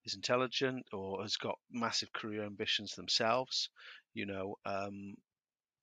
is 0.05 0.15
intelligent 0.15 0.87
or 0.93 1.23
has 1.23 1.37
got 1.37 1.59
massive 1.71 2.13
career 2.13 2.45
ambitions 2.45 2.95
themselves, 2.95 3.71
you 4.15 4.27
know, 4.27 4.57
um, 4.65 5.15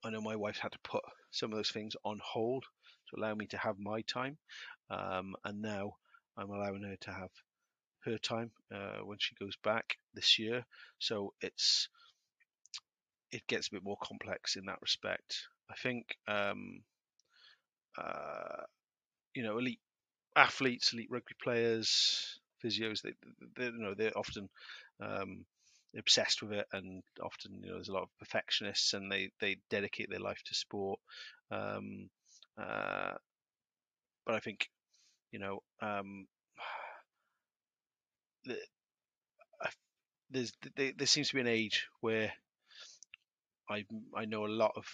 I 0.04 0.10
know 0.10 0.20
my 0.20 0.36
wife 0.36 0.58
had 0.58 0.72
to 0.72 0.78
put 0.84 1.02
some 1.30 1.52
of 1.52 1.56
those 1.56 1.70
things 1.70 1.94
on 2.04 2.20
hold 2.22 2.64
to 3.10 3.20
allow 3.20 3.34
me 3.34 3.46
to 3.48 3.58
have 3.58 3.78
my 3.78 4.02
time. 4.02 4.38
Um, 4.90 5.34
and 5.44 5.60
now 5.60 5.94
I'm 6.36 6.50
allowing 6.50 6.82
her 6.82 6.96
to 7.02 7.12
have 7.12 7.30
her 8.04 8.18
time 8.18 8.50
uh, 8.74 8.98
when 9.04 9.18
she 9.18 9.34
goes 9.36 9.56
back 9.62 9.96
this 10.14 10.38
year. 10.38 10.64
So 10.98 11.32
it's 11.40 11.88
it 13.32 13.46
gets 13.46 13.68
a 13.68 13.72
bit 13.72 13.84
more 13.84 13.96
complex 14.02 14.56
in 14.56 14.66
that 14.66 14.80
respect. 14.80 15.48
I 15.70 15.74
think 15.74 16.16
um, 16.28 16.82
uh, 17.98 18.62
you 19.34 19.42
know 19.42 19.58
elite 19.58 19.80
athletes, 20.36 20.92
elite 20.92 21.08
rugby 21.10 21.34
players, 21.42 22.40
physios, 22.64 23.02
they, 23.02 23.12
they 23.56 23.66
you 23.66 23.78
know 23.78 23.94
they're 23.96 24.16
often 24.16 24.48
um, 25.00 25.44
obsessed 25.96 26.42
with 26.42 26.52
it, 26.52 26.66
and 26.72 27.02
often 27.22 27.60
you 27.62 27.68
know 27.68 27.74
there's 27.74 27.88
a 27.88 27.92
lot 27.92 28.02
of 28.04 28.18
perfectionists, 28.18 28.94
and 28.94 29.10
they 29.10 29.30
they 29.40 29.56
dedicate 29.70 30.10
their 30.10 30.20
life 30.20 30.42
to 30.44 30.54
sport. 30.54 31.00
Um, 31.50 32.08
uh, 32.58 33.14
but 34.26 34.34
I 34.34 34.40
think 34.40 34.68
you 35.34 35.40
know, 35.40 35.64
um, 35.82 36.26
the, 38.44 38.56
there's 40.30 40.52
there, 40.76 40.92
there 40.96 41.06
seems 41.08 41.28
to 41.28 41.34
be 41.34 41.40
an 41.40 41.48
age 41.48 41.88
where 42.00 42.32
I 43.68 43.84
I 44.16 44.26
know 44.26 44.46
a 44.46 44.58
lot 44.62 44.72
of 44.76 44.84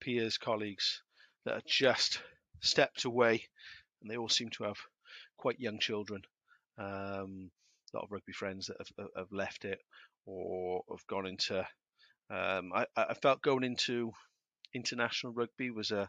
peers, 0.00 0.38
colleagues 0.38 1.02
that 1.44 1.54
are 1.54 1.66
just 1.66 2.22
stepped 2.60 3.04
away, 3.04 3.42
and 4.00 4.08
they 4.08 4.16
all 4.16 4.28
seem 4.28 4.50
to 4.50 4.64
have 4.64 4.76
quite 5.36 5.58
young 5.58 5.80
children. 5.80 6.22
Um, 6.78 7.50
a 7.92 7.96
lot 7.96 8.04
of 8.04 8.12
rugby 8.12 8.32
friends 8.32 8.68
that 8.68 8.76
have, 8.78 9.08
have 9.16 9.32
left 9.32 9.64
it 9.64 9.80
or 10.26 10.82
have 10.90 11.06
gone 11.08 11.26
into. 11.26 11.58
Um, 12.30 12.72
I, 12.72 12.86
I 12.96 13.14
felt 13.14 13.42
going 13.42 13.64
into 13.64 14.12
international 14.74 15.32
rugby 15.32 15.72
was 15.72 15.90
a 15.90 16.08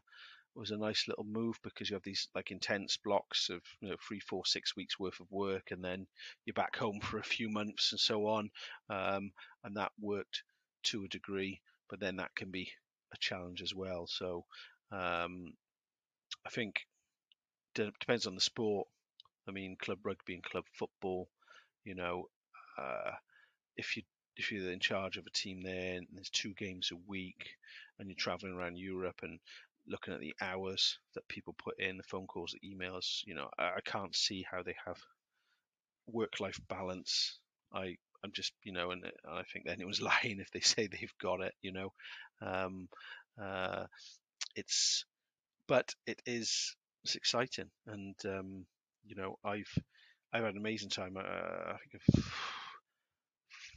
was 0.56 0.72
a 0.72 0.78
nice 0.78 1.08
little 1.08 1.24
move 1.24 1.60
because 1.64 1.90
you 1.90 1.96
have 1.96 2.04
these 2.04 2.28
like 2.36 2.52
intense 2.52 2.98
blocks 2.98 3.50
of 3.50 3.62
you 3.82 3.90
know 3.90 3.96
three, 4.08 4.20
four, 4.20 4.46
six 4.46 4.76
weeks 4.76 5.00
worth 5.00 5.20
of 5.20 5.32
work, 5.32 5.72
and 5.72 5.84
then 5.84 6.08
you're 6.46 6.54
back 6.54 6.76
home 6.78 7.00
for 7.02 7.18
a 7.18 7.24
few 7.24 7.50
months 7.50 7.92
and 7.92 8.00
so 8.00 8.28
on. 8.28 8.50
Um, 8.90 9.32
and 9.64 9.78
that 9.78 9.92
worked 10.00 10.44
to 10.84 11.04
a 11.04 11.08
degree, 11.10 11.62
but 11.90 12.00
then 12.00 12.18
that 12.18 12.36
can 12.36 12.52
be 12.52 12.72
a 13.14 13.18
challenge 13.18 13.62
as 13.62 13.74
well. 13.74 14.08
So 14.08 14.46
um, 14.92 15.54
I 16.46 16.50
think 16.50 16.82
it 17.76 17.94
depends 18.00 18.28
on 18.28 18.36
the 18.36 18.42
sport. 18.42 18.88
I 19.48 19.52
mean, 19.52 19.76
club 19.82 20.00
rugby 20.04 20.36
and 20.36 20.44
club 20.44 20.66
football. 20.74 21.30
You 21.84 21.96
know, 21.96 22.30
uh, 22.78 23.12
if 23.76 23.98
you 23.98 24.04
if 24.38 24.52
you're 24.52 24.72
in 24.72 24.80
charge 24.80 25.18
of 25.18 25.26
a 25.28 25.32
team 25.32 25.62
there 25.62 25.98
and 25.98 26.08
there's 26.14 26.30
two 26.30 26.54
games 26.56 26.90
a 26.92 26.98
week 27.08 27.50
and 28.00 28.08
you're 28.08 28.16
traveling 28.16 28.54
around 28.54 28.78
Europe 28.78 29.20
and 29.22 29.40
looking 29.88 30.14
at 30.14 30.20
the 30.20 30.36
hours 30.42 30.98
that 31.16 31.28
people 31.28 31.56
put 31.64 31.80
in, 31.80 31.98
the 31.98 32.04
phone 32.04 32.28
calls, 32.28 32.54
the 32.54 32.68
emails, 32.68 33.22
you 33.26 33.36
know, 33.36 33.50
I, 33.58 33.64
I 33.64 33.82
can't 33.86 34.16
see 34.16 34.46
how 34.50 34.64
they 34.64 34.76
have 34.86 34.98
work-life 36.08 36.60
balance. 36.70 37.40
I 37.74 37.96
I'm 38.24 38.32
just 38.32 38.54
you 38.64 38.72
know, 38.72 38.92
and 38.92 39.04
I 39.30 39.44
think 39.52 39.66
anyone's 39.70 40.02
lying 40.02 40.40
if 40.40 40.52
they 40.52 40.62
say 40.62 40.88
they've 40.88 41.14
got 41.22 41.42
it. 41.42 41.54
You 41.62 41.74
know, 41.74 41.94
um, 42.42 42.88
uh, 43.42 43.86
it's 44.56 45.06
but 45.68 45.94
it 46.08 46.22
is 46.26 46.76
it's 47.04 47.16
exciting, 47.16 47.70
and 47.88 48.16
um, 48.26 48.66
you 49.06 49.16
know, 49.16 49.38
I've 49.44 49.72
I've 50.34 50.44
had 50.44 50.54
an 50.54 50.60
amazing 50.60 50.90
time. 50.90 51.18
Uh, 51.18 51.22
I 51.22 51.78
think 51.92 52.04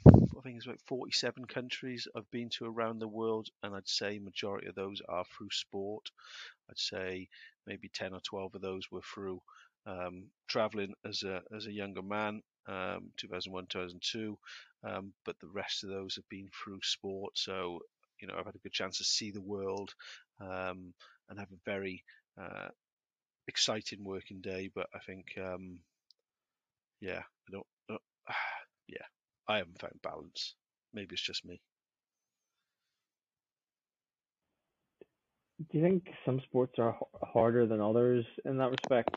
I 0.07 0.41
think 0.43 0.57
it's 0.57 0.67
about 0.67 0.81
47 0.87 1.45
countries 1.47 2.07
I've 2.15 2.31
been 2.31 2.49
to 2.51 2.67
around 2.67 2.99
the 2.99 3.09
world, 3.09 3.49
and 3.63 3.75
I'd 3.75 3.89
say 3.89 4.19
majority 4.19 4.69
of 4.69 4.75
those 4.75 5.01
are 5.09 5.25
through 5.25 5.51
sport. 5.51 6.11
I'd 6.71 6.79
say 6.79 7.29
maybe 7.67 7.89
10 7.89 8.15
or 8.15 8.21
12 8.21 8.55
of 8.55 8.63
those 8.63 8.91
were 8.91 9.03
through 9.03 9.41
um, 9.87 10.27
traveling 10.49 10.95
as 11.05 11.23
a 11.23 11.43
as 11.55 11.67
a 11.67 11.73
younger 11.73 12.03
man, 12.03 12.43
um, 12.69 13.11
2001, 13.17 13.67
2002, 13.69 14.39
um, 14.85 15.13
but 15.25 15.39
the 15.41 15.49
rest 15.49 15.85
of 15.85 15.91
those 15.91 16.17
have 16.17 16.29
been 16.29 16.49
through 16.65 16.81
sport. 16.83 17.33
So, 17.37 17.81
you 18.21 18.29
know, 18.29 18.35
I've 18.39 18.47
had 18.47 18.57
a 18.57 18.61
good 18.61 18.73
chance 18.73 18.99
to 18.99 19.05
see 19.05 19.31
the 19.31 19.43
world 19.43 19.95
um, 20.41 20.95
and 21.29 21.39
have 21.39 21.53
a 21.53 21.71
very 21.71 22.05
uh, 22.41 22.69
exciting 23.49 24.05
working 24.05 24.41
day. 24.43 24.71
But 24.75 24.89
I 24.95 25.01
think, 25.01 25.27
um, 25.39 25.81
yeah, 27.01 27.21
I 27.49 27.51
don't, 27.53 27.67
I 29.49 29.59
haven't 29.59 29.80
found 29.80 30.01
balance. 30.03 30.55
Maybe 30.92 31.14
it's 31.14 31.22
just 31.22 31.44
me. 31.44 31.61
Do 35.70 35.78
you 35.78 35.84
think 35.84 36.09
some 36.24 36.40
sports 36.40 36.74
are 36.78 36.90
h- 36.97 37.28
harder 37.32 37.66
than 37.66 37.80
others 37.80 38.24
in 38.44 38.59
that 38.59 38.70
respect? 38.70 39.11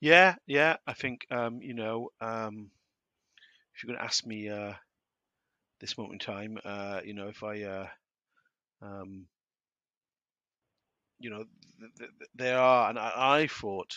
Yeah, 0.00 0.36
yeah. 0.46 0.76
I 0.86 0.92
think 0.94 1.26
um, 1.30 1.60
you 1.62 1.74
know, 1.74 2.10
um, 2.20 2.70
if 3.74 3.82
you're 3.82 3.88
going 3.88 3.98
to 3.98 4.04
ask 4.04 4.26
me 4.26 4.48
uh, 4.48 4.74
this 5.80 5.96
moment 5.98 6.14
in 6.14 6.18
time, 6.34 6.58
uh, 6.64 7.00
you 7.04 7.14
know, 7.14 7.28
if 7.28 7.42
I, 7.42 7.62
uh, 7.62 7.88
um, 8.82 9.26
you 11.18 11.30
know, 11.30 11.44
th- 11.80 11.92
th- 11.98 12.10
th- 12.18 12.30
there 12.34 12.58
are, 12.58 12.90
and 12.90 12.98
I, 12.98 13.12
I 13.42 13.46
thought 13.46 13.94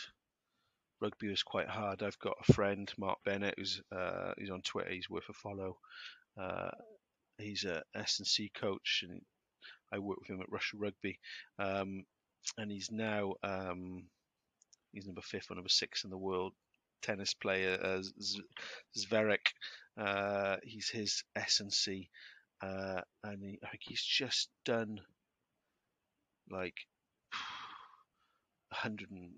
rugby 1.02 1.30
was 1.30 1.44
quite 1.44 1.70
hard. 1.70 2.04
I've 2.04 2.20
got 2.20 2.38
a 2.48 2.54
friend, 2.54 2.92
Mark 2.98 3.20
Bennett, 3.26 3.56
who's 3.58 3.82
uh, 3.96 4.34
he's 4.38 4.50
on 4.50 4.62
Twitter. 4.62 4.92
He's 4.92 5.10
worth 5.10 5.30
a 5.30 5.34
follow. 5.34 5.78
Uh, 6.40 6.72
he's 7.38 7.64
a 7.64 7.84
S 7.96 8.20
and 8.20 8.28
C 8.28 8.52
coach, 8.56 9.04
and 9.08 9.22
I 9.92 10.00
work 10.00 10.20
with 10.20 10.30
him 10.30 10.42
at 10.42 10.52
Russia 10.52 10.78
Rugby. 10.78 11.20
Um, 11.60 12.06
and 12.58 12.72
he's 12.72 12.90
now 12.92 13.34
um, 13.44 14.04
he's 14.94 15.06
number 15.06 15.22
fifth 15.22 15.52
or 15.52 15.56
number 15.56 15.70
six 15.70 16.04
in 16.04 16.10
the 16.10 16.18
world 16.18 16.54
tennis 17.02 17.34
player 17.34 17.78
uh, 17.82 18.02
Z- 18.02 18.42
Zverev. 18.98 19.38
Uh, 20.00 20.58
he's 20.64 20.90
his 20.90 21.24
S 21.36 21.60
and 21.60 21.74
C, 21.74 22.10
uh, 22.62 23.02
and 23.24 23.44
he, 23.44 23.60
I 23.64 23.70
think 23.70 23.82
he's 23.88 24.04
just 24.04 24.50
done 24.66 25.00
like 26.50 26.76
100 28.70 29.12
and 29.12 29.32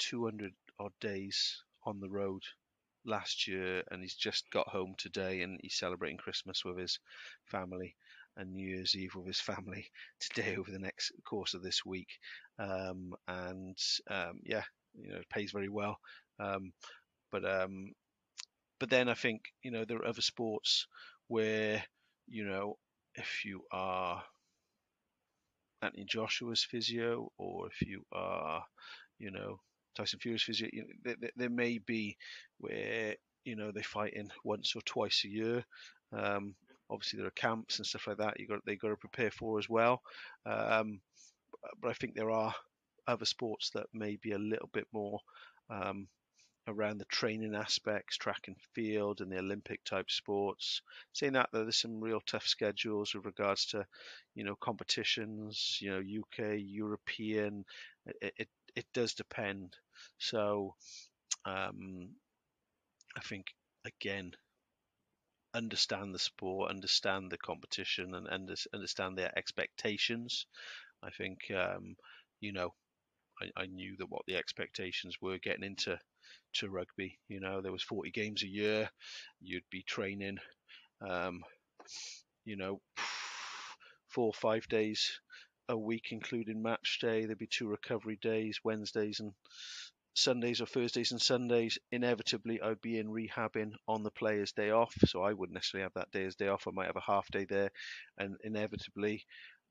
200 0.00 0.54
odd 0.80 0.92
days 1.00 1.62
on 1.84 2.00
the 2.00 2.10
road 2.10 2.42
last 3.04 3.46
year, 3.48 3.82
and 3.90 4.02
he's 4.02 4.14
just 4.16 4.50
got 4.50 4.68
home 4.68 4.94
today, 4.98 5.42
and 5.42 5.60
he's 5.62 5.78
celebrating 5.78 6.18
Christmas 6.18 6.64
with 6.64 6.78
his 6.78 6.98
family 7.46 7.96
and 8.36 8.52
New 8.52 8.68
Year's 8.68 8.96
Eve 8.96 9.14
with 9.14 9.26
his 9.26 9.40
family 9.40 9.90
today 10.20 10.56
over 10.56 10.70
the 10.70 10.78
next 10.78 11.12
course 11.24 11.54
of 11.54 11.62
this 11.62 11.84
week. 11.84 12.08
Um, 12.58 13.14
and 13.28 13.78
um, 14.10 14.40
yeah, 14.44 14.64
you 14.94 15.10
know, 15.12 15.18
it 15.18 15.30
pays 15.30 15.52
very 15.52 15.68
well. 15.68 15.98
Um, 16.38 16.72
but 17.30 17.44
um, 17.44 17.92
but 18.80 18.90
then 18.90 19.08
I 19.08 19.14
think 19.14 19.42
you 19.62 19.70
know 19.70 19.84
there 19.84 19.98
are 19.98 20.06
other 20.06 20.22
sports 20.22 20.86
where 21.28 21.84
you 22.28 22.44
know 22.44 22.78
if 23.14 23.44
you 23.44 23.62
are 23.72 24.22
Anthony 25.82 26.04
Joshua's 26.06 26.64
physio 26.64 27.30
or 27.36 27.66
if 27.66 27.82
you 27.82 28.06
are 28.12 28.64
you 29.18 29.30
know 29.30 29.60
Tyson 29.94 30.20
Fury's 30.20 30.42
physio, 30.42 30.68
you 30.72 30.82
know, 30.82 30.88
there, 31.04 31.16
there, 31.20 31.30
there 31.36 31.50
may 31.50 31.78
be 31.78 32.16
where 32.58 33.16
you 33.44 33.56
know 33.56 33.72
they 33.72 33.82
fight 33.82 34.14
in 34.14 34.30
once 34.44 34.74
or 34.76 34.82
twice 34.82 35.22
a 35.24 35.28
year. 35.28 35.64
Um, 36.12 36.54
obviously, 36.90 37.18
there 37.18 37.28
are 37.28 37.32
camps 37.32 37.78
and 37.78 37.86
stuff 37.86 38.06
like 38.06 38.18
that. 38.18 38.38
You 38.38 38.46
got 38.46 38.64
they 38.66 38.76
got 38.76 38.88
to 38.88 38.96
prepare 38.96 39.30
for 39.30 39.58
as 39.58 39.68
well. 39.68 40.02
Um, 40.46 41.00
but 41.80 41.90
I 41.90 41.94
think 41.94 42.14
there 42.14 42.30
are 42.30 42.54
other 43.06 43.24
sports 43.24 43.70
that 43.70 43.86
may 43.92 44.16
be 44.16 44.32
a 44.32 44.38
little 44.38 44.68
bit 44.72 44.86
more 44.92 45.20
um, 45.68 46.08
around 46.66 46.98
the 46.98 47.04
training 47.06 47.54
aspects, 47.54 48.16
track 48.16 48.44
and 48.46 48.56
field, 48.74 49.20
and 49.20 49.30
the 49.30 49.38
Olympic 49.38 49.82
type 49.84 50.10
sports. 50.10 50.82
Saying 51.12 51.32
that, 51.34 51.48
though, 51.52 51.62
there's 51.64 51.80
some 51.80 52.00
real 52.00 52.20
tough 52.26 52.46
schedules 52.46 53.14
with 53.14 53.24
regards 53.24 53.66
to, 53.66 53.86
you 54.34 54.44
know, 54.44 54.56
competitions. 54.56 55.78
You 55.80 55.90
know, 55.90 55.98
UK, 55.98 56.56
European. 56.58 57.64
It 58.20 58.34
it, 58.36 58.48
it 58.76 58.86
does 58.94 59.14
depend. 59.14 59.76
So, 60.18 60.76
um, 61.44 62.16
I 63.16 63.20
think 63.20 63.54
again, 63.84 64.34
understand 65.54 66.14
the 66.14 66.18
sport, 66.18 66.70
understand 66.70 67.30
the 67.30 67.38
competition, 67.38 68.14
and 68.14 68.28
under, 68.28 68.54
understand 68.72 69.16
their 69.18 69.36
expectations. 69.36 70.46
I 71.02 71.10
think, 71.10 71.50
um, 71.52 71.96
you 72.40 72.52
know, 72.52 72.74
I, 73.42 73.62
I 73.62 73.66
knew 73.66 73.96
that 73.98 74.10
what 74.10 74.22
the 74.26 74.36
expectations 74.36 75.16
were 75.22 75.38
getting 75.38 75.64
into 75.64 75.98
to 76.54 76.70
rugby. 76.70 77.18
You 77.28 77.40
know, 77.40 77.62
there 77.62 77.72
was 77.72 77.82
40 77.82 78.10
games 78.10 78.42
a 78.42 78.48
year. 78.48 78.90
You'd 79.40 79.68
be 79.70 79.82
training, 79.84 80.38
um, 81.08 81.42
you 82.44 82.56
know, 82.56 82.80
four 84.08 84.26
or 84.26 84.34
five 84.34 84.66
days 84.68 85.20
a 85.70 85.78
week, 85.78 86.08
including 86.10 86.62
match 86.62 86.98
day. 87.00 87.24
There'd 87.24 87.38
be 87.38 87.46
two 87.46 87.68
recovery 87.68 88.18
days, 88.20 88.58
Wednesdays 88.64 89.20
and 89.20 89.32
Sundays 90.14 90.60
or 90.60 90.66
Thursdays 90.66 91.12
and 91.12 91.22
Sundays. 91.22 91.78
Inevitably, 91.92 92.60
I'd 92.60 92.80
be 92.80 92.98
in 92.98 93.08
rehabbing 93.08 93.72
on 93.86 94.02
the 94.02 94.10
player's 94.10 94.52
day 94.52 94.70
off, 94.70 94.92
so 95.06 95.22
I 95.22 95.32
wouldn't 95.32 95.54
necessarily 95.54 95.84
have 95.84 95.94
that 95.94 96.10
day 96.10 96.24
as 96.24 96.34
day 96.34 96.48
off. 96.48 96.66
I 96.66 96.72
might 96.72 96.88
have 96.88 96.96
a 96.96 97.12
half 97.12 97.30
day 97.30 97.46
there, 97.48 97.70
and 98.18 98.36
inevitably, 98.42 99.24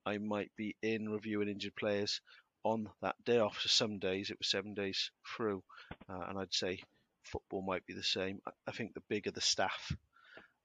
I 0.05 0.17
might 0.17 0.51
be 0.55 0.77
in 0.81 1.09
reviewing 1.09 1.49
injured 1.49 1.75
players 1.75 2.21
on 2.63 2.89
that 3.01 3.15
day 3.25 3.39
off. 3.39 3.59
So 3.59 3.67
some 3.67 3.99
days 3.99 4.29
it 4.29 4.37
was 4.39 4.49
seven 4.49 4.73
days 4.73 5.11
through, 5.35 5.61
uh, 6.09 6.23
and 6.29 6.39
I'd 6.39 6.53
say 6.53 6.79
football 7.25 7.61
might 7.61 7.85
be 7.85 7.93
the 7.93 8.03
same. 8.03 8.39
I, 8.47 8.51
I 8.67 8.71
think 8.71 8.93
the 8.93 9.03
bigger 9.09 9.31
the 9.31 9.41
staff, 9.41 9.91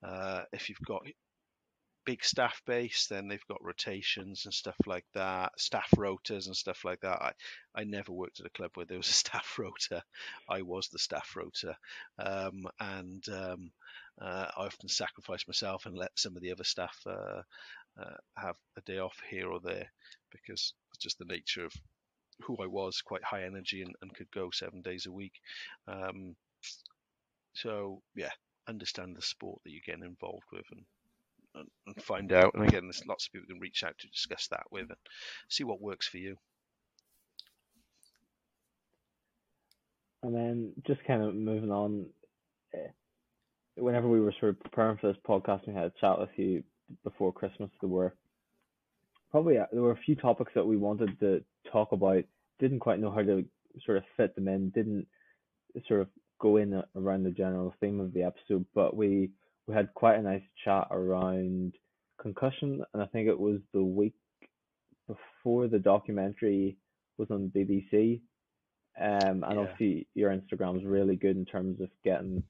uh, 0.01 0.43
if 0.53 0.69
you've 0.69 0.87
got 0.87 1.05
big 2.05 2.23
staff 2.23 2.61
base, 2.65 3.07
then 3.07 3.27
they've 3.27 3.47
got 3.47 3.63
rotations 3.63 4.45
and 4.45 4.53
stuff 4.53 4.77
like 4.85 5.05
that, 5.13 5.51
staff 5.59 5.89
rotas 5.97 6.47
and 6.47 6.55
stuff 6.55 6.85
like 6.85 7.01
that. 7.01 7.21
I, 7.21 7.31
I 7.75 7.83
never 7.83 8.11
worked 8.11 8.39
at 8.39 8.45
a 8.45 8.51
club 8.51 8.71
where 8.75 8.85
there 8.85 8.97
was 8.97 9.09
a 9.09 9.13
staff 9.23 9.57
rota. 9.57 10.03
I 10.49 10.61
was 10.61 10.87
the 10.87 10.99
staff 10.99 11.35
rota, 11.35 11.75
um, 12.19 12.65
and 12.79 13.23
um, 13.29 13.71
uh, 14.21 14.47
I 14.55 14.65
often 14.65 14.89
sacrificed 14.89 15.47
myself 15.47 15.85
and 15.85 15.97
let 15.97 16.17
some 16.17 16.35
of 16.35 16.41
the 16.41 16.51
other 16.51 16.63
staff 16.63 16.97
uh, 17.05 17.41
uh, 17.99 18.17
have 18.37 18.55
a 18.77 18.81
day 18.81 18.99
off 18.99 19.17
here 19.29 19.49
or 19.49 19.59
there 19.59 19.91
because 20.31 20.73
it's 20.91 21.03
just 21.03 21.19
the 21.19 21.25
nature 21.25 21.65
of 21.65 21.73
who 22.41 22.57
I 22.61 22.67
was, 22.67 23.01
quite 23.01 23.23
high 23.23 23.43
energy 23.43 23.81
and, 23.81 23.95
and 24.01 24.13
could 24.13 24.31
go 24.31 24.49
seven 24.51 24.81
days 24.81 25.05
a 25.05 25.11
week. 25.11 25.33
Um, 25.87 26.35
so 27.53 28.01
yeah, 28.15 28.31
understand 28.67 29.15
the 29.15 29.21
sport 29.21 29.61
that 29.63 29.71
you're 29.71 29.81
getting 29.85 30.03
involved 30.03 30.45
with 30.51 30.65
and 30.71 30.83
and, 31.55 32.03
find 32.03 32.31
out. 32.31 32.53
And 32.53 32.67
again, 32.67 32.83
there's 32.83 33.05
lots 33.07 33.25
of 33.25 33.33
people 33.33 33.47
can 33.47 33.59
reach 33.59 33.83
out 33.83 33.97
to 33.97 34.07
discuss 34.07 34.47
that 34.49 34.63
with 34.71 34.89
and 34.89 34.97
see 35.49 35.63
what 35.63 35.81
works 35.81 36.07
for 36.07 36.17
you. 36.17 36.35
And 40.23 40.33
then 40.33 40.73
just 40.87 41.03
kind 41.05 41.21
of 41.21 41.35
moving 41.35 41.71
on, 41.71 42.05
uh, 42.73 42.91
whenever 43.75 44.07
we 44.07 44.19
were 44.19 44.33
sort 44.39 44.51
of 44.51 44.59
preparing 44.59 44.97
for 44.97 45.07
this 45.07 45.21
podcast, 45.27 45.67
we 45.67 45.73
had 45.73 45.85
a 45.85 45.93
chat 46.01 46.19
with 46.19 46.29
you 46.35 46.63
before 47.03 47.31
Christmas. 47.31 47.69
There 47.79 47.89
were 47.89 48.13
probably 49.31 49.57
uh, 49.57 49.65
there 49.71 49.81
were 49.81 49.91
a 49.91 50.03
few 50.05 50.15
topics 50.15 50.51
that 50.55 50.65
we 50.65 50.77
wanted 50.77 51.19
to 51.19 51.43
talk 51.71 51.91
about. 51.91 52.23
Didn't 52.59 52.79
quite 52.79 52.99
know 52.99 53.11
how 53.11 53.21
to 53.21 53.45
sort 53.85 53.97
of 53.97 54.03
fit 54.17 54.35
them 54.35 54.47
in. 54.47 54.69
Didn't 54.69 55.07
sort 55.87 56.01
of 56.01 56.07
go 56.39 56.57
in 56.57 56.81
around 56.95 57.23
the 57.23 57.31
general 57.31 57.75
theme 57.79 57.99
of 57.99 58.13
the 58.13 58.23
episode, 58.23 58.65
but 58.73 58.95
we 58.95 59.29
we 59.67 59.73
had 59.73 59.93
quite 59.93 60.17
a 60.17 60.21
nice 60.21 60.43
chat 60.63 60.87
around 60.91 61.73
concussion, 62.21 62.83
and 62.93 63.01
I 63.03 63.05
think 63.07 63.27
it 63.27 63.39
was 63.39 63.59
the 63.73 63.83
week 63.83 64.13
before 65.07 65.67
the 65.67 65.79
documentary 65.79 66.77
was 67.17 67.29
on 67.31 67.51
BBC. 67.55 68.21
Um, 68.99 69.43
and 69.43 69.59
Yeah. 69.59 69.59
obviously 69.59 70.07
your 70.15 70.31
Instagram 70.31 70.77
is 70.79 70.85
really 70.85 71.15
good 71.17 71.35
in 71.37 71.45
terms 71.45 71.81
of 71.81 71.89
getting 72.03 72.43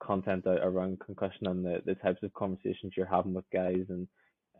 content 0.00 0.46
out 0.46 0.58
around 0.62 0.98
concussion 1.00 1.46
and 1.46 1.64
the, 1.64 1.80
the 1.86 1.94
types 1.94 2.22
of 2.24 2.34
conversations 2.34 2.92
you're 2.96 3.06
having 3.06 3.34
with 3.34 3.44
guys 3.52 3.84
and 3.88 4.08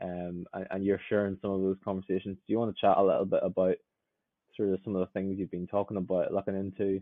um 0.00 0.46
and, 0.54 0.66
and 0.70 0.84
you're 0.84 1.00
sharing 1.08 1.36
some 1.42 1.50
of 1.50 1.60
those 1.60 1.76
conversations. 1.84 2.36
Do 2.46 2.52
you 2.52 2.58
want 2.58 2.74
to 2.74 2.80
chat 2.80 2.96
a 2.96 3.02
little 3.02 3.24
bit 3.24 3.40
about 3.42 3.76
sort 4.56 4.70
of 4.70 4.80
some 4.84 4.94
of 4.94 5.00
the 5.00 5.12
things 5.12 5.38
you've 5.38 5.50
been 5.50 5.66
talking 5.66 5.96
about, 5.96 6.32
looking 6.32 6.54
into? 6.56 7.00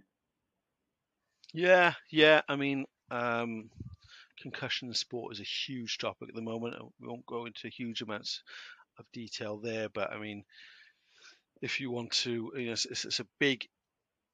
Yeah, 1.52 1.94
yeah. 2.10 2.42
I 2.48 2.56
mean, 2.56 2.86
um, 3.10 3.70
concussion 4.40 4.88
in 4.88 4.94
sport 4.94 5.34
is 5.34 5.40
a 5.40 5.44
huge 5.44 5.98
topic 5.98 6.28
at 6.28 6.34
the 6.34 6.42
moment. 6.42 6.76
We 7.00 7.08
won't 7.08 7.26
go 7.26 7.46
into 7.46 7.68
huge 7.68 8.02
amounts 8.02 8.42
of 8.98 9.04
detail 9.12 9.58
there, 9.58 9.88
but 9.88 10.12
I 10.12 10.18
mean, 10.18 10.44
if 11.62 11.80
you 11.80 11.90
want 11.90 12.12
to, 12.12 12.52
you 12.56 12.66
know, 12.66 12.72
it's, 12.72 12.86
it's 12.86 13.04
it's 13.04 13.20
a 13.20 13.26
big, 13.38 13.66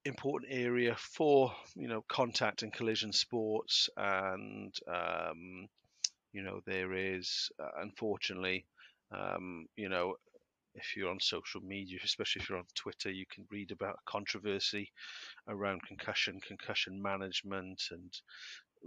important 0.05 0.53
area 0.53 0.95
for 0.97 1.53
you 1.75 1.89
know 1.89 2.05
contact 2.09 2.63
and 2.63 2.73
collision 2.73 3.13
sports, 3.13 3.89
and 3.97 4.75
um, 4.89 5.69
you 6.33 6.43
know 6.43 6.61
there 6.67 6.93
is 6.93 7.51
uh, 7.61 7.83
unfortunately, 7.83 8.67
um, 9.13 9.67
you 9.77 9.89
know, 9.89 10.15
if 10.77 10.97
you're 10.97 11.11
on 11.11 11.21
social 11.21 11.61
media, 11.61 11.99
especially 12.05 12.43
if 12.43 12.49
you're 12.49 12.59
on 12.59 12.65
Twitter, 12.75 13.11
you 13.11 13.25
can 13.33 13.47
read 13.51 13.73
about 13.73 13.99
controversy 14.07 14.93
around 15.49 15.83
concussion, 15.83 16.41
concussion 16.47 17.01
management, 17.01 17.83
and 17.91 18.13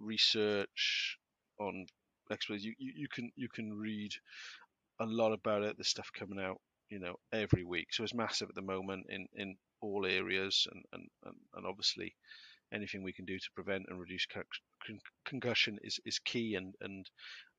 research 0.01 1.17
on 1.59 1.85
experts. 2.31 2.63
You, 2.63 2.73
you, 2.77 2.93
you 2.95 3.07
can 3.13 3.31
you 3.35 3.49
can 3.49 3.73
read 3.73 4.13
a 4.99 5.05
lot 5.05 5.33
about 5.33 5.63
it. 5.63 5.77
There's 5.77 5.87
stuff 5.87 6.09
coming 6.17 6.39
out, 6.39 6.59
you 6.89 6.99
know, 6.99 7.15
every 7.33 7.63
week. 7.63 7.87
So 7.91 8.03
it's 8.03 8.13
massive 8.13 8.49
at 8.49 8.55
the 8.55 8.61
moment 8.61 9.05
in, 9.09 9.27
in 9.35 9.55
all 9.81 10.05
areas, 10.05 10.67
and, 10.71 10.83
and, 10.93 11.07
and, 11.25 11.35
and 11.55 11.65
obviously 11.65 12.15
anything 12.73 13.01
we 13.01 13.13
can 13.13 13.25
do 13.25 13.37
to 13.37 13.49
prevent 13.55 13.85
and 13.89 13.99
reduce 13.99 14.25
con- 14.25 14.99
concussion 15.25 15.77
is, 15.83 15.99
is 16.05 16.19
key. 16.19 16.55
And 16.55 16.75
and 16.81 17.09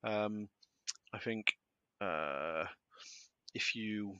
um, 0.03 0.47
I 1.13 1.19
think 1.19 1.53
uh, 1.99 2.65
if 3.53 3.75
you 3.75 4.15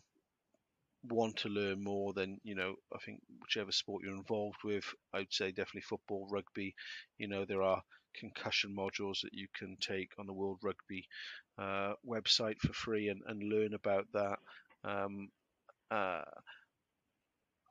want 1.04 1.38
to 1.38 1.50
learn 1.50 1.84
more, 1.84 2.14
then 2.14 2.40
you 2.44 2.56
know 2.56 2.76
I 2.94 2.98
think 3.06 3.22
whichever 3.42 3.72
sport 3.72 4.04
you're 4.04 4.16
involved 4.16 4.64
with, 4.64 4.86
I 5.14 5.20
would 5.20 5.34
say 5.34 5.50
definitely 5.52 5.82
football, 5.82 6.28
rugby. 6.30 6.76
You 7.18 7.28
know 7.28 7.46
there 7.46 7.64
are 7.64 7.82
concussion 8.20 8.76
modules 8.76 9.22
that 9.22 9.34
you 9.34 9.48
can 9.58 9.78
take 9.80 10.12
on 10.20 10.28
the 10.28 10.34
World 10.34 10.60
Rugby 10.64 11.08
uh, 11.58 11.94
website 12.08 12.60
for 12.60 12.74
free 12.74 13.10
and, 13.10 13.22
and 13.28 13.44
learn 13.44 13.74
about 13.74 14.08
that. 14.14 14.40
Um, 14.84 15.30
uh, 15.92 16.24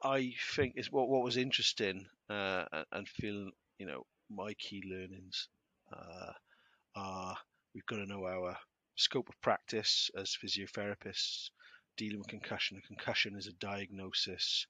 I 0.02 0.34
think 0.54 0.74
is 0.76 0.92
what 0.92 1.08
what 1.08 1.22
was 1.22 1.36
interesting 1.38 2.06
uh, 2.28 2.64
and 2.92 3.08
feeling, 3.08 3.52
you 3.78 3.86
know, 3.86 4.06
my 4.28 4.52
key 4.54 4.82
learnings 4.86 5.48
uh, 5.92 6.32
are 6.96 7.38
we've 7.74 7.86
got 7.86 7.96
to 7.96 8.06
know 8.06 8.26
our 8.26 8.58
scope 8.96 9.28
of 9.28 9.40
practice 9.42 10.10
as 10.16 10.36
physiotherapists 10.36 11.50
dealing 11.96 12.18
with 12.18 12.28
concussion. 12.28 12.78
A 12.78 12.86
concussion 12.86 13.36
is 13.36 13.46
a 13.46 13.52
diagnosis 13.52 14.66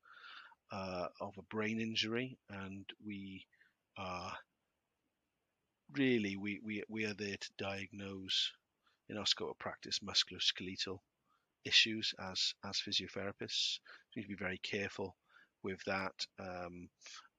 uh, 0.73 1.07
of 1.21 1.35
a 1.39 1.43
brain 1.43 1.81
injury, 1.81 2.39
and 2.49 2.85
we 3.05 3.47
are 3.97 4.37
really 5.93 6.37
we, 6.37 6.61
we 6.65 6.83
we 6.89 7.05
are 7.05 7.15
there 7.15 7.37
to 7.37 7.51
diagnose 7.59 8.53
in 9.09 9.17
our 9.17 9.27
scope 9.27 9.51
of 9.51 9.59
practice 9.59 10.01
musculoskeletal 10.01 10.99
issues 11.65 12.15
as 12.31 12.55
as 12.65 12.81
physiotherapists. 12.81 13.79
We 14.15 14.21
need 14.21 14.23
to 14.23 14.29
be 14.29 14.45
very 14.45 14.59
careful 14.59 15.17
with 15.63 15.83
that 15.85 16.27
um, 16.39 16.89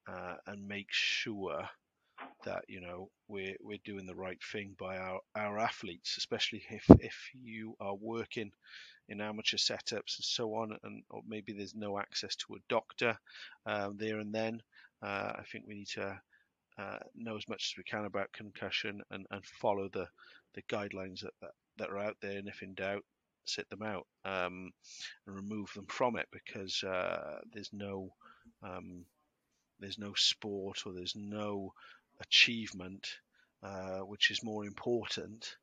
uh, 0.08 0.36
and 0.48 0.68
make 0.68 0.90
sure 0.92 1.68
that 2.46 2.64
you 2.68 2.82
know 2.82 3.10
we're 3.28 3.56
we're 3.62 3.80
doing 3.86 4.06
the 4.06 4.16
right 4.16 4.40
thing 4.52 4.76
by 4.80 4.98
our 4.98 5.20
our 5.36 5.60
athletes, 5.60 6.16
especially 6.18 6.64
if 6.70 6.86
if 7.00 7.16
you 7.34 7.76
are 7.80 7.96
working 7.96 8.52
in 9.10 9.22
amateur 9.22 9.58
setups 9.58 10.18
and 10.18 10.26
so 10.26 10.56
on, 10.56 10.78
and 10.84 11.04
or 11.10 11.22
maybe 11.28 11.54
there's 11.54 11.76
no 11.76 12.00
access 12.00 12.36
to 12.36 12.56
a 12.56 12.60
doctor 12.70 13.18
um, 13.66 13.98
there 13.98 14.20
and 14.20 14.34
then. 14.34 14.62
Uh, 15.04 15.34
I 15.40 15.44
think 15.52 15.66
we 15.68 15.76
need 15.76 15.88
to 15.96 16.22
uh, 16.78 17.00
know 17.16 17.38
as 17.38 17.48
much 17.48 17.74
as 17.74 17.78
we 17.78 17.84
can 17.84 18.06
about 18.06 18.32
concussion 18.34 19.02
and, 19.12 19.26
and 19.32 19.46
follow 19.46 19.90
the, 19.92 20.08
the 20.56 20.62
guidelines 20.64 21.22
that, 21.22 21.34
that, 21.42 21.52
that 21.78 21.90
are 21.90 22.00
out 22.00 22.18
there. 22.22 22.38
And 22.38 22.48
if 22.48 22.62
in 22.62 22.74
doubt, 22.76 23.04
sit 23.46 23.70
them 23.70 23.82
out 23.84 24.08
um, 24.26 24.72
and 25.28 25.36
remove 25.36 25.74
them 25.76 25.88
from 25.90 26.18
it 26.18 26.28
because 26.32 26.84
uh, 26.84 27.40
there's 27.54 27.72
no 27.74 28.10
um, 28.64 29.06
there's 29.80 29.98
no 30.00 30.14
sport 30.16 30.84
or 30.86 30.94
there's 30.94 31.16
no 31.16 31.74
achievement 32.22 33.08
uh, 33.64 34.00
which 34.00 34.32
is 34.32 34.44
more 34.44 34.66
important 34.66 35.56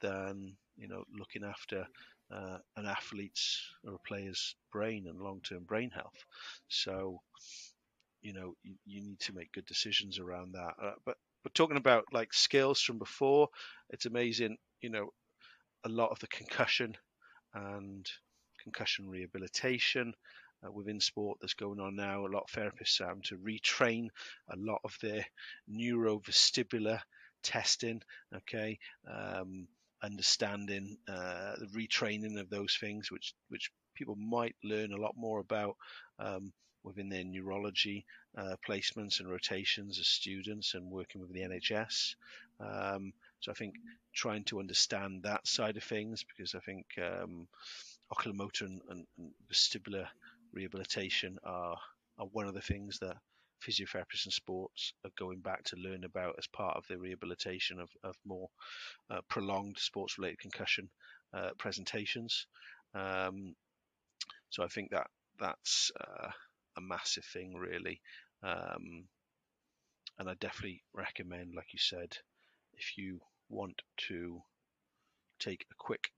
than 0.00 0.56
you 0.76 0.88
know 0.88 1.04
looking 1.18 1.44
after 1.44 1.86
uh, 2.32 2.58
an 2.76 2.86
athlete's 2.86 3.62
or 3.86 3.94
a 3.94 4.08
player's 4.08 4.54
brain 4.72 5.06
and 5.08 5.20
long-term 5.20 5.64
brain 5.64 5.90
health. 5.90 6.24
So 6.68 7.20
you 8.22 8.32
know 8.32 8.54
you, 8.62 8.74
you 8.84 9.00
need 9.02 9.20
to 9.20 9.34
make 9.34 9.52
good 9.52 9.66
decisions 9.66 10.18
around 10.18 10.52
that. 10.52 10.74
Uh, 10.82 10.92
but 11.04 11.16
but 11.42 11.54
talking 11.54 11.76
about 11.76 12.04
like 12.12 12.32
skills 12.32 12.80
from 12.80 12.98
before, 12.98 13.48
it's 13.90 14.06
amazing. 14.06 14.56
You 14.80 14.90
know, 14.90 15.08
a 15.84 15.88
lot 15.88 16.10
of 16.10 16.18
the 16.20 16.26
concussion 16.28 16.96
and 17.54 18.08
concussion 18.62 19.08
rehabilitation 19.08 20.14
uh, 20.66 20.70
within 20.70 21.00
sport 21.00 21.38
that's 21.40 21.54
going 21.54 21.80
on 21.80 21.96
now. 21.96 22.26
A 22.26 22.28
lot 22.28 22.44
of 22.44 22.50
therapists 22.50 23.00
are 23.00 23.08
having 23.08 23.22
to 23.24 23.38
retrain 23.38 24.08
a 24.50 24.56
lot 24.56 24.80
of 24.84 24.96
their 25.02 25.24
neurovestibular 25.70 27.00
testing. 27.42 28.02
Okay, 28.34 28.78
um, 29.10 29.68
understanding 30.02 30.96
uh, 31.08 31.54
the 31.58 31.68
retraining 31.74 32.38
of 32.40 32.50
those 32.50 32.76
things, 32.80 33.10
which 33.10 33.34
which 33.48 33.70
people 33.94 34.16
might 34.16 34.54
learn 34.62 34.92
a 34.92 35.00
lot 35.00 35.14
more 35.16 35.40
about 35.40 35.76
um, 36.18 36.52
within 36.84 37.08
their 37.08 37.24
neurology 37.24 38.04
uh, 38.36 38.54
placements 38.66 39.20
and 39.20 39.28
rotations 39.28 39.98
as 39.98 40.06
students 40.06 40.74
and 40.74 40.90
working 40.90 41.20
with 41.20 41.32
the 41.32 41.40
NHS. 41.40 42.14
Um, 42.60 43.12
so 43.40 43.50
I 43.50 43.54
think 43.54 43.74
trying 44.14 44.44
to 44.44 44.60
understand 44.60 45.22
that 45.22 45.46
side 45.46 45.76
of 45.76 45.84
things 45.84 46.24
because 46.24 46.54
I 46.54 46.60
think 46.60 46.86
um, 46.98 47.46
oculomotor 48.12 48.62
and, 48.62 48.80
and, 48.88 49.06
and, 49.18 49.30
vestibular 49.52 50.06
rehabilitation 50.52 51.38
are 51.44 51.76
are 52.18 52.26
one 52.32 52.46
of 52.46 52.54
the 52.54 52.60
things 52.60 52.98
that 52.98 53.16
physiotherapists 53.62 54.24
and 54.24 54.32
sports 54.32 54.92
are 55.04 55.10
going 55.18 55.40
back 55.40 55.62
to 55.64 55.76
learn 55.76 56.04
about 56.04 56.34
as 56.38 56.46
part 56.48 56.76
of 56.76 56.84
the 56.88 56.98
rehabilitation 56.98 57.80
of, 57.80 57.88
of 58.04 58.16
more 58.24 58.48
uh, 59.10 59.20
prolonged 59.28 59.76
sports 59.78 60.18
related 60.18 60.38
concussion 60.38 60.88
uh, 61.34 61.50
presentations. 61.58 62.46
Um, 62.94 63.54
so 64.50 64.64
I 64.64 64.68
think 64.68 64.90
that 64.90 65.06
that's 65.38 65.90
uh, 66.00 66.30
a 66.76 66.80
massive 66.80 67.24
thing, 67.24 67.54
really. 67.54 68.00
Um, 68.42 69.04
and 70.18 70.28
I 70.28 70.34
definitely 70.40 70.82
recommend, 70.94 71.54
like 71.54 71.72
you 71.72 71.78
said, 71.78 72.16
if 72.74 72.96
you 72.96 73.20
want 73.48 73.82
to 74.08 74.40
take 75.38 75.64
a 75.70 75.74
quick 75.78 76.08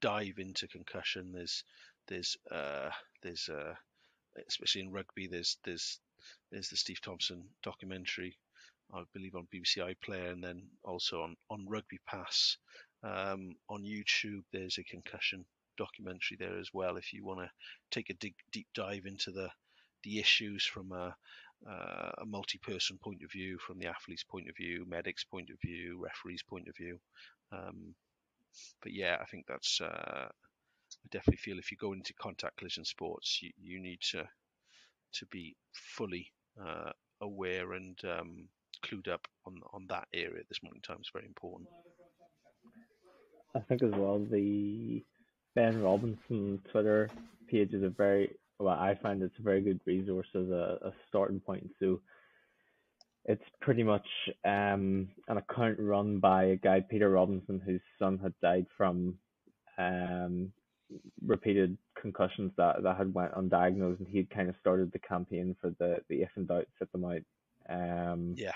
dive 0.00 0.38
into 0.38 0.68
concussion, 0.68 1.32
there's 1.32 1.64
there's 2.08 2.36
uh, 2.50 2.90
there's 3.22 3.48
uh, 3.48 3.74
especially 4.48 4.82
in 4.82 4.92
rugby, 4.92 5.26
there's 5.26 5.58
there's 5.64 6.00
there's 6.50 6.68
the 6.68 6.76
Steve 6.76 7.00
Thompson 7.00 7.44
documentary, 7.62 8.36
I 8.94 9.02
believe 9.12 9.34
on 9.34 9.48
BBC 9.54 9.78
iPlayer, 9.78 10.32
and 10.32 10.42
then 10.42 10.62
also 10.84 11.22
on 11.22 11.36
on 11.50 11.66
Rugby 11.68 11.98
Pass 12.06 12.56
um, 13.02 13.54
on 13.68 13.82
YouTube. 13.82 14.42
There's 14.52 14.78
a 14.78 14.84
concussion 14.84 15.44
documentary 15.76 16.36
there 16.38 16.58
as 16.58 16.70
well. 16.72 16.96
If 16.96 17.12
you 17.12 17.24
want 17.24 17.40
to 17.40 17.50
take 17.90 18.10
a 18.10 18.14
deep 18.14 18.36
deep 18.52 18.66
dive 18.74 19.06
into 19.06 19.30
the 19.30 19.48
the 20.02 20.18
issues 20.18 20.64
from 20.64 20.92
a, 20.92 21.16
uh, 21.68 22.12
a 22.18 22.26
multi-person 22.26 22.98
point 23.02 23.22
of 23.24 23.32
view, 23.32 23.58
from 23.58 23.78
the 23.78 23.86
athlete's 23.86 24.22
point 24.24 24.48
of 24.48 24.56
view, 24.56 24.84
medics' 24.86 25.24
point 25.24 25.50
of 25.50 25.58
view, 25.60 26.00
referees' 26.00 26.44
point 26.44 26.68
of 26.68 26.76
view. 26.76 26.98
Um, 27.50 27.94
but 28.82 28.92
yeah, 28.92 29.16
I 29.20 29.24
think 29.24 29.46
that's. 29.48 29.80
Uh, 29.80 30.28
I 31.06 31.08
definitely 31.16 31.38
feel 31.38 31.58
if 31.58 31.70
you 31.70 31.76
go 31.76 31.92
into 31.92 32.12
contact 32.14 32.56
collision 32.56 32.84
sports, 32.84 33.38
you, 33.40 33.50
you 33.62 33.80
need 33.80 34.00
to 34.12 34.24
to 35.12 35.26
be 35.26 35.56
fully 35.72 36.32
uh, 36.60 36.90
aware 37.20 37.72
and 37.74 37.98
um, 38.04 38.48
clued 38.84 39.08
up 39.08 39.26
on 39.46 39.60
on 39.72 39.86
that 39.88 40.08
area 40.12 40.40
at 40.40 40.48
this 40.48 40.62
moment 40.62 40.82
in 40.84 40.94
time 40.94 41.00
is 41.00 41.10
very 41.12 41.26
important. 41.26 41.68
I 43.54 43.60
think 43.60 43.82
as 43.82 43.92
well 43.92 44.18
the 44.18 45.02
Ben 45.54 45.80
Robinson 45.80 46.60
Twitter 46.70 47.08
page 47.48 47.72
is 47.72 47.84
a 47.84 47.88
very 47.88 48.36
well, 48.58 48.74
I 48.74 48.98
find 49.00 49.22
it's 49.22 49.38
a 49.38 49.42
very 49.42 49.60
good 49.60 49.80
resource 49.86 50.28
as 50.34 50.48
a, 50.48 50.78
a 50.82 50.92
starting 51.08 51.40
point. 51.40 51.68
So 51.78 52.00
it's 53.26 53.44
pretty 53.60 53.82
much 53.82 54.06
um, 54.44 55.08
an 55.28 55.36
account 55.36 55.78
run 55.78 56.18
by 56.18 56.44
a 56.44 56.56
guy, 56.56 56.80
Peter 56.80 57.10
Robinson, 57.10 57.60
whose 57.64 57.82
son 57.98 58.18
had 58.18 58.32
died 58.40 58.66
from 58.76 59.18
um, 59.78 60.52
repeated 61.24 61.76
concussions 62.00 62.52
that, 62.56 62.82
that 62.82 62.96
had 62.96 63.12
went 63.14 63.34
undiagnosed, 63.34 63.98
and 63.98 64.08
he'd 64.08 64.30
kind 64.30 64.48
of 64.48 64.54
started 64.60 64.92
the 64.92 64.98
campaign 64.98 65.56
for 65.60 65.70
the, 65.78 65.98
the 66.08 66.22
if 66.22 66.30
in 66.36 66.46
doubt, 66.46 66.66
sit 66.78 66.90
them 66.92 67.04
out. 67.04 67.22
Um, 67.68 68.34
yeah, 68.36 68.52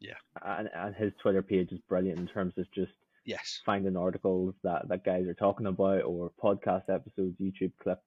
yeah. 0.00 0.14
And, 0.42 0.68
and 0.74 0.94
his 0.94 1.12
Twitter 1.22 1.42
page 1.42 1.72
is 1.72 1.80
brilliant 1.88 2.18
in 2.18 2.26
terms 2.26 2.54
of 2.58 2.70
just 2.72 2.92
yes 3.24 3.62
finding 3.64 3.96
articles 3.96 4.54
that, 4.62 4.86
that 4.88 5.04
guys 5.04 5.26
are 5.26 5.34
talking 5.34 5.66
about 5.66 6.02
or 6.02 6.30
podcast 6.42 6.90
episodes, 6.90 7.36
YouTube 7.40 7.72
clips 7.82 8.04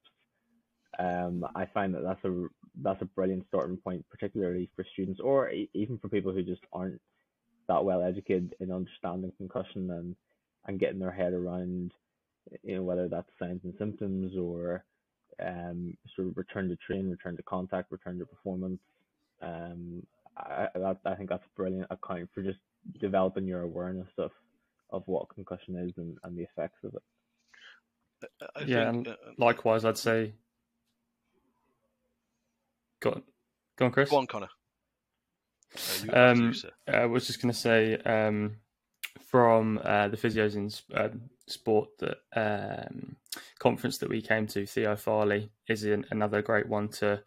um, 0.99 1.45
I 1.55 1.66
find 1.74 1.93
that 1.93 2.03
that's 2.03 2.24
a 2.26 2.47
that's 2.82 3.01
a 3.01 3.05
brilliant 3.05 3.45
starting 3.47 3.78
point, 3.78 4.05
particularly 4.10 4.70
for 4.76 4.86
students 4.93 5.20
or 5.24 5.51
even 5.74 5.97
for 5.99 6.10
people 6.10 6.32
who 6.32 6.43
just 6.43 6.62
aren't 6.74 7.01
that 7.68 7.84
well 7.84 8.01
educated 8.01 8.55
in 8.60 8.72
understanding 8.72 9.32
concussion 9.38 9.91
and 9.91 10.16
and 10.66 10.80
getting 10.80 10.99
their 10.99 11.12
head 11.12 11.34
around, 11.34 11.93
you 12.64 12.76
know, 12.76 12.84
whether 12.84 13.08
that's 13.08 13.30
signs 13.39 13.62
and 13.64 13.74
symptoms 13.78 14.38
or 14.38 14.84
um, 15.45 15.95
sort 16.16 16.30
of 16.30 16.38
return 16.38 16.70
to 16.70 16.76
train, 16.78 17.10
return 17.10 17.38
to 17.38 17.43
contact, 17.43 17.91
return 17.91 18.20
to 18.20 18.26
performance. 18.26 18.80
Um, 19.41 20.04
I, 20.38 20.68
that, 20.76 20.98
I 21.06 21.16
think 21.16 21.30
that's 21.30 21.45
a 21.45 21.56
brilliant 21.56 21.88
account 21.89 22.30
for 22.34 22.41
just 22.41 22.60
developing 23.00 23.45
your 23.48 23.62
awareness 23.62 24.10
of, 24.18 24.32
of 24.91 25.04
what 25.08 25.30
concussion 25.30 25.76
is 25.78 25.91
and, 25.98 26.18
and 26.24 26.38
the 26.38 26.43
effects 26.43 26.84
of 26.84 26.95
it. 26.95 27.04
I 28.56 28.62
yeah, 28.66 28.91
think, 28.91 29.08
and 29.08 29.08
uh, 29.10 29.16
likewise, 29.38 29.86
I'd 29.86 29.98
say. 29.98 30.34
Go 33.00 33.12
on, 33.12 33.24
go 33.78 33.86
on, 33.86 33.91
Chris. 33.91 34.10
go 34.10 34.18
on, 34.18 34.28
Connor. 34.28 34.50
Uh, 35.88 35.93
you, 35.93 36.10
after 36.16 36.43
you, 36.43 36.52
Um. 36.52 36.54
I 36.88 37.06
was 37.06 37.28
just 37.28 37.41
going 37.41 37.54
to 37.54 37.60
say 37.60 37.95
um, 37.98 38.58
from 39.30 39.80
uh, 39.84 40.08
the 40.08 40.18
physios 40.18 40.56
in 40.56 40.68
s- 40.68 40.84
um, 40.95 41.30
sport 41.48 41.89
that 42.00 42.18
um, 42.36 43.16
conference 43.60 43.98
that 44.00 44.10
we 44.10 44.22
came 44.22 44.48
to, 44.48 44.66
Theo 44.66 44.95
Farley 44.95 45.50
is 45.68 45.84
in, 45.84 46.06
another 46.12 46.41
great 46.41 46.68
one 46.68 46.89
to 46.89 47.24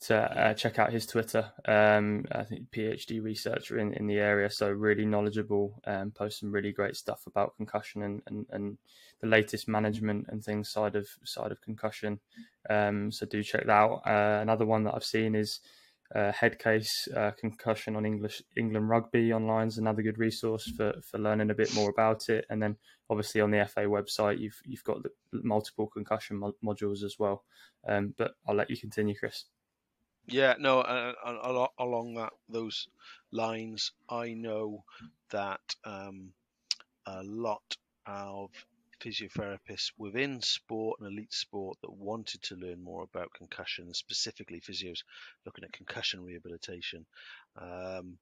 to 0.00 0.16
uh, 0.16 0.52
check 0.54 0.80
out 0.80 0.92
his 0.92 1.06
Twitter. 1.06 1.52
Um, 1.64 2.24
I 2.32 2.42
think 2.42 2.72
PhD 2.72 3.22
researcher 3.22 3.78
in, 3.78 3.92
in 3.94 4.08
the 4.08 4.18
area, 4.18 4.50
so 4.50 4.68
really 4.68 5.04
knowledgeable. 5.04 5.80
Um, 5.86 6.10
posts 6.10 6.40
some 6.40 6.50
really 6.50 6.72
great 6.72 6.96
stuff 6.96 7.22
about 7.28 7.56
concussion 7.56 8.02
and, 8.02 8.20
and, 8.26 8.46
and 8.50 8.78
the 9.20 9.28
latest 9.28 9.68
management 9.68 10.26
and 10.28 10.42
things 10.42 10.68
side 10.68 10.96
of 10.96 11.06
side 11.24 11.52
of 11.52 11.60
concussion. 11.60 12.18
Um, 12.68 13.12
so 13.12 13.26
do 13.26 13.44
check 13.44 13.66
that 13.66 13.70
out. 13.70 14.02
Uh, 14.04 14.40
another 14.42 14.66
one 14.66 14.82
that 14.84 14.94
I've 14.94 15.04
seen 15.04 15.36
is 15.36 15.60
uh, 16.14 16.32
head 16.32 16.58
case 16.58 17.08
uh, 17.16 17.30
concussion 17.32 17.96
on 17.96 18.04
English 18.04 18.42
England 18.56 18.88
rugby 18.88 19.32
online 19.32 19.68
is 19.68 19.78
another 19.78 20.02
good 20.02 20.18
resource 20.18 20.70
for, 20.76 20.94
for 21.02 21.18
learning 21.18 21.50
a 21.50 21.54
bit 21.54 21.74
more 21.74 21.90
about 21.90 22.28
it. 22.28 22.44
And 22.50 22.62
then 22.62 22.76
obviously 23.08 23.40
on 23.40 23.50
the 23.50 23.64
FA 23.66 23.82
website, 23.82 24.38
you've 24.38 24.60
you've 24.64 24.84
got 24.84 24.98
multiple 25.32 25.86
concussion 25.86 26.38
mo- 26.38 26.54
modules 26.64 27.02
as 27.02 27.16
well. 27.18 27.44
Um, 27.86 28.14
but 28.18 28.32
I'll 28.46 28.54
let 28.56 28.70
you 28.70 28.76
continue, 28.76 29.14
Chris. 29.18 29.44
Yeah, 30.26 30.54
no, 30.58 30.80
uh, 30.80 31.14
uh, 31.24 31.66
along 31.78 32.14
that 32.14 32.32
those 32.48 32.88
lines, 33.32 33.92
I 34.08 34.34
know 34.34 34.84
that 35.30 35.60
um, 35.84 36.32
a 37.06 37.22
lot 37.24 37.76
of 38.06 38.50
physiotherapists 39.02 39.90
within 39.98 40.40
sport 40.40 41.00
and 41.00 41.12
elite 41.12 41.32
sport 41.32 41.76
that 41.82 41.92
wanted 41.92 42.42
to 42.42 42.56
learn 42.56 42.82
more 42.82 43.02
about 43.02 43.32
concussion, 43.36 43.92
specifically 43.94 44.60
physios 44.60 45.02
looking 45.44 45.64
at 45.64 45.72
concussion 45.72 46.22
rehabilitation. 46.22 47.04
Um, 47.60 48.18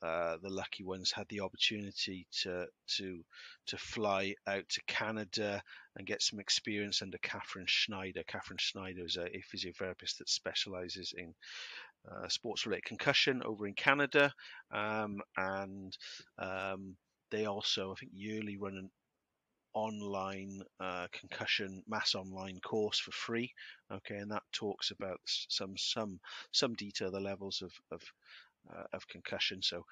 uh, 0.00 0.36
the 0.42 0.50
lucky 0.50 0.84
ones 0.84 1.10
had 1.10 1.26
the 1.28 1.40
opportunity 1.40 2.24
to 2.30 2.66
to 2.86 3.24
to 3.66 3.76
fly 3.76 4.34
out 4.46 4.68
to 4.68 4.80
Canada 4.86 5.60
and 5.96 6.06
get 6.06 6.22
some 6.22 6.38
experience 6.38 7.02
under 7.02 7.18
Kathryn 7.18 7.66
Schneider. 7.66 8.22
Kathryn 8.22 8.60
Schneider 8.60 9.04
is 9.04 9.16
a, 9.16 9.24
a 9.24 9.42
physiotherapist 9.52 10.18
that 10.18 10.28
specialises 10.28 11.12
in 11.16 11.34
uh, 12.08 12.28
sports-related 12.28 12.84
concussion 12.84 13.42
over 13.44 13.66
in 13.66 13.74
Canada, 13.74 14.32
um, 14.70 15.20
and 15.36 15.96
um, 16.38 16.96
they 17.30 17.46
also, 17.46 17.90
I 17.92 17.94
think, 17.96 18.12
yearly 18.14 18.56
run 18.56 18.76
an 18.76 18.90
online 19.74 20.62
uh, 20.80 21.06
concussion 21.12 21.82
mass 21.86 22.14
online 22.14 22.60
course 22.60 22.98
for 22.98 23.12
free. 23.12 23.52
Okay, 23.90 24.16
and 24.16 24.30
that 24.30 24.42
talks 24.52 24.90
about 24.90 25.20
some 25.26 25.76
some 25.76 26.20
some 26.52 26.74
detail 26.74 27.10
the 27.10 27.20
levels 27.20 27.62
of 27.62 27.72
of 27.90 28.02
uh, 28.74 28.84
of 28.92 29.08
concussion. 29.08 29.62
So 29.62 29.84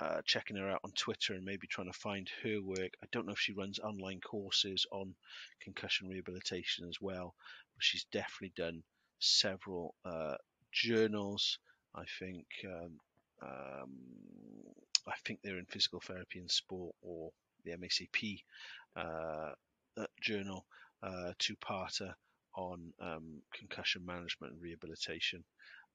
uh, 0.00 0.20
checking 0.24 0.56
her 0.56 0.70
out 0.70 0.80
on 0.84 0.92
Twitter 0.92 1.34
and 1.34 1.44
maybe 1.44 1.66
trying 1.66 1.90
to 1.90 1.98
find 1.98 2.28
her 2.42 2.60
work. 2.60 2.92
I 3.02 3.06
don't 3.12 3.26
know 3.26 3.32
if 3.32 3.40
she 3.40 3.52
runs 3.52 3.78
online 3.78 4.20
courses 4.20 4.86
on 4.92 5.14
concussion 5.62 6.08
rehabilitation 6.08 6.86
as 6.88 7.00
well, 7.00 7.34
but 7.74 7.82
she's 7.82 8.04
definitely 8.12 8.52
done 8.56 8.82
several 9.20 9.94
uh, 10.04 10.36
journals. 10.72 11.58
I 11.94 12.04
think 12.18 12.46
um, 12.66 13.00
um, 13.42 13.96
I 15.06 15.14
think 15.24 15.40
they're 15.42 15.58
in 15.58 15.66
physical 15.66 16.00
therapy 16.00 16.40
and 16.40 16.50
sport 16.50 16.94
or 17.00 17.30
the 17.66 17.76
MACP 17.76 18.40
uh, 18.96 19.52
uh, 20.00 20.06
journal, 20.20 20.64
uh, 21.02 21.32
two-parter 21.38 22.14
on 22.54 22.92
um, 23.00 23.42
concussion 23.54 24.04
management 24.04 24.54
and 24.54 24.62
rehabilitation 24.62 25.44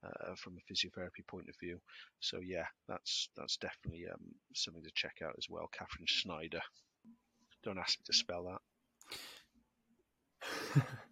uh, 0.04 0.36
from 0.36 0.58
a 0.58 0.72
physiotherapy 0.72 1.26
point 1.28 1.48
of 1.50 1.56
view. 1.60 1.80
So 2.20 2.40
yeah, 2.40 2.66
that's 2.88 3.30
that's 3.36 3.58
definitely 3.58 4.06
um, 4.12 4.36
something 4.54 4.84
to 4.84 4.92
check 4.94 5.18
out 5.24 5.36
as 5.38 5.48
well. 5.50 5.70
Kathryn 5.74 6.08
Schneider. 6.08 6.62
Don't 7.64 7.80
ask 7.80 8.00
me 8.00 8.04
to 8.06 8.14
spell 8.14 8.60
that. 10.76 10.84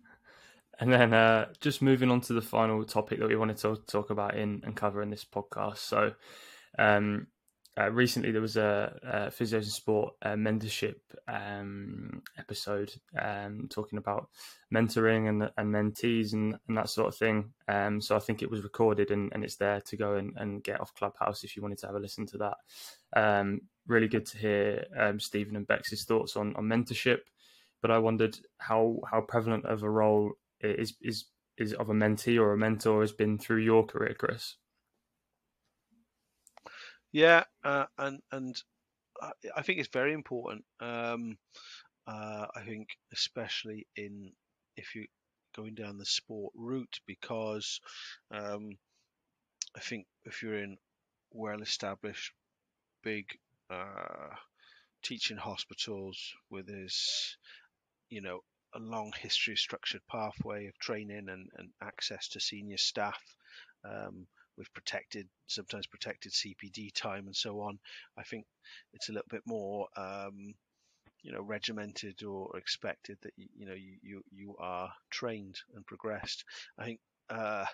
And 0.80 0.94
then 0.94 1.14
uh, 1.14 1.48
just 1.60 1.82
moving 1.82 2.10
on 2.10 2.22
to 2.22 2.34
the 2.34 2.42
final 2.42 2.84
topic 2.86 3.20
that 3.20 3.28
we 3.28 3.36
wanted 3.36 3.58
to 3.58 3.82
talk 3.86 4.12
about 4.12 4.38
in 4.38 4.62
and 4.64 4.76
cover 4.76 5.02
in 5.02 5.10
this 5.10 5.26
podcast. 5.26 5.80
So, 5.80 6.14
um, 6.78 7.28
uh, 7.80 7.90
recently 7.92 8.32
there 8.32 8.42
was 8.42 8.58
a, 8.58 9.00
a 9.04 9.18
physios 9.32 9.54
and 9.64 9.66
sport 9.68 10.14
uh, 10.24 10.34
mentorship 10.34 10.96
um, 11.28 12.22
episode 12.38 12.92
um, 13.20 13.68
talking 13.70 13.98
about 14.00 14.28
mentoring 14.74 15.30
and 15.30 15.50
and 15.58 15.74
mentees 15.74 16.34
and, 16.34 16.58
and 16.68 16.78
that 16.78 16.90
sort 16.90 17.08
of 17.08 17.16
thing. 17.16 17.52
Um, 17.68 18.02
so 18.02 18.16
I 18.16 18.20
think 18.20 18.42
it 18.42 18.52
was 18.52 18.64
recorded 18.64 19.12
and, 19.12 19.32
and 19.34 19.44
it's 19.44 19.56
there 19.56 19.82
to 19.82 19.98
go 19.98 20.16
and, 20.16 20.34
and 20.36 20.64
get 20.64 20.82
off 20.82 20.94
Clubhouse 20.96 21.44
if 21.44 21.56
you 21.56 21.62
wanted 21.62 21.78
to 21.80 21.88
have 21.88 21.96
a 21.96 22.00
listen 22.00 22.26
to 22.28 22.38
that. 22.40 22.58
Um, 23.16 23.62
really 23.88 24.08
good 24.08 24.26
to 24.28 24.38
hear 24.38 24.86
um, 24.98 25.20
Stephen 25.20 25.56
and 25.56 25.68
Bex's 25.68 26.04
thoughts 26.04 26.36
on, 26.36 26.56
on 26.56 26.66
mentorship. 26.66 27.20
But 27.82 27.92
I 27.92 28.00
wondered 28.00 28.38
how 28.58 29.00
how 29.10 29.22
prevalent 29.22 29.66
of 29.66 29.84
a 29.84 29.90
role 29.90 30.34
is 30.60 30.96
is 31.02 31.26
is 31.58 31.74
of 31.74 31.90
a 31.90 31.94
mentee 31.94 32.40
or 32.40 32.54
a 32.54 32.58
mentor 32.58 33.02
has 33.02 33.14
been 33.14 33.38
through 33.38 33.62
your 33.62 33.86
career, 33.86 34.16
Chris. 34.18 34.56
Yeah, 37.12 37.44
uh, 37.64 37.86
and 37.98 38.22
and 38.32 38.56
I, 39.56 39.62
think 39.64 39.80
it's 39.80 39.90
very 39.90 40.14
important. 40.14 40.64
Um, 40.80 41.38
uh, 42.08 42.48
I 42.56 42.62
think 42.62 42.90
especially 43.14 43.88
in 43.96 44.32
if 44.78 44.96
you're 44.96 45.06
going 45.56 45.76
down 45.76 45.98
the 45.98 46.06
sport 46.06 46.54
route 46.56 47.00
because 47.08 47.82
um, 48.32 48.78
I 49.76 49.80
think 49.80 50.06
if 50.26 50.44
you're 50.44 50.60
in 50.64 50.78
well-established 51.32 52.32
big 53.04 53.26
uh, 53.70 54.36
teaching 55.04 55.38
hospitals 55.38 56.20
with 56.50 56.68
there's 56.68 57.38
you 58.10 58.22
know 58.22 58.42
a 58.76 58.80
long 58.80 59.12
history 59.20 59.56
structured 59.56 60.02
pathway 60.12 60.68
of 60.68 60.78
training 60.80 61.28
and, 61.30 61.50
and 61.58 61.70
access 61.82 62.28
to 62.30 62.40
senior 62.40 62.78
staff 62.78 63.22
um, 63.86 64.28
with 64.60 64.72
protected 64.74 65.28
sometimes 65.48 65.88
protected 65.88 66.32
CPD 66.32 66.94
time 66.94 67.26
and 67.26 67.36
so 67.36 67.62
on 67.62 67.80
I 68.16 68.24
think 68.24 68.46
it's 68.94 69.10
a 69.10 69.14
little 69.14 69.28
bit 69.30 69.42
more 69.48 69.88
um, 69.98 70.54
you 71.24 71.32
know 71.32 71.42
regimented 71.42 72.24
or 72.24 72.58
expected 72.58 73.18
that 73.22 73.34
you, 73.36 73.66
know 73.66 73.74
you, 73.74 73.96
you 74.02 74.22
you 74.32 74.56
are 74.60 74.92
trained 75.10 75.60
and 75.76 75.86
progressed. 75.86 76.46
I 76.78 76.86
think 76.86 77.00
uh, 77.30 77.66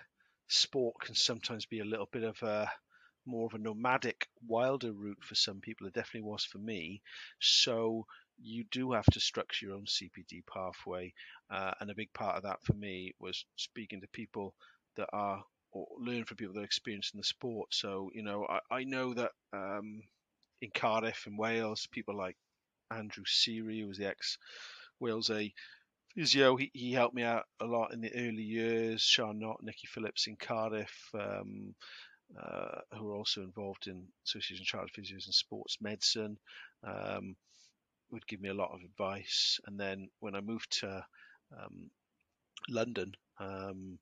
sport 0.48 0.96
can 1.00 1.14
sometimes 1.14 1.66
be 1.66 1.80
a 1.80 1.84
little 1.84 2.08
bit 2.10 2.24
of 2.24 2.42
a 2.42 2.70
more 3.24 3.46
of 3.46 3.54
a 3.54 3.62
nomadic 3.62 4.28
wilder 4.46 4.92
route 4.92 5.22
for 5.22 5.34
some 5.34 5.60
people. 5.60 5.86
It 5.86 5.94
definitely 5.94 6.28
was 6.30 6.44
for 6.44 6.58
me. 6.58 7.02
So 7.40 8.06
you 8.40 8.64
do 8.70 8.92
have 8.92 9.06
to 9.06 9.20
structure 9.20 9.66
your 9.66 9.74
own 9.74 9.86
CPD 9.86 10.44
pathway 10.46 11.12
uh, 11.50 11.72
and 11.80 11.90
a 11.90 11.94
big 11.94 12.12
part 12.12 12.36
of 12.36 12.42
that 12.44 12.62
for 12.62 12.74
me 12.74 13.14
was 13.18 13.44
speaking 13.56 14.00
to 14.00 14.08
people 14.12 14.54
that 14.96 15.08
are 15.12 15.42
or 15.76 15.86
learn 15.98 16.24
from 16.24 16.36
people 16.36 16.54
that 16.54 16.60
are 16.60 16.64
experienced 16.64 17.14
in 17.14 17.18
the 17.18 17.24
sport 17.24 17.68
so 17.72 18.10
you 18.14 18.22
know 18.22 18.46
I, 18.48 18.76
I 18.76 18.84
know 18.84 19.14
that 19.14 19.32
um, 19.52 20.02
in 20.62 20.70
Cardiff 20.74 21.26
in 21.26 21.36
Wales 21.36 21.86
people 21.90 22.16
like 22.16 22.36
Andrew 22.90 23.24
Seary, 23.24 23.80
who 23.80 23.88
was 23.88 23.98
the 23.98 24.06
ex 24.06 24.38
Wales 25.00 25.30
A 25.30 25.52
physio. 26.14 26.56
He, 26.56 26.70
he 26.72 26.92
helped 26.92 27.14
me 27.14 27.22
out 27.22 27.44
a 27.60 27.66
lot 27.66 27.92
in 27.92 28.00
the 28.00 28.14
early 28.14 28.42
years. 28.42 29.02
Sean 29.02 29.38
Knott, 29.38 29.62
Nicky 29.62 29.86
Phillips 29.86 30.26
in 30.26 30.36
Cardiff, 30.36 31.10
um, 31.14 31.74
uh, 32.40 32.80
who 32.96 33.10
are 33.10 33.16
also 33.16 33.42
involved 33.42 33.86
in 33.86 34.06
Association 34.24 34.62
of 34.62 34.66
Chartered 34.66 34.92
Physios 34.92 35.26
and 35.26 35.34
Sports 35.34 35.78
Medicine, 35.80 36.38
um, 36.84 37.36
would 38.10 38.26
give 38.26 38.40
me 38.40 38.48
a 38.48 38.54
lot 38.54 38.72
of 38.72 38.80
advice. 38.84 39.60
And 39.66 39.78
then 39.78 40.08
when 40.20 40.34
I 40.34 40.40
moved 40.40 40.80
to 40.80 41.04
um, 41.52 41.90
London, 42.68 43.14
um, 43.38 43.98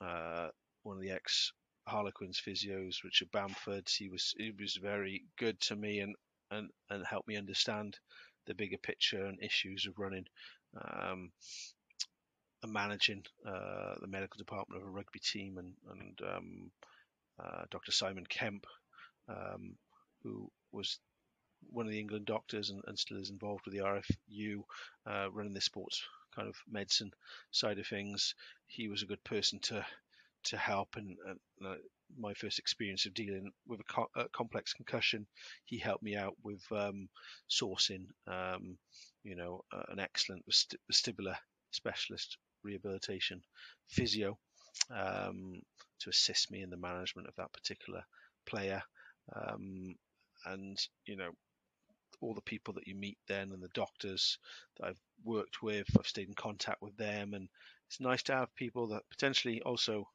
uh, 0.00 0.48
one 0.82 0.96
of 0.96 1.02
the 1.02 1.10
ex 1.10 1.52
Harlequins 1.86 2.40
physios, 2.40 3.02
Richard 3.04 3.30
Bamford, 3.32 3.88
he 3.88 4.08
was 4.08 4.34
he 4.38 4.52
was 4.58 4.76
very 4.76 5.24
good 5.38 5.60
to 5.62 5.76
me 5.76 6.00
and 6.00 6.14
and 6.50 6.70
and 6.90 7.04
helped 7.06 7.28
me 7.28 7.36
understand 7.36 7.98
the 8.46 8.54
bigger 8.54 8.78
picture 8.78 9.24
and 9.26 9.42
issues 9.42 9.86
of 9.86 9.98
running 9.98 10.26
um, 10.80 11.32
and 12.62 12.72
managing 12.72 13.24
uh, 13.46 13.94
the 14.00 14.06
medical 14.06 14.38
department 14.38 14.80
of 14.82 14.88
a 14.88 14.90
rugby 14.90 15.18
team 15.20 15.58
and 15.58 15.74
and 15.90 16.20
um, 16.22 16.70
uh, 17.42 17.64
Dr. 17.70 17.92
Simon 17.92 18.26
Kemp, 18.26 18.66
um, 19.28 19.76
who 20.22 20.50
was 20.72 20.98
one 21.70 21.86
of 21.86 21.92
the 21.92 22.00
England 22.00 22.26
doctors 22.26 22.70
and, 22.70 22.82
and 22.86 22.98
still 22.98 23.20
is 23.20 23.30
involved 23.30 23.64
with 23.64 23.74
the 23.74 23.80
RFU, 23.82 24.62
uh, 25.06 25.30
running 25.32 25.54
the 25.54 25.60
sports 25.60 26.02
kind 26.34 26.48
of 26.48 26.56
medicine 26.70 27.10
side 27.50 27.78
of 27.78 27.86
things. 27.86 28.34
He 28.66 28.88
was 28.88 29.02
a 29.02 29.06
good 29.06 29.22
person 29.24 29.58
to 29.60 29.84
to 30.44 30.56
help 30.56 30.96
and, 30.96 31.16
and 31.26 31.38
uh, 31.66 31.74
my 32.18 32.34
first 32.34 32.58
experience 32.58 33.06
of 33.06 33.14
dealing 33.14 33.50
with 33.66 33.80
a, 33.80 33.84
co- 33.84 34.10
a, 34.16 34.28
complex 34.30 34.72
concussion, 34.72 35.26
he 35.64 35.78
helped 35.78 36.02
me 36.02 36.16
out 36.16 36.34
with 36.42 36.62
um, 36.72 37.08
sourcing, 37.48 38.06
um, 38.26 38.76
you 39.22 39.36
know, 39.36 39.62
uh, 39.72 39.82
an 39.88 40.00
excellent 40.00 40.44
vest- 40.46 40.76
vestibular 40.90 41.36
specialist 41.70 42.36
rehabilitation 42.64 43.40
physio 43.88 44.38
um, 44.90 45.60
to 46.00 46.10
assist 46.10 46.50
me 46.50 46.62
in 46.62 46.70
the 46.70 46.76
management 46.76 47.28
of 47.28 47.34
that 47.36 47.52
particular 47.52 48.02
player. 48.46 48.82
Um, 49.34 49.94
and 50.46 50.78
you 51.06 51.16
know, 51.16 51.30
all 52.20 52.34
the 52.34 52.40
people 52.42 52.74
that 52.74 52.86
you 52.86 52.94
meet 52.94 53.18
then 53.28 53.52
and 53.52 53.62
the 53.62 53.68
doctors 53.74 54.38
that 54.78 54.86
I've 54.88 55.00
worked 55.24 55.62
with, 55.62 55.86
I've 55.98 56.06
stayed 56.06 56.28
in 56.28 56.34
contact 56.34 56.82
with 56.82 56.96
them, 56.96 57.34
and 57.34 57.48
it's 57.88 58.00
nice 58.00 58.22
to 58.24 58.34
have 58.34 58.54
people 58.54 58.88
that 58.88 59.02
potentially 59.10 59.62
also, 59.62 60.08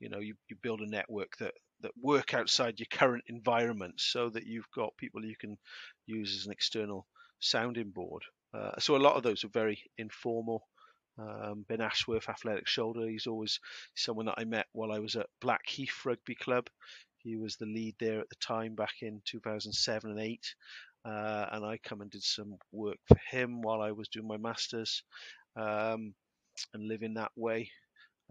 you 0.00 0.08
know, 0.08 0.18
you, 0.18 0.34
you 0.48 0.56
build 0.62 0.80
a 0.80 0.90
network 0.90 1.36
that 1.38 1.54
that 1.80 1.92
work 2.00 2.32
outside 2.32 2.78
your 2.78 2.86
current 2.92 3.24
environment, 3.28 3.94
so 3.98 4.30
that 4.30 4.46
you've 4.46 4.70
got 4.74 4.96
people 4.96 5.24
you 5.24 5.36
can 5.36 5.56
use 6.06 6.36
as 6.36 6.46
an 6.46 6.52
external 6.52 7.06
sounding 7.40 7.90
board. 7.90 8.22
Uh, 8.54 8.78
so 8.78 8.96
a 8.96 8.98
lot 8.98 9.16
of 9.16 9.22
those 9.22 9.44
are 9.44 9.48
very 9.48 9.82
informal. 9.98 10.62
Um, 11.18 11.64
ben 11.68 11.80
Ashworth, 11.80 12.28
athletic 12.28 12.66
shoulder, 12.66 13.06
he's 13.06 13.26
always 13.26 13.60
someone 13.94 14.26
that 14.26 14.38
I 14.38 14.44
met 14.44 14.66
while 14.72 14.92
I 14.92 14.98
was 14.98 15.16
at 15.16 15.26
Blackheath 15.40 16.04
Rugby 16.04 16.34
Club. 16.34 16.68
He 17.18 17.36
was 17.36 17.56
the 17.56 17.66
lead 17.66 17.94
there 18.00 18.20
at 18.20 18.28
the 18.30 18.36
time 18.36 18.74
back 18.74 18.94
in 19.02 19.20
2007 19.26 20.10
and 20.10 20.20
8. 20.20 20.54
Uh, 21.04 21.46
and 21.52 21.64
I 21.64 21.78
come 21.78 22.00
and 22.00 22.10
did 22.10 22.22
some 22.22 22.56
work 22.70 22.98
for 23.06 23.18
him 23.30 23.60
while 23.60 23.82
I 23.82 23.92
was 23.92 24.08
doing 24.08 24.26
my 24.26 24.36
masters 24.36 25.02
um, 25.56 26.14
and 26.72 26.88
living 26.88 27.14
that 27.14 27.32
way 27.36 27.70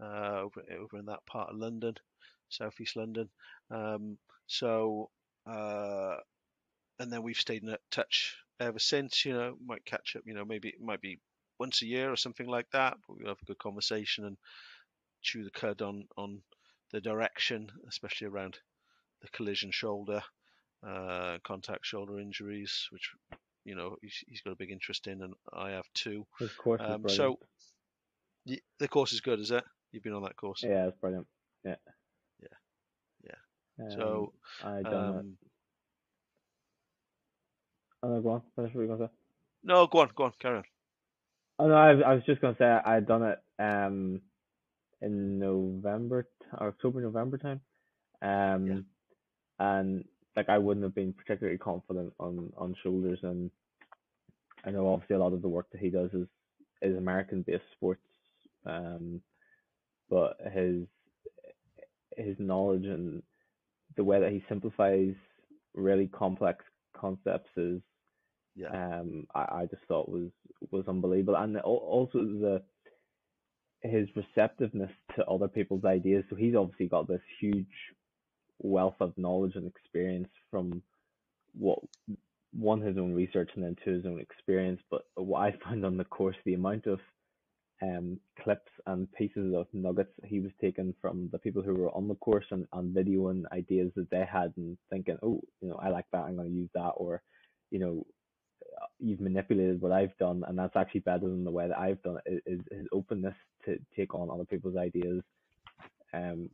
uh, 0.02 0.40
over 0.40 0.62
over 0.80 0.98
in 0.98 1.06
that 1.06 1.24
part 1.26 1.50
of 1.50 1.56
London, 1.56 1.94
southeast 2.48 2.96
London. 2.96 3.28
Um, 3.70 4.18
so 4.46 5.10
uh, 5.46 6.16
and 6.98 7.12
then 7.12 7.22
we've 7.22 7.36
stayed 7.36 7.62
in 7.62 7.76
touch 7.90 8.36
ever 8.60 8.78
since. 8.78 9.24
You 9.24 9.34
know, 9.34 9.56
might 9.64 9.84
catch 9.84 10.16
up. 10.16 10.22
You 10.26 10.34
know, 10.34 10.44
maybe 10.44 10.68
it 10.68 10.80
might 10.80 11.00
be 11.00 11.20
once 11.58 11.82
a 11.82 11.86
year 11.86 12.10
or 12.10 12.16
something 12.16 12.46
like 12.46 12.70
that. 12.72 12.96
But 13.06 13.16
we'll 13.18 13.28
have 13.28 13.42
a 13.42 13.46
good 13.46 13.58
conversation 13.58 14.24
and 14.24 14.36
chew 15.22 15.44
the 15.44 15.50
cud 15.50 15.82
on 15.82 16.06
on 16.16 16.42
the 16.92 17.00
direction, 17.00 17.70
especially 17.88 18.26
around 18.26 18.58
the 19.22 19.28
collision 19.28 19.70
shoulder 19.70 20.22
uh, 20.86 21.38
contact 21.44 21.86
shoulder 21.86 22.18
injuries, 22.18 22.88
which 22.90 23.10
you 23.64 23.74
know 23.74 23.96
he's, 24.02 24.24
he's 24.26 24.40
got 24.40 24.52
a 24.52 24.56
big 24.56 24.70
interest 24.70 25.06
in, 25.06 25.22
and 25.22 25.34
I 25.52 25.70
have 25.70 25.86
too. 25.94 26.26
Um, 26.80 27.02
so 27.08 27.38
the 28.78 28.88
course 28.88 29.12
is 29.12 29.20
good, 29.20 29.40
is 29.40 29.50
it? 29.50 29.64
You've 29.92 30.02
been 30.02 30.14
on 30.14 30.22
that 30.22 30.36
course. 30.36 30.60
yeah, 30.62 30.86
it's 30.88 30.98
brilliant. 31.00 31.26
Yeah. 31.64 31.76
Yeah. 33.24 33.84
Um, 33.84 33.90
So, 33.90 34.32
I 34.64 34.82
done 34.82 35.08
it. 35.08 35.18
Um, 35.18 35.36
Oh 38.02 38.08
no, 38.08 38.20
go 38.20 38.30
on. 38.30 38.42
Finish 38.56 38.74
what 38.74 38.82
you 38.82 38.88
gonna 38.88 39.06
say. 39.06 39.12
no, 39.62 39.86
go 39.86 40.00
on, 40.00 40.10
go 40.16 40.24
on, 40.24 40.32
carry 40.40 40.56
on. 40.58 40.64
Oh 41.58 41.68
no, 41.68 41.74
I, 41.74 41.90
I 41.92 42.14
was 42.14 42.24
just 42.26 42.40
gonna 42.40 42.56
say 42.58 42.64
I 42.64 42.94
had 42.94 43.06
done 43.06 43.22
it 43.22 43.38
um 43.60 44.20
in 45.00 45.38
November 45.38 46.26
or 46.58 46.68
October 46.68 47.00
November 47.00 47.38
time, 47.38 47.60
um, 48.22 48.86
and 49.58 50.04
like 50.36 50.48
I 50.48 50.58
wouldn't 50.58 50.84
have 50.84 50.94
been 50.94 51.12
particularly 51.12 51.58
confident 51.58 52.12
on 52.18 52.52
on 52.56 52.74
shoulders, 52.82 53.20
and 53.22 53.50
I 54.64 54.70
know 54.70 54.92
obviously 54.92 55.16
a 55.16 55.20
lot 55.20 55.32
of 55.32 55.42
the 55.42 55.48
work 55.48 55.70
that 55.72 55.80
he 55.80 55.90
does 55.90 56.10
is 56.12 56.26
is 56.80 56.96
American 56.96 57.42
based 57.42 57.62
sports, 57.76 58.00
um, 58.66 59.20
but 60.12 60.36
his 60.54 60.86
his 62.18 62.36
knowledge 62.38 62.84
and 62.86 63.24
the 63.96 64.04
way 64.04 64.20
that 64.20 64.32
he 64.32 64.44
simplifies 64.48 65.14
really 65.74 66.08
complex 66.08 66.64
concepts 66.96 67.50
is 67.56 67.80
Yeah. 68.54 68.72
um 68.72 69.26
I, 69.34 69.40
I 69.40 69.66
just 69.70 69.82
thought 69.88 70.08
was 70.10 70.30
was 70.70 70.84
unbelievable. 70.88 71.36
And 71.36 71.58
also 71.58 72.18
the 72.20 72.62
his 73.82 74.08
receptiveness 74.16 74.92
to 75.16 75.26
other 75.26 75.48
people's 75.48 75.84
ideas. 75.86 76.24
So 76.30 76.36
he's 76.36 76.56
obviously 76.56 76.88
got 76.88 77.08
this 77.08 77.22
huge 77.40 77.66
wealth 78.60 78.96
of 79.00 79.14
knowledge 79.18 79.56
and 79.56 79.66
experience 79.68 80.28
from 80.50 80.82
what 81.54 81.80
one 82.52 82.82
his 82.82 82.98
own 82.98 83.14
research 83.14 83.50
and 83.56 83.64
then 83.64 83.76
two 83.84 83.94
his 83.94 84.06
own 84.06 84.20
experience. 84.20 84.80
But 84.90 85.02
what 85.16 85.40
I 85.40 85.54
found 85.64 85.86
on 85.86 85.98
the 85.98 86.04
course 86.04 86.36
the 86.46 86.54
amount 86.54 86.86
of 86.86 87.00
um 87.82 88.18
clips 88.42 88.70
and 88.86 89.12
pieces 89.12 89.54
of 89.54 89.66
nuggets 89.72 90.12
he 90.24 90.40
was 90.40 90.52
taking 90.60 90.94
from 91.00 91.28
the 91.32 91.38
people 91.38 91.62
who 91.62 91.74
were 91.74 91.90
on 91.96 92.08
the 92.08 92.14
course 92.16 92.46
and, 92.52 92.66
and 92.74 92.94
videoing 92.96 93.42
ideas 93.52 93.90
that 93.96 94.08
they 94.10 94.24
had 94.30 94.52
and 94.56 94.78
thinking 94.90 95.18
oh 95.22 95.40
you 95.60 95.68
know 95.68 95.76
I 95.82 95.88
like 95.88 96.06
that 96.12 96.24
I'm 96.24 96.36
going 96.36 96.48
to 96.48 96.54
use 96.54 96.70
that 96.74 96.92
or 96.96 97.22
you 97.70 97.80
know 97.80 98.06
you've 98.98 99.20
manipulated 99.20 99.80
what 99.80 99.92
I've 99.92 100.16
done, 100.18 100.44
and 100.46 100.58
that's 100.58 100.76
actually 100.76 101.00
better 101.00 101.28
than 101.28 101.44
the 101.44 101.50
way 101.50 101.68
that 101.68 101.78
I've 101.78 102.02
done 102.02 102.18
it. 102.26 102.42
Is 102.46 102.60
his 102.70 102.86
openness 102.92 103.34
to 103.64 103.78
take 103.96 104.14
on 104.14 104.30
other 104.30 104.44
people's 104.44 104.76
ideas, 104.76 105.22
um, 106.12 106.50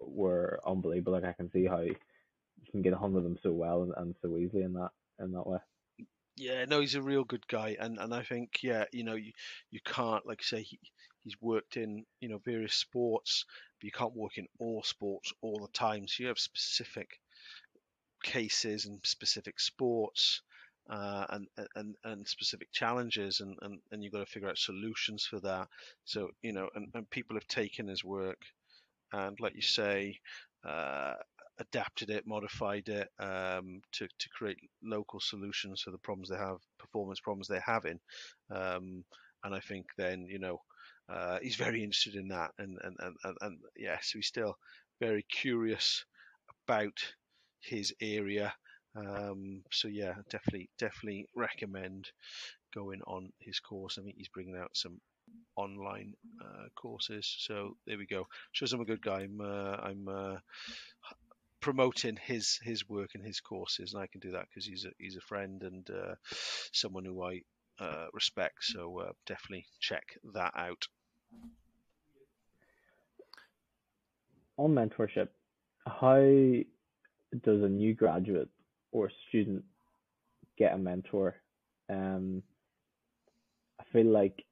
were 0.00 0.60
unbelievable. 0.66 1.12
Like 1.14 1.24
I 1.24 1.32
can 1.32 1.50
see 1.52 1.66
how 1.66 1.80
you 1.80 1.96
can 2.70 2.82
get 2.82 2.92
a 2.92 2.96
hold 2.96 3.16
of 3.16 3.24
them 3.24 3.38
so 3.42 3.52
well 3.52 3.82
and, 3.82 3.92
and 3.96 4.16
so 4.22 4.36
easily 4.38 4.62
in 4.62 4.74
that 4.74 4.90
in 5.20 5.32
that 5.32 5.46
way. 5.46 5.58
Yeah, 6.40 6.64
no, 6.64 6.80
he's 6.80 6.96
a 6.96 7.02
real 7.02 7.22
good 7.22 7.46
guy, 7.46 7.76
and 7.78 7.96
and 7.98 8.12
I 8.12 8.24
think 8.24 8.64
yeah, 8.64 8.86
you 8.92 9.04
know, 9.04 9.14
you 9.14 9.32
you 9.70 9.78
can't 9.84 10.26
like 10.26 10.42
say 10.42 10.62
he 10.62 10.80
he's 11.22 11.40
worked 11.40 11.76
in 11.76 12.04
you 12.20 12.28
know 12.28 12.38
various 12.38 12.74
sports, 12.74 13.44
but 13.78 13.84
you 13.84 13.92
can't 13.92 14.16
work 14.16 14.36
in 14.38 14.48
all 14.58 14.82
sports 14.82 15.32
all 15.40 15.60
the 15.60 15.72
time. 15.72 16.08
So 16.08 16.22
you 16.24 16.28
have 16.28 16.38
specific 16.40 17.20
cases 18.22 18.86
and 18.86 19.00
specific 19.04 19.60
sports. 19.60 20.42
Uh, 20.88 21.24
and, 21.30 21.46
and 21.76 21.94
and 22.02 22.26
specific 22.26 22.66
challenges 22.72 23.38
and, 23.38 23.56
and, 23.62 23.78
and 23.92 24.02
you've 24.02 24.12
got 24.12 24.18
to 24.18 24.26
figure 24.26 24.48
out 24.48 24.58
solutions 24.58 25.24
for 25.24 25.38
that 25.38 25.68
so 26.04 26.30
you 26.42 26.52
know 26.52 26.68
and, 26.74 26.88
and 26.94 27.08
people 27.10 27.36
have 27.36 27.46
taken 27.46 27.86
his 27.86 28.02
work 28.02 28.38
and 29.12 29.38
like 29.40 29.54
you 29.54 29.62
say 29.62 30.18
uh, 30.68 31.14
adapted 31.60 32.10
it, 32.10 32.26
modified 32.26 32.88
it 32.88 33.08
um, 33.18 33.80
to 33.92 34.06
to 34.06 34.28
create 34.30 34.58
local 34.82 35.20
solutions 35.20 35.82
for 35.82 35.90
the 35.90 35.98
problems 35.98 36.28
they 36.28 36.36
have, 36.36 36.58
performance 36.78 37.20
problems 37.20 37.46
they're 37.48 37.64
having. 37.64 38.00
Um, 38.50 39.04
and 39.44 39.54
I 39.54 39.60
think 39.60 39.86
then 39.96 40.26
you 40.26 40.38
know 40.38 40.58
uh, 41.08 41.38
he's 41.42 41.56
very 41.56 41.82
interested 41.84 42.16
in 42.16 42.28
that, 42.28 42.50
and 42.58 42.78
and 42.82 42.96
and 43.00 43.16
and, 43.24 43.36
and 43.42 43.58
yeah, 43.76 43.98
so 44.02 44.18
he's 44.18 44.26
still 44.26 44.56
very 45.00 45.24
curious 45.30 46.04
about 46.66 46.98
his 47.60 47.94
area. 48.00 48.52
Um, 48.96 49.62
so 49.70 49.88
yeah, 49.88 50.14
definitely 50.30 50.70
definitely 50.78 51.26
recommend 51.36 52.10
going 52.74 53.00
on 53.06 53.30
his 53.38 53.60
course. 53.60 53.98
I 53.98 54.02
think 54.02 54.16
he's 54.16 54.28
bringing 54.28 54.56
out 54.56 54.70
some 54.74 55.00
online 55.56 56.14
uh, 56.42 56.66
courses. 56.74 57.36
So 57.38 57.76
there 57.86 57.98
we 57.98 58.06
go. 58.06 58.26
Shows 58.52 58.72
I'm 58.72 58.80
a 58.80 58.84
good 58.86 59.02
guy. 59.02 59.22
I'm 59.22 59.40
uh, 59.40 59.76
I'm 59.82 60.08
uh, 60.08 60.36
promoting 61.60 62.16
his 62.16 62.58
his 62.62 62.88
work 62.88 63.10
and 63.14 63.24
his 63.24 63.40
courses, 63.40 63.92
and 63.92 64.02
I 64.02 64.06
can 64.06 64.20
do 64.20 64.32
that 64.32 64.46
because 64.48 64.66
he's 64.66 64.84
a 64.84 64.90
he's 64.98 65.16
a 65.16 65.20
friend 65.20 65.62
and 65.62 65.88
uh, 65.90 66.14
someone 66.72 67.04
who 67.04 67.22
I 67.22 67.40
uh, 67.78 68.06
respect. 68.12 68.56
So 68.60 69.00
uh, 69.00 69.12
definitely 69.26 69.66
check 69.80 70.04
that 70.34 70.52
out. 70.56 70.86
On 74.56 74.74
mentorship, 74.74 75.28
how 75.86 76.20
does 77.42 77.62
a 77.62 77.68
new 77.68 77.94
graduate 77.94 78.48
or 78.92 79.10
student 79.28 79.64
get 80.58 80.74
a 80.74 80.78
mentor? 80.78 81.36
Um, 81.88 82.42
I 83.80 83.84
feel 83.92 84.06
like 84.06 84.44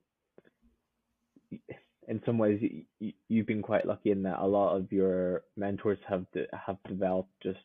in 2.09 2.21
some 2.27 2.39
ways 2.39 2.59
you, 2.61 2.83
you, 2.99 3.13
you've 3.29 3.47
been 3.47 3.63
quite 3.63 3.87
lucky 3.87 4.11
in 4.11 4.23
that 4.25 4.41
a 4.41 4.47
lot 4.47 4.77
of 4.77 4.91
your 4.91 5.43
mentors 5.57 5.99
have 6.09 6.25
de- 6.33 6.47
have 6.67 6.79
developed 6.89 7.31
just 7.43 7.61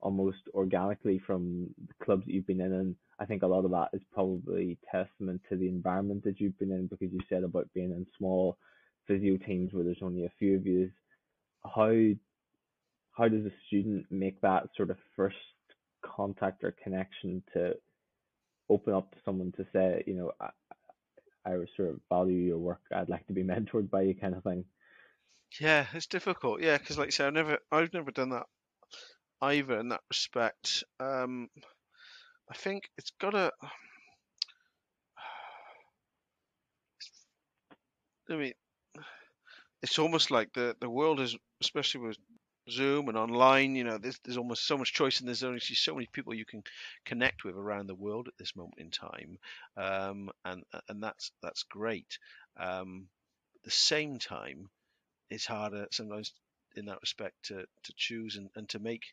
almost 0.00 0.38
organically 0.54 1.20
from 1.26 1.68
the 1.88 2.04
clubs 2.04 2.24
that 2.26 2.32
you've 2.32 2.46
been 2.46 2.60
in 2.60 2.72
and 2.72 2.96
I 3.18 3.24
think 3.24 3.42
a 3.42 3.46
lot 3.46 3.64
of 3.64 3.70
that 3.70 3.88
is 3.94 4.02
probably 4.12 4.78
testament 4.90 5.40
to 5.48 5.56
the 5.56 5.68
environment 5.68 6.24
that 6.24 6.38
you've 6.38 6.58
been 6.58 6.72
in 6.72 6.86
because 6.86 7.12
you 7.12 7.20
said 7.28 7.44
about 7.44 7.72
being 7.74 7.90
in 7.90 8.06
small 8.18 8.58
physio 9.06 9.38
teams 9.38 9.72
where 9.72 9.84
there's 9.84 10.02
only 10.02 10.26
a 10.26 10.32
few 10.38 10.56
of 10.56 10.66
you. 10.66 10.90
How 11.64 11.92
how 13.12 13.28
does 13.28 13.46
a 13.46 13.50
student 13.66 14.04
make 14.10 14.40
that 14.42 14.68
sort 14.76 14.90
of 14.90 14.98
first 15.16 15.36
contact 16.04 16.62
or 16.62 16.74
connection 16.82 17.42
to 17.54 17.72
open 18.68 18.92
up 18.92 19.10
to 19.12 19.16
someone 19.24 19.52
to 19.56 19.64
say 19.72 20.02
you 20.06 20.14
know 20.14 20.32
I, 21.46 21.52
I 21.52 21.64
sort 21.76 21.90
of 21.90 22.00
value 22.08 22.38
your 22.38 22.58
work. 22.58 22.80
I'd 22.92 23.08
like 23.08 23.26
to 23.28 23.32
be 23.32 23.44
mentored 23.52 23.88
by 23.90 24.02
you, 24.02 24.14
kind 24.14 24.34
of 24.34 24.42
thing. 24.42 24.64
Yeah, 25.60 25.86
it's 25.94 26.06
difficult. 26.06 26.60
Yeah, 26.60 26.76
because 26.76 26.98
like 26.98 27.08
I 27.08 27.10
said, 27.10 27.28
I've 27.28 27.34
never 27.34 27.58
I've 27.70 27.92
never 27.92 28.10
done 28.10 28.30
that 28.30 28.46
either 29.40 29.78
in 29.78 29.90
that 29.90 30.00
respect. 30.10 30.82
Um, 31.00 31.48
I 32.50 32.54
think 32.54 32.90
it's 32.98 33.12
got 33.20 33.30
to. 33.30 33.52
I 38.30 38.34
mean, 38.34 38.54
it's 39.82 39.98
almost 39.98 40.30
like 40.30 40.52
the 40.52 40.76
the 40.80 40.90
world 40.90 41.20
is, 41.20 41.36
especially 41.62 42.00
with 42.00 42.16
Zoom 42.70 43.08
and 43.08 43.16
online. 43.18 43.74
You 43.76 43.84
know, 43.84 43.98
there's 43.98 44.18
there's 44.24 44.36
almost 44.38 44.66
so 44.66 44.78
much 44.78 44.92
choice, 44.94 45.20
and 45.20 45.28
there's 45.28 45.44
only 45.44 45.60
so 45.60 45.94
many 45.94 46.08
people 46.12 46.34
you 46.34 46.44
can 46.44 46.62
connect 47.04 47.44
with 47.44 47.56
around 47.56 47.86
the 47.86 47.94
world 47.94 48.28
at 48.28 48.36
this 48.38 48.56
moment 48.56 48.78
in 48.78 48.90
time, 48.90 49.38
um, 49.76 50.30
and 50.44 50.64
and 50.88 51.02
that's 51.02 51.32
that's 51.42 51.62
great. 51.64 52.18
Um, 52.58 53.08
at 53.56 53.62
the 53.64 53.70
same 53.70 54.18
time, 54.18 54.68
it's 55.30 55.46
harder 55.46 55.86
sometimes 55.92 56.32
in 56.76 56.86
that 56.86 57.00
respect 57.02 57.34
to 57.44 57.66
to 57.84 57.92
choose 57.96 58.36
and, 58.36 58.50
and 58.56 58.68
to 58.70 58.78
make 58.78 59.04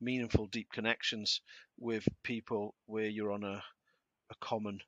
meaningful, 0.00 0.46
deep 0.46 0.68
connections 0.72 1.40
with 1.78 2.06
people 2.24 2.74
where 2.86 3.06
you're 3.08 3.32
on 3.32 3.44
a 3.44 3.62
a 4.30 4.34
common 4.40 4.80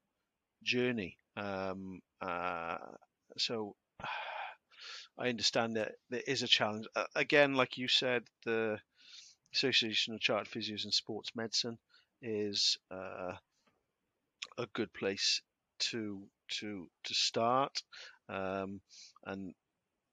journey. 0.64 1.18
Um, 1.36 2.00
uh, 2.20 2.78
so 3.38 3.76
I 5.18 5.28
understand 5.28 5.76
that 5.76 5.92
there 6.10 6.22
is 6.26 6.42
a 6.42 6.48
challenge. 6.48 6.86
Again, 7.14 7.54
like 7.54 7.78
you 7.78 7.88
said, 7.88 8.24
the 8.44 8.78
Association 9.54 10.14
of 10.14 10.20
Chartered 10.20 10.52
Physios 10.52 10.84
in 10.84 10.90
Sports 10.90 11.30
Medicine 11.36 11.78
is 12.20 12.76
uh, 12.90 13.34
a 14.58 14.66
good 14.72 14.92
place 14.92 15.40
to 15.78 16.26
to 16.48 16.88
to 17.04 17.14
start. 17.14 17.82
Um, 18.28 18.80
and 19.24 19.54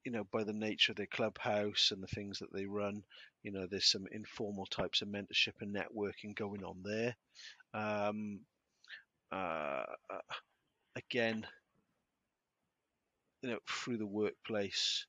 you 0.06 0.12
know, 0.12 0.24
by 0.32 0.44
the 0.44 0.54
nature 0.54 0.92
of 0.92 0.98
their 0.98 1.08
clubhouse 1.08 1.92
and 1.92 2.02
the 2.02 2.08
things 2.08 2.40
that 2.40 2.54
they 2.54 2.66
run, 2.66 3.04
you 3.44 3.52
know, 3.52 3.68
there's 3.68 3.92
some 3.92 4.08
informal 4.12 4.66
types 4.66 5.02
of 5.02 5.08
mentorship 5.08 5.54
and 5.62 5.76
networking 5.76 6.36
going 6.36 6.64
on 6.64 6.82
there. 6.84 7.16
Um, 7.74 8.42
uh, 9.32 9.86
uh 10.10 10.36
again, 10.96 11.46
you 13.42 13.50
know 13.50 13.60
through 13.68 13.98
the 13.98 14.06
workplace 14.06 15.06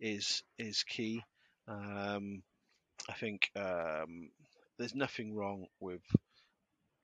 is 0.00 0.42
is 0.58 0.82
key. 0.82 1.22
Um, 1.68 2.42
I 3.08 3.14
think 3.14 3.50
um, 3.56 4.30
there's 4.78 4.94
nothing 4.94 5.34
wrong 5.34 5.66
with 5.80 6.02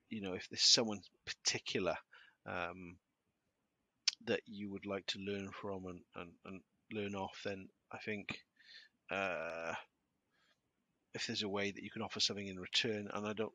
you 0.09 0.21
know 0.21 0.33
if 0.33 0.47
there's 0.49 0.63
someone 0.63 0.99
particular 1.25 1.95
um, 2.45 2.97
that 4.25 4.41
you 4.45 4.71
would 4.71 4.85
like 4.85 5.05
to 5.07 5.19
learn 5.19 5.49
from 5.51 5.85
and, 5.85 6.01
and, 6.15 6.31
and 6.45 6.61
learn 6.91 7.15
off, 7.15 7.41
then 7.45 7.67
I 7.91 7.97
think 7.97 8.37
uh, 9.11 9.73
if 11.13 11.27
there's 11.27 11.43
a 11.43 11.49
way 11.49 11.71
that 11.71 11.83
you 11.83 11.89
can 11.89 12.01
offer 12.01 12.19
something 12.19 12.47
in 12.47 12.59
return, 12.59 13.09
and 13.13 13.27
I 13.27 13.33
don't 13.33 13.53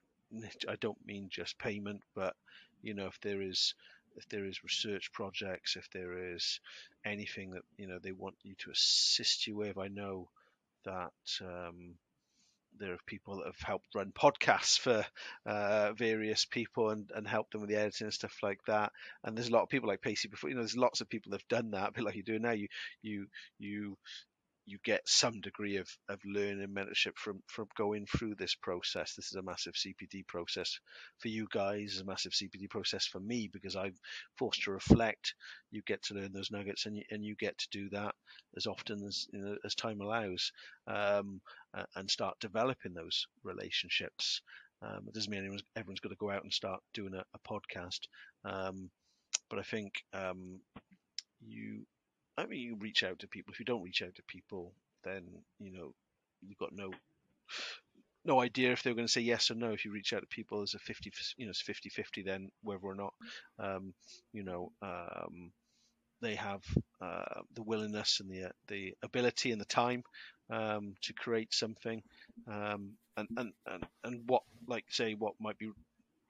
I 0.68 0.76
don't 0.80 0.98
mean 1.06 1.28
just 1.30 1.58
payment, 1.58 2.00
but 2.14 2.34
you 2.82 2.94
know 2.94 3.06
if 3.06 3.18
there 3.20 3.42
is 3.42 3.74
if 4.16 4.28
there 4.28 4.44
is 4.44 4.64
research 4.64 5.12
projects, 5.12 5.76
if 5.76 5.88
there 5.90 6.34
is 6.34 6.60
anything 7.04 7.50
that 7.50 7.62
you 7.76 7.86
know 7.86 7.98
they 8.02 8.12
want 8.12 8.36
you 8.42 8.54
to 8.58 8.70
assist 8.70 9.46
you 9.46 9.56
with. 9.56 9.78
I 9.78 9.88
know 9.88 10.28
that 10.84 11.12
um, 11.42 11.96
there 12.78 12.92
are 12.92 12.98
people 13.06 13.36
that 13.38 13.46
have 13.46 13.60
helped 13.60 13.94
run 13.94 14.12
podcasts 14.12 14.78
for 14.78 15.04
uh, 15.46 15.92
various 15.92 16.44
people 16.44 16.90
and, 16.90 17.10
and 17.14 17.26
helped 17.26 17.52
them 17.52 17.60
with 17.60 17.70
the 17.70 17.76
editing 17.76 18.06
and 18.06 18.14
stuff 18.14 18.36
like 18.42 18.60
that. 18.66 18.92
And 19.22 19.36
there's 19.36 19.48
a 19.48 19.52
lot 19.52 19.62
of 19.62 19.68
people 19.68 19.88
like 19.88 20.02
Pacey 20.02 20.28
before. 20.28 20.50
You 20.50 20.56
know, 20.56 20.62
there's 20.62 20.76
lots 20.76 21.00
of 21.00 21.08
people 21.08 21.30
that 21.30 21.42
have 21.42 21.48
done 21.48 21.70
that, 21.72 21.90
a 21.90 21.92
bit 21.92 22.04
like 22.04 22.14
you're 22.14 22.24
doing 22.24 22.42
now. 22.42 22.52
You 22.52 22.68
you 23.02 23.26
you 23.58 23.96
you 24.66 24.78
get 24.84 25.06
some 25.06 25.40
degree 25.40 25.76
of, 25.76 25.88
of 26.08 26.18
learning 26.24 26.68
mentorship 26.68 27.16
from 27.16 27.42
from 27.48 27.66
going 27.76 28.06
through 28.06 28.34
this 28.34 28.54
process. 28.54 29.14
This 29.14 29.26
is 29.26 29.34
a 29.34 29.42
massive 29.42 29.74
CPD 29.74 30.26
process 30.26 30.78
for 31.18 31.28
you 31.28 31.46
guys, 31.52 32.00
a 32.00 32.04
massive 32.04 32.32
CPD 32.32 32.70
process 32.70 33.06
for 33.06 33.20
me 33.20 33.48
because 33.52 33.76
I'm 33.76 33.94
forced 34.38 34.62
to 34.62 34.70
reflect. 34.70 35.34
You 35.70 35.82
get 35.86 36.02
to 36.04 36.14
learn 36.14 36.32
those 36.32 36.50
nuggets, 36.50 36.86
and 36.86 36.96
you, 36.96 37.02
and 37.10 37.24
you 37.24 37.34
get 37.36 37.58
to 37.58 37.68
do 37.70 37.88
that 37.90 38.14
as 38.56 38.66
often 38.66 39.04
as 39.04 39.26
you 39.32 39.40
know, 39.40 39.56
as 39.64 39.74
time 39.74 40.00
allows, 40.00 40.50
um, 40.86 41.40
and 41.96 42.10
start 42.10 42.38
developing 42.40 42.94
those 42.94 43.26
relationships. 43.42 44.40
Um, 44.82 45.04
it 45.08 45.14
doesn't 45.14 45.30
mean 45.30 45.40
anyone's, 45.40 45.62
everyone's 45.76 46.00
got 46.00 46.10
to 46.10 46.16
go 46.16 46.30
out 46.30 46.42
and 46.42 46.52
start 46.52 46.80
doing 46.92 47.14
a, 47.14 47.24
a 47.34 47.38
podcast, 47.48 48.00
um, 48.44 48.90
but 49.48 49.58
I 49.58 49.62
think 49.62 49.92
um, 50.12 50.60
you 51.40 51.86
I 52.36 52.46
mean, 52.46 52.60
you 52.60 52.76
reach 52.76 53.02
out 53.02 53.20
to 53.20 53.28
people. 53.28 53.52
If 53.52 53.60
you 53.60 53.64
don't 53.64 53.82
reach 53.82 54.02
out 54.02 54.14
to 54.16 54.22
people, 54.24 54.72
then 55.04 55.24
you 55.60 55.72
know 55.72 55.94
you've 56.42 56.58
got 56.58 56.72
no 56.72 56.90
no 58.24 58.40
idea 58.40 58.72
if 58.72 58.82
they're 58.82 58.94
going 58.94 59.06
to 59.06 59.12
say 59.12 59.20
yes 59.20 59.50
or 59.50 59.54
no. 59.54 59.72
If 59.72 59.84
you 59.84 59.92
reach 59.92 60.12
out 60.12 60.20
to 60.20 60.26
people 60.26 60.62
as 60.62 60.74
a 60.74 60.78
50, 60.78 61.12
you 61.36 61.46
know, 61.46 61.50
it's 61.50 61.60
50 61.60 61.90
50, 61.90 62.22
then 62.22 62.50
whether 62.62 62.82
or 62.82 62.94
not, 62.94 63.12
um, 63.58 63.92
you 64.32 64.42
know, 64.42 64.72
um, 64.82 65.52
they 66.22 66.34
have 66.34 66.62
uh, 67.02 67.42
the 67.54 67.62
willingness 67.62 68.20
and 68.20 68.30
the, 68.30 68.44
uh, 68.44 68.52
the 68.68 68.94
ability 69.02 69.52
and 69.52 69.60
the 69.60 69.66
time 69.66 70.02
um, 70.50 70.94
to 71.02 71.12
create 71.12 71.52
something. 71.52 72.02
Um, 72.50 72.92
and, 73.16 73.28
and, 73.36 73.52
and, 73.66 73.86
and 74.04 74.22
what, 74.26 74.42
like, 74.66 74.86
say, 74.88 75.14
what 75.14 75.34
might 75.38 75.58
be 75.58 75.70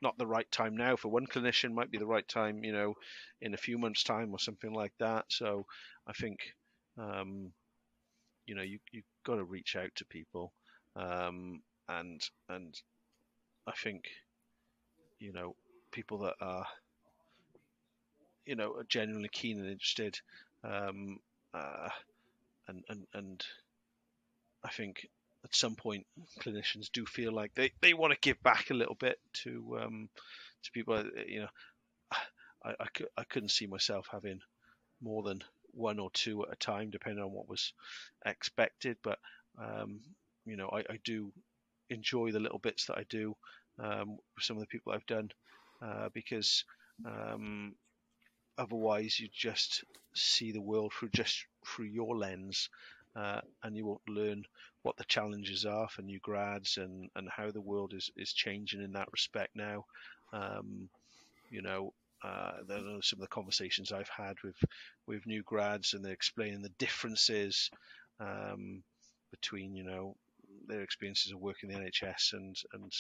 not 0.03 0.19
the 0.19 0.27
right 0.27 0.51
time 0.51 0.77
now. 0.77 0.97
For 0.97 1.09
one 1.09 1.27
clinician 1.27 1.73
might 1.75 1.91
be 1.91 1.99
the 1.99 2.07
right 2.07 2.27
time 2.29 2.65
you 2.65 2.73
know 2.73 2.95
in 3.41 3.55
a 3.55 3.59
few 3.59 3.79
months 3.79 4.03
time 4.05 4.33
or 4.33 4.39
something 4.39 4.73
like 4.73 4.93
that. 4.99 5.27
So 5.29 5.67
i 6.07 6.13
think 6.13 6.41
um, 6.99 7.53
you 8.47 8.55
know 8.55 8.63
you 8.63 8.79
you've 8.93 9.05
got 9.25 9.37
to 9.37 9.45
reach 9.45 9.77
out 9.77 9.91
to 9.97 10.05
people. 10.07 10.53
Um, 10.97 11.63
and 11.89 12.23
and 12.49 12.75
i 13.67 13.73
think 13.73 14.05
you 15.19 15.33
know 15.33 15.55
people 15.93 16.19
that 16.19 16.35
are 16.41 16.67
you 18.47 18.57
know 18.57 18.75
are 18.77 18.85
genuinely 18.89 19.29
keen 19.33 19.59
and 19.59 19.69
interested 19.71 20.19
um, 20.65 21.19
uh, 21.53 21.89
and 22.69 22.85
and 22.89 23.07
and 23.15 23.45
i 24.65 24.71
think 24.71 25.07
at 25.45 25.55
some 25.55 25.75
point 25.75 26.07
clinicians 26.41 26.91
do 26.93 27.05
feel 27.07 27.33
like 27.33 27.55
they, 27.55 27.71
they 27.83 27.95
want 27.95 28.13
to 28.13 28.19
give 28.21 28.43
back 28.43 28.71
a 28.71 28.75
little 28.75 28.95
bit 28.95 29.19
to 29.33 29.79
um, 29.81 30.09
to 30.63 30.71
people. 30.73 30.95
Uh, 30.95 31.05
you 31.27 31.41
know, 31.41 31.49
I, 32.65 32.71
I, 32.81 32.87
I 33.19 33.25
couldn't 33.25 33.51
see 33.51 33.67
myself 33.67 34.09
having 34.11 34.41
more 35.03 35.23
than 35.23 35.43
one 35.73 35.99
or 35.99 36.11
two 36.13 36.43
at 36.45 36.53
a 36.53 36.57
time, 36.57 36.91
depending 36.91 37.23
on 37.23 37.33
what 37.33 37.49
was 37.49 37.73
expected. 38.25 38.97
But 39.03 39.19
um, 39.59 40.01
you 40.47 40.57
know, 40.57 40.69
I, 40.73 40.79
I, 40.81 40.99
do 41.05 41.33
enjoy 41.91 42.33
the 42.33 42.41
little 42.41 42.59
bits 42.59 42.87
that 42.87 42.99
I 42.99 43.05
do 43.09 43.37
um, 43.79 44.17
with 44.35 44.45
some 44.45 44.57
of 44.57 44.63
the 44.63 44.67
people 44.67 44.93
I've 44.93 45.07
done 45.07 45.31
uh, 45.83 46.09
because 46.13 46.65
um, 47.07 47.75
otherwise 48.59 49.19
you 49.19 49.29
just 49.33 49.85
see 50.15 50.53
the 50.53 50.61
world 50.61 50.93
through 50.93 51.11
just 51.11 51.45
through 51.67 51.87
your 51.87 52.17
lens 52.17 52.69
uh, 53.17 53.41
and 53.63 53.77
you 53.77 53.87
won't 53.87 54.09
learn 54.09 54.45
what 54.85 54.97
the 54.99 55.05
challenges 55.05 55.65
are 55.65 55.89
for 55.89 56.03
new 56.03 56.21
grads 56.21 56.77
and, 56.77 57.09
and 57.17 57.29
how 57.35 57.51
the 57.51 57.61
world 57.61 57.95
is, 57.95 58.11
is 58.17 58.33
changing 58.33 58.83
in 58.83 58.93
that 58.93 59.11
respect 59.13 59.57
now. 59.57 59.87
Um, 60.33 60.91
you 61.51 61.63
know, 61.63 61.95
uh, 62.23 62.53
some 63.01 63.19
of 63.19 63.23
the 63.23 63.27
conversations 63.29 63.93
I've 63.93 64.11
had 64.11 64.37
with 64.45 64.57
with 65.07 65.27
new 65.27 65.43
grads, 65.43 65.95
and 65.95 66.05
they're 66.05 66.13
explaining 66.13 66.63
the 66.63 66.73
differences 66.79 67.71
um, 68.21 68.83
between 69.31 69.75
you 69.75 69.85
know 69.85 70.17
their 70.67 70.83
experiences 70.83 71.33
of 71.33 71.41
working 71.41 71.71
in 71.71 71.83
the 71.83 71.91
NHS 71.91 72.35
and 72.35 72.57
and 72.75 72.93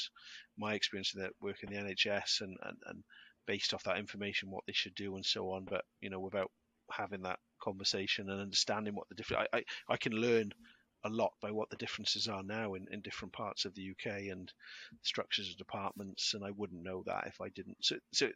my 0.57 0.75
experience 0.75 1.15
of 1.15 1.31
working 1.41 1.71
in 1.71 1.85
the 1.85 1.95
NHS, 1.95 2.41
and, 2.41 2.57
and 2.63 2.77
and 2.87 3.05
based 3.47 3.75
off 3.75 3.85
that 3.85 3.99
information, 3.99 4.51
what 4.51 4.65
they 4.67 4.73
should 4.73 4.95
do 4.95 5.17
and 5.17 5.25
so 5.25 5.51
on. 5.51 5.65
But 5.65 5.85
you 6.01 6.11
know, 6.11 6.21
without 6.21 6.51
having 6.91 7.23
that 7.23 7.39
conversation 7.63 8.31
and 8.31 8.41
understanding 8.41 8.95
what 8.95 9.09
the 9.09 9.15
different 9.15 9.49
I, 9.53 9.59
I, 9.59 9.65
I 9.89 9.97
can 9.97 10.13
learn 10.13 10.53
a 11.05 11.09
lot 11.09 11.33
by 11.41 11.51
what 11.51 11.71
the 11.71 11.77
differences 11.77 12.29
are 12.29 12.43
now 12.43 12.75
in, 12.75 12.87
in 12.91 13.01
different 13.01 13.33
parts 13.33 13.65
of 13.65 13.75
the 13.75 13.91
UK 13.91 14.31
and 14.31 14.53
structures 15.03 15.51
of 15.51 15.57
departments 15.57 16.35
and 16.35 16.45
I 16.45 16.51
wouldn't 16.51 16.83
know 16.83 17.03
that 17.07 17.27
if 17.27 17.41
I 17.41 17.49
didn't. 17.51 17.77
So 17.81 17.97
so, 18.13 18.29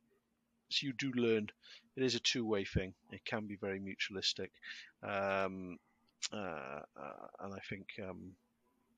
so 0.70 0.86
you 0.86 0.92
do 0.92 1.12
learn. 1.12 1.48
It 1.96 2.02
is 2.02 2.14
a 2.14 2.20
two-way 2.20 2.64
thing. 2.64 2.94
It 3.10 3.24
can 3.24 3.46
be 3.46 3.56
very 3.56 3.80
mutualistic. 3.80 4.50
Um, 5.02 5.78
uh, 6.32 6.80
uh, 6.96 7.26
and 7.40 7.54
I 7.54 7.58
think 7.68 7.86
um, 8.06 8.32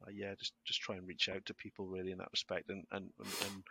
uh, 0.03 0.11
yeah, 0.11 0.35
just 0.39 0.53
just 0.65 0.81
try 0.81 0.97
and 0.97 1.07
reach 1.07 1.29
out 1.29 1.45
to 1.47 1.55
people 1.55 1.87
really 1.87 2.13
in 2.13 2.19
that 2.19 2.31
respect, 2.33 2.71
and 2.71 2.85
and 2.93 3.11
and 3.21 3.63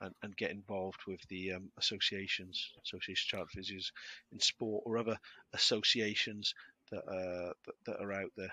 and, 0.00 0.14
and 0.22 0.36
get 0.36 0.50
involved 0.50 1.00
with 1.06 1.20
the 1.28 1.52
um, 1.52 1.70
associations, 1.78 2.72
association 2.84 3.26
Chartered 3.28 3.50
Physios 3.50 3.92
in 4.32 4.40
sport 4.40 4.84
or 4.86 4.98
other 4.98 5.18
associations 5.52 6.54
that 6.90 7.06
uh, 7.06 7.52
that, 7.66 7.74
that 7.86 8.00
are 8.00 8.12
out 8.12 8.32
there. 8.36 8.52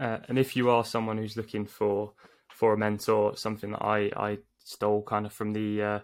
Uh, 0.00 0.18
and 0.28 0.38
if 0.38 0.56
you 0.56 0.70
are 0.70 0.84
someone 0.84 1.18
who's 1.18 1.36
looking 1.36 1.66
for 1.66 2.12
for 2.48 2.72
a 2.72 2.78
mentor, 2.78 3.36
something 3.36 3.72
that 3.72 3.82
I 3.84 4.10
I 4.16 4.38
stole 4.58 5.02
kind 5.02 5.26
of 5.26 5.32
from 5.32 5.52
the 5.52 5.82
uh, 5.82 5.98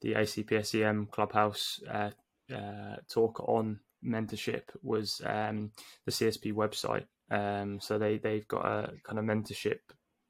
the 0.00 0.14
ACPSEM 0.14 1.10
Clubhouse 1.10 1.80
uh, 1.88 2.10
uh, 2.52 2.96
talk 3.08 3.40
on 3.48 3.80
mentorship 4.04 4.62
was 4.82 5.20
um, 5.24 5.70
the 6.04 6.12
CSP 6.12 6.52
website. 6.52 7.04
Um, 7.30 7.80
so 7.80 7.98
they 7.98 8.18
they've 8.18 8.48
got 8.48 8.64
a 8.64 8.92
kind 9.04 9.18
of 9.18 9.24
mentorship 9.24 9.80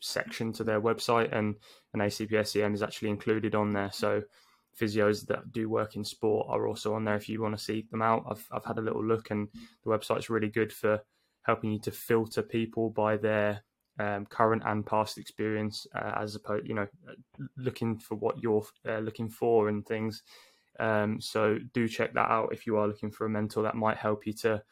section 0.01 0.53
to 0.53 0.65
their 0.65 0.81
website, 0.81 1.35
and 1.37 1.57
an 1.95 2.01
ACPSEM 2.01 2.75
is 2.75 2.83
actually 2.83 3.09
included 3.09 3.55
on 3.55 3.73
there. 3.73 3.91
So 3.93 4.23
physios 4.79 5.27
that 5.27 5.51
do 5.51 5.69
work 5.69 5.97
in 5.97 6.05
sport 6.05 6.47
are 6.51 6.67
also 6.67 6.95
on 6.95 7.05
there 7.05 7.17
if 7.17 7.29
you 7.29 7.43
want 7.43 7.57
to 7.57 7.65
see 7.65 7.87
them 7.91 8.03
out. 8.03 8.25
I've 8.29 8.47
I've 8.53 8.67
had 8.67 8.79
a 8.79 8.83
little 8.83 9.05
look, 9.05 9.31
and 9.31 9.49
the 9.85 9.91
website's 9.91 10.29
really 10.29 10.51
good 10.51 10.73
for 10.73 11.01
helping 11.49 11.73
you 11.73 11.81
to 11.81 11.91
filter 11.91 12.43
people 12.43 12.91
by 12.91 13.17
their 13.17 13.65
um, 13.99 14.27
current 14.27 14.63
and 14.67 14.85
past 14.85 15.17
experience, 15.17 15.87
uh, 15.95 16.13
as 16.23 16.35
opposed, 16.35 16.69
you 16.69 16.75
know, 16.75 16.87
looking 17.57 17.99
for 17.99 18.17
what 18.17 18.43
you're 18.43 18.67
uh, 18.87 18.99
looking 18.99 19.31
for 19.31 19.69
and 19.69 19.87
things. 19.87 20.23
Um, 20.79 21.21
so 21.21 21.59
do 21.73 21.89
check 21.89 22.13
that 22.13 22.31
out 22.31 22.53
if 22.53 22.67
you 22.67 22.77
are 22.77 22.87
looking 22.87 23.11
for 23.11 23.25
a 23.25 23.31
mentor. 23.31 23.63
That 23.63 23.75
might 23.75 23.97
help 23.97 24.27
you 24.27 24.35
to 24.45 24.63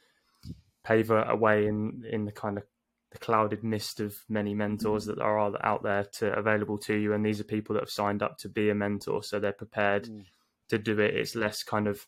pave 0.84 1.10
a, 1.10 1.22
a 1.22 1.36
way 1.36 1.66
in 1.66 2.04
in 2.08 2.26
the 2.26 2.32
kind 2.32 2.58
of 2.58 2.64
the 3.10 3.18
clouded 3.18 3.64
mist 3.64 4.00
of 4.00 4.14
many 4.28 4.54
mentors 4.54 5.06
that 5.06 5.18
are 5.18 5.38
out 5.64 5.82
there 5.82 6.04
to 6.18 6.32
available 6.38 6.78
to 6.78 6.94
you. 6.94 7.14
And 7.14 7.24
these 7.24 7.40
are 7.40 7.44
people 7.44 7.74
that 7.74 7.82
have 7.82 7.90
signed 7.90 8.22
up 8.22 8.36
to 8.38 8.48
be 8.50 8.68
a 8.68 8.74
mentor, 8.74 9.22
so 9.22 9.40
they're 9.40 9.52
prepared 9.64 10.04
mm. 10.04 10.24
to 10.68 10.78
do 10.78 11.00
it. 11.00 11.16
It's 11.16 11.34
less 11.34 11.62
kind 11.62 11.88
of 11.88 12.06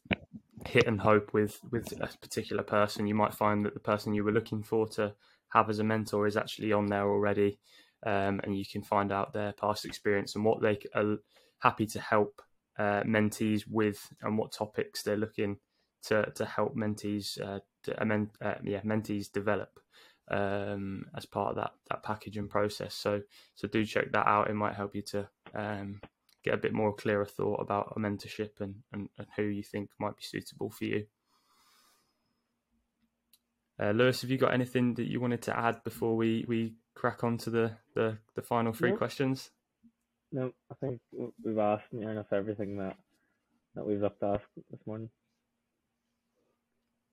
hit 0.67 0.87
and 0.87 1.01
hope 1.01 1.33
with 1.33 1.59
with 1.71 1.93
a 2.01 2.09
particular 2.21 2.63
person. 2.63 3.07
You 3.07 3.15
might 3.15 3.35
find 3.35 3.65
that 3.65 3.75
the 3.75 3.81
person 3.81 4.15
you 4.15 4.25
were 4.25 4.33
looking 4.33 4.63
for 4.63 4.87
to 4.91 5.15
have 5.51 5.71
as 5.71 5.79
a 5.79 5.85
mentor 5.85 6.27
is 6.27 6.37
actually 6.37 6.73
on 6.73 6.87
there 6.87 7.09
already, 7.09 7.59
um, 8.05 8.41
and 8.45 8.57
you 8.57 8.65
can 8.71 8.83
find 8.83 9.13
out 9.13 9.33
their 9.33 9.53
past 9.53 9.85
experience 9.85 10.35
and 10.35 10.45
what 10.45 10.61
they 10.61 10.79
are 10.95 11.17
happy 11.61 11.87
to 11.87 12.01
help 12.01 12.43
uh, 12.79 13.03
mentees 13.03 13.63
with, 13.69 14.09
and 14.23 14.39
what 14.39 14.53
topics 14.53 15.03
they're 15.03 15.17
looking 15.17 15.59
to 16.05 16.31
to 16.35 16.45
help 16.45 16.77
mentees 16.77 17.41
uh, 17.41 17.61
to, 17.83 18.29
uh, 18.41 18.55
yeah 18.63 18.81
mentees 18.83 19.33
develop 19.33 19.81
um, 20.31 21.05
as 21.17 21.27
part 21.27 21.51
of 21.51 21.57
that 21.57 21.73
that 21.91 22.03
packaging 22.03 22.49
process. 22.49 22.95
So 22.95 23.23
so 23.55 23.69
do 23.69 23.85
check 23.85 24.13
that 24.13 24.27
out. 24.27 24.51
It 24.51 24.55
might 24.55 24.75
help 24.75 24.95
you 24.95 25.03
to 25.03 25.29
um, 25.55 26.01
get 26.45 26.55
a 26.55 26.59
bit 26.59 26.73
more 26.73 26.95
clearer 26.95 27.25
thought 27.25 27.61
about 27.61 27.93
a 27.97 28.01
mentorship 28.01 28.61
and, 28.61 28.77
and, 28.93 29.09
and 29.19 29.27
who 29.37 29.45
you 29.45 29.63
think 29.63 29.91
might 29.99 30.17
be 30.17 30.23
suitable 30.23 30.71
for 30.71 30.85
you. 30.85 31.07
Uh, 33.81 33.91
Lewis, 33.91 34.23
have 34.23 34.31
you 34.31 34.39
got 34.39 34.53
anything 34.53 34.95
that 34.95 35.09
you 35.09 35.21
wanted 35.21 35.43
to 35.43 35.57
add 35.57 35.85
before 35.85 36.17
we, 36.17 36.45
we 36.49 36.75
crack 36.95 37.23
on 37.23 37.39
to 37.39 37.51
the, 37.51 37.73
the, 37.95 38.19
the 38.35 38.43
final 38.43 38.73
three 38.73 38.91
no. 38.91 38.97
questions? 38.97 39.51
No, 40.33 40.53
I 40.71 40.75
think 40.81 41.01
we've 41.43 41.59
asked 41.59 41.93
near 41.93 42.11
enough 42.11 42.33
everything 42.33 42.77
that 42.79 42.97
that 43.75 43.87
we've 43.87 44.01
looked 44.01 44.23
at 44.23 44.43
this 44.71 44.81
morning. 44.87 45.09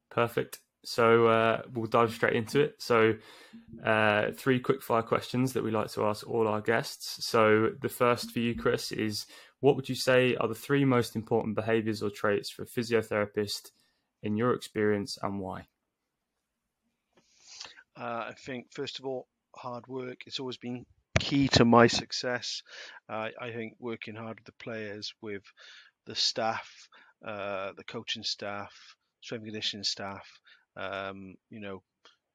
Perfect. 0.09 0.59
So 0.85 1.27
uh, 1.27 1.61
we'll 1.73 1.87
dive 1.87 2.13
straight 2.13 2.35
into 2.35 2.59
it. 2.61 2.75
So, 2.81 3.15
uh, 3.83 4.31
three 4.31 4.59
quick 4.59 4.81
fire 4.81 5.01
questions 5.01 5.53
that 5.53 5.63
we 5.63 5.71
like 5.71 5.91
to 5.93 6.05
ask 6.05 6.27
all 6.29 6.47
our 6.47 6.61
guests. 6.61 7.25
So, 7.25 7.71
the 7.81 7.89
first 7.89 8.31
for 8.31 8.39
you, 8.39 8.55
Chris, 8.55 8.91
is 8.91 9.25
what 9.59 9.75
would 9.75 9.89
you 9.89 9.95
say 9.95 10.35
are 10.35 10.47
the 10.47 10.55
three 10.55 10.85
most 10.85 11.15
important 11.15 11.55
behaviors 11.55 12.03
or 12.03 12.09
traits 12.09 12.49
for 12.49 12.63
a 12.63 12.67
physiotherapist 12.67 13.71
in 14.21 14.37
your 14.37 14.53
experience 14.53 15.17
and 15.21 15.39
why? 15.39 15.67
Uh, 17.97 18.27
I 18.29 18.33
think, 18.37 18.67
first 18.71 18.99
of 18.99 19.05
all, 19.05 19.27
hard 19.55 19.87
work. 19.87 20.21
It's 20.27 20.39
always 20.39 20.57
been 20.57 20.85
key 21.19 21.47
to 21.49 21.65
my 21.65 21.87
success. 21.87 22.61
Uh, 23.09 23.29
I 23.39 23.51
think 23.51 23.75
working 23.79 24.15
hard 24.15 24.37
with 24.39 24.45
the 24.45 24.63
players, 24.63 25.13
with 25.21 25.43
the 26.05 26.15
staff, 26.15 26.89
uh, 27.25 27.71
the 27.75 27.83
coaching 27.85 28.23
staff, 28.23 28.73
strength 29.21 29.43
and 29.43 29.51
conditioning 29.51 29.83
staff, 29.83 30.27
um, 30.75 31.35
you 31.49 31.59
know, 31.59 31.81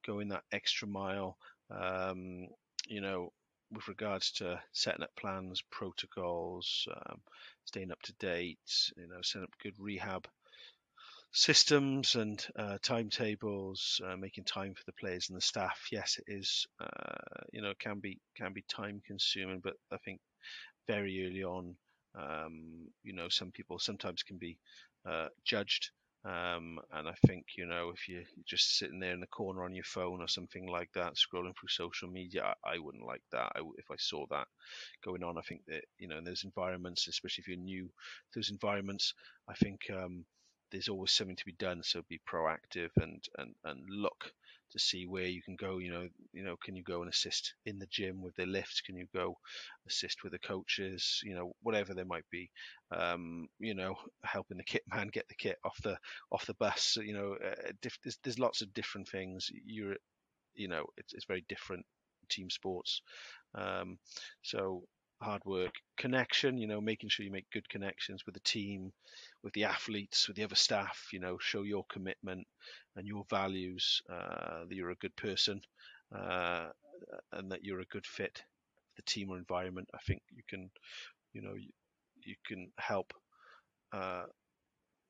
going 0.07 0.29
that 0.29 0.45
extra 0.53 0.89
mile, 0.89 1.37
um, 1.71 2.49
you 2.89 3.01
know, 3.01 3.33
with 3.73 3.87
regards 3.89 4.33
to 4.33 4.61
setting 4.73 5.03
up 5.03 5.15
plans, 5.17 5.63
protocols, 5.71 6.89
um, 6.95 7.21
staying 7.65 7.93
up 7.93 8.03
to 8.03 8.13
date, 8.15 8.59
you 8.97 9.07
know, 9.07 9.21
setting 9.23 9.45
up 9.45 9.55
good 9.63 9.75
rehab 9.79 10.27
systems 11.33 12.17
and 12.17 12.45
uh, 12.57 12.79
timetables, 12.83 14.01
uh, 14.05 14.17
making 14.17 14.45
time 14.45 14.75
for 14.75 14.83
the 14.87 14.93
players 14.93 15.29
and 15.29 15.37
the 15.37 15.43
staff. 15.43 15.87
Yes, 15.93 16.19
it 16.19 16.33
is, 16.33 16.67
uh, 16.81 17.45
you 17.53 17.63
know, 17.63 17.73
can 17.79 18.01
be 18.01 18.19
can 18.37 18.53
be 18.53 18.65
time 18.69 19.01
consuming, 19.07 19.61
but 19.63 19.75
I 19.93 19.97
think 19.99 20.21
very 20.89 21.27
early 21.27 21.45
on, 21.45 21.77
um, 22.19 22.89
you 23.05 23.13
know, 23.13 23.29
some 23.29 23.53
people 23.53 23.79
sometimes 23.79 24.23
can 24.23 24.39
be 24.39 24.59
uh, 25.09 25.29
judged 25.45 25.91
um, 26.25 26.79
and 26.93 27.09
I 27.09 27.15
think, 27.27 27.47
you 27.57 27.67
know, 27.67 27.91
if 27.95 28.09
you're 28.09 28.25
just 28.47 28.77
sitting 28.79 29.01
there 29.01 29.13
in 29.15 29.21
the 29.21 29.27
corner 29.27 29.65
on 29.65 29.75
your 29.75 29.85
phone 29.85 30.21
or 30.21 30.29
something 30.29 30.67
like 30.67 30.91
that, 30.95 31.15
scrolling 31.15 31.55
through 31.59 31.69
social 31.69 32.09
media, 32.09 32.55
I, 32.65 32.75
I 32.75 32.79
wouldn't 32.79 33.07
like 33.07 33.23
that. 33.33 33.53
I, 33.57 33.61
if 33.79 33.91
I 33.91 33.97
saw 33.99 34.27
that 34.31 34.47
going 35.05 35.23
on, 35.23 35.39
I 35.39 35.43
think 35.43 35.63
that, 35.69 35.85
you 35.99 36.09
know, 36.09 36.19
in 36.19 36.25
those 36.25 36.45
environments, 36.45 37.09
especially 37.09 37.43
if 37.43 37.49
you're 37.49 37.57
new 37.57 37.91
those 38.35 38.51
environments, 38.51 39.15
I 39.49 39.55
think 39.55 39.81
um, 39.91 40.25
there's 40.71 40.89
always 40.89 41.13
something 41.13 41.37
to 41.37 41.45
be 41.47 41.55
done. 41.59 41.83
So 41.83 42.03
be 42.09 42.21
proactive 42.31 42.91
and, 43.01 43.23
and, 43.39 43.55
and 43.65 43.81
look 43.89 44.33
to 44.73 44.79
see 44.79 45.07
where 45.07 45.27
you 45.27 45.43
can 45.43 45.57
go. 45.57 45.79
You 45.79 45.91
know, 45.91 46.09
you 46.33 46.43
know, 46.45 46.57
can 46.63 46.77
you 46.77 46.83
go 46.83 47.03
and 47.03 47.11
assist 47.11 47.55
in 47.67 47.79
the 47.79 47.87
gym 47.87 48.23
with 48.23 48.35
the 48.37 48.47
lifts? 48.47 48.81
Can 48.81 48.97
you 48.97 49.07
go 49.15 49.37
assist 49.89 50.23
with 50.23 50.33
the 50.33 50.39
coaches? 50.39 51.21
You 51.25 51.35
know, 51.35 51.53
whatever 51.63 51.95
there 51.95 52.05
might 52.05 52.29
be. 52.31 52.51
Um, 52.91 53.49
you 53.59 53.75
know, 53.75 53.97
helping 54.25 54.57
the 54.59 54.65
kit 54.65 54.83
man 54.93 55.09
get 55.13 55.29
the 55.29 55.35
kit 55.35 55.59
off 55.65 55.79
the 55.83 55.99
off 56.33 56.47
the 56.47 56.55
bus. 56.55 56.97
You 57.01 57.15
know, 57.15 57.37
uh, 57.45 57.73
diff- 57.83 57.99
there's, 58.03 58.19
there's 58.23 58.39
lots 58.39 58.63
of 58.63 58.73
different 58.75 59.09
things. 59.09 59.51
You're, 59.65 59.97
you 60.55 60.69
know, 60.69 60.87
it's 60.97 61.13
it's 61.15 61.27
very 61.27 61.45
different 61.49 61.85
team 62.29 62.51
sports. 62.51 63.03
Um, 63.55 63.99
so 64.43 64.85
hard 65.23 65.45
work, 65.45 65.75
connection, 65.97 66.59
you 66.59 66.67
know, 66.67 66.81
making 66.81 67.09
sure 67.11 67.25
you 67.25 67.33
make 67.33 67.51
good 67.53 67.69
connections 67.69 68.25
with 68.25 68.35
the 68.35 68.41
team, 68.41 68.93
with 69.43 69.53
the 69.55 69.65
athletes, 69.65 70.27
with 70.27 70.37
the 70.37 70.45
other 70.45 70.55
staff, 70.55 71.09
you 71.13 71.21
know, 71.21 71.37
show 71.39 71.63
your 71.63 71.85
commitment 71.91 72.47
and 72.97 73.07
your 73.07 73.25
values, 73.31 74.03
uh, 74.11 74.65
that 74.69 74.75
you're 74.75 74.91
a 74.91 74.97
good 74.97 75.15
person, 75.17 75.61
uh, 76.15 76.69
and 77.33 77.51
that 77.51 77.65
you're 77.65 77.81
a 77.81 77.87
good 77.87 78.07
fit 78.07 78.43
for 78.75 78.97
the 78.97 79.03
team 79.03 79.31
or 79.31 79.39
environment. 79.39 79.89
I 79.95 79.99
think 80.07 80.23
you 80.31 80.43
can, 80.49 80.71
you 81.33 81.43
know, 81.43 81.55
you, 81.55 81.71
you 82.25 82.35
can 82.47 82.71
help 82.79 83.13
uh, 83.93 84.25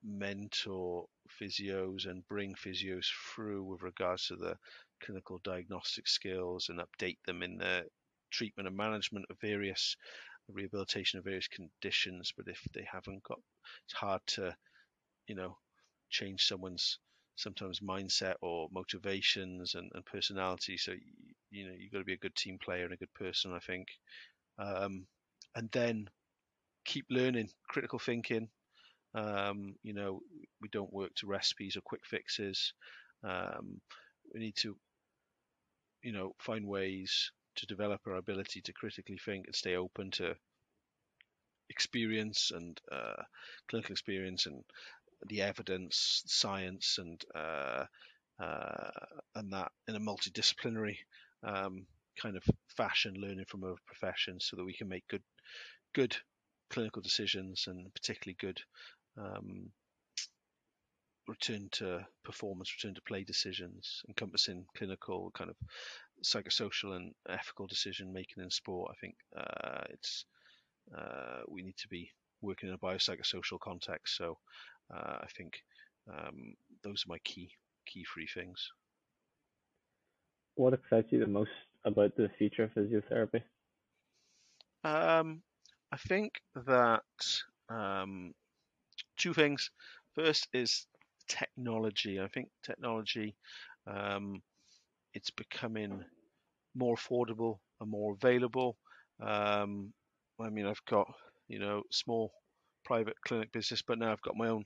mentor 0.03 1.05
physios 1.41 2.07
and 2.07 2.27
bring 2.27 2.55
physios 2.55 3.05
through 3.33 3.63
with 3.63 3.81
regards 3.81 4.27
to 4.27 4.35
the 4.35 4.55
clinical 5.03 5.39
diagnostic 5.43 6.07
skills 6.07 6.69
and 6.69 6.79
update 6.79 7.17
them 7.25 7.43
in 7.43 7.57
the 7.57 7.83
treatment 8.31 8.67
and 8.67 8.77
management 8.77 9.25
of 9.29 9.37
various 9.39 9.95
rehabilitation 10.49 11.19
of 11.19 11.25
various 11.25 11.47
conditions. 11.47 12.33
But 12.35 12.47
if 12.47 12.61
they 12.73 12.85
haven't 12.91 13.23
got, 13.23 13.39
it's 13.85 13.93
hard 13.93 14.21
to, 14.27 14.55
you 15.27 15.35
know, 15.35 15.57
change 16.09 16.45
someone's 16.45 16.99
sometimes 17.35 17.79
mindset 17.79 18.35
or 18.41 18.67
motivations 18.71 19.75
and, 19.75 19.89
and 19.93 20.05
personality. 20.05 20.77
So 20.77 20.93
you, 21.49 21.67
know 21.67 21.73
you've 21.77 21.91
got 21.91 21.99
to 21.99 22.05
be 22.05 22.13
a 22.13 22.17
good 22.17 22.35
team 22.35 22.57
player 22.63 22.85
and 22.85 22.93
a 22.93 22.97
good 22.97 23.13
person, 23.13 23.53
I 23.53 23.59
think. 23.59 23.87
Um, 24.59 25.05
and 25.55 25.69
then 25.71 26.09
keep 26.85 27.05
learning, 27.09 27.49
critical 27.67 27.99
thinking. 27.99 28.47
Um, 29.13 29.75
you 29.83 29.93
know, 29.93 30.21
we 30.61 30.69
don't 30.69 30.93
work 30.93 31.11
to 31.15 31.27
recipes 31.27 31.75
or 31.75 31.81
quick 31.81 32.05
fixes. 32.05 32.73
Um, 33.23 33.81
we 34.33 34.39
need 34.39 34.55
to, 34.57 34.75
you 36.03 36.13
know, 36.13 36.33
find 36.39 36.65
ways 36.65 37.31
to 37.55 37.65
develop 37.65 38.01
our 38.07 38.15
ability 38.15 38.61
to 38.61 38.73
critically 38.73 39.17
think 39.17 39.45
and 39.45 39.55
stay 39.55 39.75
open 39.75 40.11
to 40.11 40.35
experience 41.69 42.51
and 42.53 42.79
uh, 42.91 43.23
clinical 43.69 43.93
experience 43.93 44.45
and 44.45 44.63
the 45.27 45.41
evidence, 45.41 46.23
science, 46.25 46.97
and 46.99 47.21
uh, 47.35 47.85
uh, 48.39 48.89
and 49.35 49.53
that 49.53 49.71
in 49.87 49.95
a 49.95 49.99
multidisciplinary 49.99 50.97
um, 51.43 51.85
kind 52.21 52.35
of 52.35 52.43
fashion, 52.75 53.13
learning 53.15 53.45
from 53.47 53.63
other 53.63 53.75
professions, 53.85 54.47
so 54.49 54.57
that 54.57 54.65
we 54.65 54.73
can 54.73 54.87
make 54.87 55.07
good 55.07 55.23
good 55.93 56.15
clinical 56.69 57.01
decisions 57.01 57.65
and 57.67 57.93
particularly 57.93 58.37
good 58.39 58.59
um, 59.17 59.69
return 61.27 61.69
to 61.71 62.05
performance, 62.23 62.73
return 62.75 62.95
to 62.95 63.01
play 63.01 63.23
decisions, 63.23 64.01
encompassing 64.07 64.65
clinical 64.75 65.31
kind 65.33 65.49
of 65.49 65.55
psychosocial 66.23 66.95
and 66.95 67.13
ethical 67.29 67.67
decision 67.67 68.13
making 68.13 68.43
in 68.43 68.49
sport. 68.49 68.91
I 68.91 68.99
think 68.99 69.15
uh, 69.35 69.83
it's 69.89 70.25
uh, 70.95 71.41
we 71.47 71.61
need 71.63 71.77
to 71.77 71.87
be 71.87 72.11
working 72.41 72.69
in 72.69 72.75
a 72.75 72.77
biopsychosocial 72.77 73.59
context. 73.59 74.17
So 74.17 74.37
uh, 74.93 75.17
I 75.21 75.27
think 75.37 75.63
um, 76.09 76.55
those 76.83 77.05
are 77.05 77.11
my 77.11 77.19
key 77.23 77.51
key 77.85 78.05
three 78.13 78.27
things. 78.27 78.71
What 80.55 80.73
excites 80.73 81.11
you 81.11 81.19
the 81.19 81.27
most 81.27 81.51
about 81.85 82.15
the 82.15 82.29
future 82.37 82.63
of 82.63 82.73
physiotherapy? 82.73 83.41
Um, 84.83 85.41
I 85.91 85.97
think 85.97 86.41
that 86.67 87.03
um, 87.69 88.33
two 89.17 89.33
things. 89.33 89.71
First 90.15 90.47
is 90.53 90.85
technology. 91.27 92.19
I 92.19 92.27
think 92.27 92.49
technology 92.63 93.35
um, 93.87 94.41
it's 95.13 95.31
becoming 95.31 96.03
more 96.75 96.95
affordable 96.95 97.59
and 97.79 97.89
more 97.89 98.13
available. 98.13 98.77
Um, 99.21 99.93
I 100.39 100.49
mean, 100.49 100.65
I've 100.65 100.83
got 100.85 101.07
you 101.47 101.59
know 101.59 101.83
small 101.91 102.31
private 102.85 103.15
clinic 103.25 103.51
business, 103.51 103.81
but 103.81 103.99
now 103.99 104.11
I've 104.11 104.21
got 104.21 104.37
my 104.37 104.47
own 104.47 104.63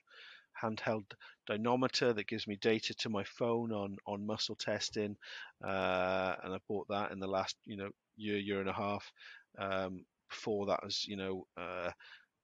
handheld 0.61 1.05
dynometer 1.49 2.15
that 2.15 2.27
gives 2.27 2.47
me 2.47 2.57
data 2.61 2.93
to 2.95 3.09
my 3.09 3.23
phone 3.23 3.71
on 3.71 3.97
on 4.07 4.25
muscle 4.25 4.55
testing, 4.55 5.15
uh, 5.63 6.35
and 6.43 6.53
I 6.53 6.57
bought 6.67 6.87
that 6.89 7.11
in 7.11 7.19
the 7.19 7.27
last 7.27 7.55
you 7.65 7.77
know 7.77 7.89
year 8.15 8.37
year 8.37 8.59
and 8.59 8.69
a 8.69 8.73
half. 8.73 9.11
Um, 9.57 10.05
before 10.29 10.65
that 10.67 10.83
was 10.83 11.05
you 11.07 11.17
know 11.17 11.45
uh, 11.57 11.91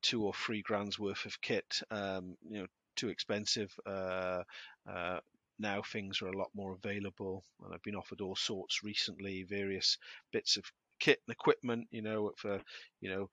two 0.01 0.23
or 0.23 0.33
three 0.33 0.61
grand's 0.61 0.99
worth 0.99 1.25
of 1.25 1.41
kit, 1.41 1.81
um, 1.91 2.35
you 2.49 2.61
know 2.61 2.67
too 2.95 3.09
expensive. 3.09 3.73
Uh, 3.85 4.43
uh, 4.89 5.19
now 5.61 5.81
things 5.81 6.21
are 6.21 6.27
a 6.27 6.37
lot 6.37 6.49
more 6.53 6.73
available, 6.73 7.43
and 7.63 7.73
I've 7.73 7.83
been 7.83 7.95
offered 7.95 8.21
all 8.21 8.35
sorts 8.35 8.83
recently, 8.83 9.43
various 9.43 9.97
bits 10.31 10.57
of 10.57 10.65
kit 10.99 11.19
and 11.27 11.33
equipment, 11.33 11.87
you 11.91 12.01
know, 12.01 12.31
for 12.37 12.59
you 12.99 13.09
know 13.09 13.29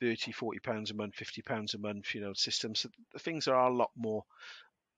30 0.00 0.32
40 0.32 0.58
pounds 0.60 0.90
a 0.90 0.94
month 0.94 1.14
50 1.14 1.42
pounds 1.42 1.74
a 1.74 1.78
month 1.78 2.14
you 2.14 2.20
know 2.20 2.32
systems. 2.32 2.86
The 3.12 3.18
things 3.18 3.48
are 3.48 3.68
a 3.68 3.74
lot 3.74 3.90
more 3.96 4.24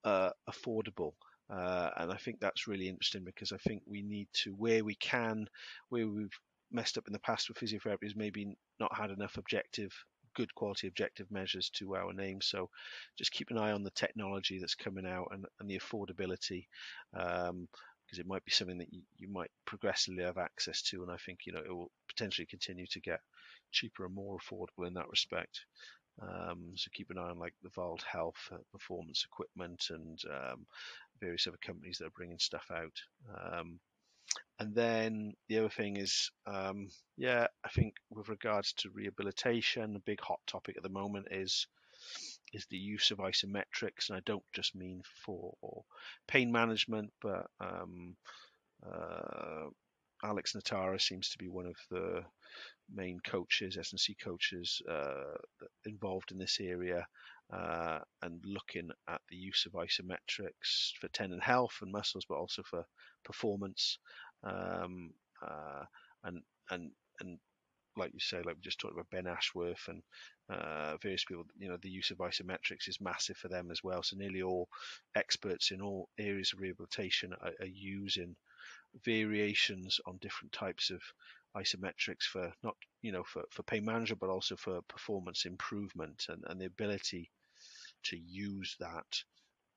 uh, 0.03 0.31
affordable 0.49 1.13
uh, 1.49 1.89
and 1.97 2.11
I 2.11 2.17
think 2.17 2.39
that's 2.39 2.67
really 2.67 2.87
interesting 2.87 3.23
because 3.23 3.51
I 3.51 3.57
think 3.57 3.83
we 3.85 4.01
need 4.01 4.27
to 4.43 4.51
where 4.51 4.83
we 4.83 4.95
can 4.95 5.47
where 5.89 6.07
we've 6.07 6.39
messed 6.71 6.97
up 6.97 7.07
in 7.07 7.13
the 7.13 7.19
past 7.19 7.49
with 7.49 7.57
physiotherapy 7.57 8.03
is 8.03 8.15
maybe 8.15 8.57
not 8.79 8.95
had 8.95 9.11
enough 9.11 9.37
objective 9.37 9.93
good 10.33 10.53
quality 10.55 10.87
objective 10.87 11.29
measures 11.31 11.69
to 11.69 11.95
our 11.95 12.13
name 12.13 12.41
so 12.41 12.69
just 13.17 13.31
keep 13.31 13.51
an 13.51 13.57
eye 13.57 13.71
on 13.71 13.83
the 13.83 13.91
technology 13.91 14.59
that's 14.59 14.75
coming 14.75 15.05
out 15.05 15.27
and, 15.31 15.45
and 15.59 15.69
the 15.69 15.79
affordability 15.79 16.65
um, 17.13 17.67
because 18.05 18.19
it 18.19 18.27
might 18.27 18.43
be 18.45 18.51
something 18.51 18.77
that 18.77 18.93
you, 18.93 19.01
you 19.17 19.27
might 19.27 19.51
progressively 19.65 20.23
have 20.23 20.37
access 20.37 20.81
to 20.81 21.01
and 21.03 21.11
I 21.11 21.17
think 21.17 21.39
you 21.45 21.53
know 21.53 21.61
it 21.65 21.71
will 21.73 21.91
potentially 22.07 22.45
continue 22.45 22.85
to 22.87 22.99
get 22.99 23.19
cheaper 23.71 24.05
and 24.05 24.15
more 24.15 24.37
affordable 24.37 24.87
in 24.87 24.93
that 24.93 25.09
respect. 25.09 25.65
Um, 26.21 26.73
so 26.75 26.89
keep 26.93 27.09
an 27.09 27.17
eye 27.17 27.29
on 27.29 27.39
like 27.39 27.55
the 27.63 27.69
Vald 27.69 28.03
Health 28.03 28.49
uh, 28.51 28.57
performance 28.71 29.25
equipment 29.25 29.87
and 29.89 30.19
um, 30.29 30.65
various 31.19 31.47
other 31.47 31.57
companies 31.65 31.97
that 31.97 32.05
are 32.05 32.15
bringing 32.15 32.39
stuff 32.39 32.65
out. 32.71 32.95
Um, 33.35 33.79
and 34.59 34.75
then 34.75 35.33
the 35.49 35.59
other 35.59 35.69
thing 35.69 35.97
is, 35.97 36.29
um, 36.45 36.89
yeah, 37.17 37.47
I 37.63 37.69
think 37.69 37.95
with 38.09 38.29
regards 38.29 38.73
to 38.73 38.89
rehabilitation, 38.91 39.95
a 39.95 39.99
big 39.99 40.21
hot 40.21 40.39
topic 40.47 40.77
at 40.77 40.83
the 40.83 40.89
moment 40.89 41.27
is 41.31 41.67
is 42.53 42.67
the 42.69 42.77
use 42.77 43.11
of 43.11 43.17
isometrics, 43.17 44.09
and 44.09 44.17
I 44.17 44.21
don't 44.25 44.43
just 44.53 44.75
mean 44.75 45.01
for 45.25 45.83
pain 46.27 46.51
management, 46.51 47.11
but 47.21 47.47
um, 47.59 48.15
uh, 48.85 49.69
Alex 50.23 50.53
Natera 50.53 50.99
seems 50.99 51.29
to 51.29 51.37
be 51.37 51.49
one 51.49 51.65
of 51.65 51.75
the 51.89 52.23
main 52.93 53.19
coaches, 53.25 53.77
S&C 53.77 54.15
coaches 54.23 54.81
uh, 54.89 55.37
involved 55.85 56.31
in 56.31 56.37
this 56.37 56.59
area, 56.61 57.05
uh, 57.51 57.99
and 58.21 58.41
looking 58.45 58.89
at 59.07 59.21
the 59.29 59.35
use 59.35 59.65
of 59.65 59.73
isometrics 59.73 60.91
for 60.99 61.07
tendon 61.09 61.39
health 61.39 61.77
and 61.81 61.91
muscles, 61.91 62.25
but 62.27 62.35
also 62.35 62.63
for 62.63 62.85
performance. 63.23 63.97
Um, 64.43 65.11
uh, 65.45 65.83
and 66.23 66.41
and 66.71 66.91
and 67.19 67.39
like 67.95 68.11
you 68.13 68.19
say, 68.19 68.37
like 68.37 68.55
we 68.55 68.61
just 68.61 68.79
talked 68.79 68.93
about 68.93 69.09
Ben 69.11 69.27
Ashworth 69.27 69.87
and 69.87 70.01
uh, 70.49 70.97
various 70.97 71.25
people, 71.25 71.45
you 71.57 71.69
know, 71.69 71.77
the 71.81 71.89
use 71.89 72.09
of 72.11 72.17
isometrics 72.17 72.87
is 72.87 72.99
massive 72.99 73.37
for 73.37 73.49
them 73.49 73.69
as 73.71 73.83
well. 73.83 74.01
So 74.01 74.17
nearly 74.17 74.41
all 74.41 74.67
experts 75.15 75.71
in 75.71 75.81
all 75.81 76.09
areas 76.17 76.53
of 76.53 76.59
rehabilitation 76.59 77.33
are, 77.41 77.51
are 77.59 77.67
using 77.67 78.35
variations 79.05 79.99
on 80.05 80.17
different 80.21 80.51
types 80.51 80.89
of 80.89 81.01
isometrics 81.55 82.23
for 82.23 82.51
not 82.63 82.75
you 83.01 83.11
know 83.11 83.23
for, 83.23 83.43
for 83.51 83.63
pain 83.63 83.85
management 83.85 84.19
but 84.19 84.29
also 84.29 84.55
for 84.55 84.81
performance 84.83 85.45
improvement 85.45 86.25
and, 86.29 86.43
and 86.47 86.59
the 86.59 86.65
ability 86.65 87.29
to 88.03 88.17
use 88.17 88.75
that 88.79 89.23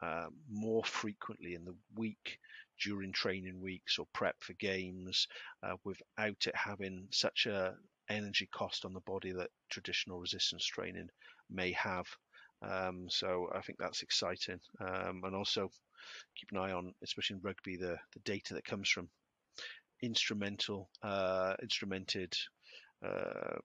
uh, 0.02 0.26
more 0.50 0.84
frequently 0.84 1.54
in 1.54 1.64
the 1.64 1.74
week 1.96 2.38
during 2.82 3.12
training 3.12 3.60
weeks 3.60 3.98
or 3.98 4.06
prep 4.12 4.36
for 4.40 4.52
games 4.54 5.26
uh, 5.62 5.74
without 5.84 6.46
it 6.46 6.54
having 6.54 7.06
such 7.10 7.46
a 7.46 7.74
energy 8.08 8.48
cost 8.52 8.84
on 8.84 8.92
the 8.92 9.00
body 9.00 9.32
that 9.32 9.50
traditional 9.70 10.20
resistance 10.20 10.64
training 10.64 11.08
may 11.50 11.72
have. 11.72 12.06
Um, 12.62 13.06
so 13.08 13.48
I 13.54 13.60
think 13.60 13.78
that's 13.78 14.02
exciting. 14.02 14.60
Um, 14.80 15.22
and 15.24 15.34
also 15.34 15.70
keep 16.36 16.50
an 16.52 16.58
eye 16.58 16.72
on 16.72 16.92
especially 17.02 17.36
in 17.36 17.42
rugby 17.42 17.76
the, 17.76 17.96
the 18.12 18.20
data 18.24 18.54
that 18.54 18.64
comes 18.64 18.88
from 18.88 19.08
instrumental, 20.02 20.88
uh, 21.02 21.54
instrumented 21.62 22.32
uh, 23.04 23.56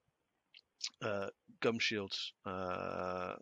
uh, 1.02 1.28
gum 1.60 1.78
shields, 1.78 2.32
uh, 2.46 3.34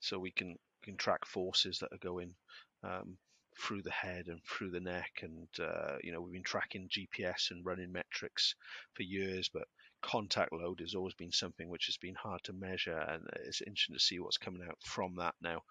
so 0.00 0.18
we 0.18 0.30
can 0.30 0.56
can 0.82 0.96
track 0.96 1.24
forces 1.26 1.78
that 1.78 1.92
are 1.92 1.98
going 1.98 2.34
um, 2.82 3.16
through 3.58 3.82
the 3.82 3.90
head 3.90 4.26
and 4.28 4.40
through 4.44 4.70
the 4.70 4.80
neck, 4.80 5.20
and 5.22 5.48
uh, 5.60 5.96
you 6.02 6.12
know 6.12 6.20
we've 6.20 6.32
been 6.32 6.42
tracking 6.42 6.88
GPS 6.88 7.50
and 7.50 7.64
running 7.64 7.92
metrics 7.92 8.54
for 8.94 9.02
years, 9.02 9.50
but 9.52 9.68
contact 10.02 10.52
load 10.52 10.80
has 10.80 10.94
always 10.94 11.14
been 11.14 11.32
something 11.32 11.68
which 11.68 11.86
has 11.86 11.96
been 11.96 12.14
hard 12.14 12.42
to 12.44 12.52
measure, 12.52 12.98
and 12.98 13.22
it's 13.44 13.60
interesting 13.60 13.96
to 13.96 14.02
see 14.02 14.18
what's 14.18 14.38
coming 14.38 14.62
out 14.66 14.78
from 14.84 15.16
that 15.16 15.34
now. 15.42 15.62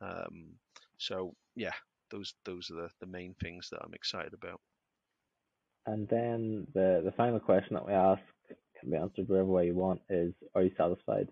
Um, 0.00 0.54
so 0.98 1.34
yeah, 1.54 1.72
those 2.10 2.34
those 2.44 2.70
are 2.70 2.74
the, 2.82 2.88
the 3.00 3.06
main 3.06 3.34
things 3.40 3.68
that 3.70 3.80
I'm 3.82 3.94
excited 3.94 4.34
about. 4.34 4.60
And 5.86 6.08
then 6.08 6.66
the, 6.74 7.02
the 7.04 7.12
final 7.12 7.38
question 7.38 7.74
that 7.74 7.86
we 7.86 7.92
ask 7.92 8.20
can 8.80 8.90
be 8.90 8.96
answered 8.96 9.28
wherever 9.28 9.46
way 9.46 9.66
you 9.66 9.74
want 9.74 10.00
is 10.10 10.34
are 10.54 10.62
you 10.62 10.72
satisfied? 10.76 11.28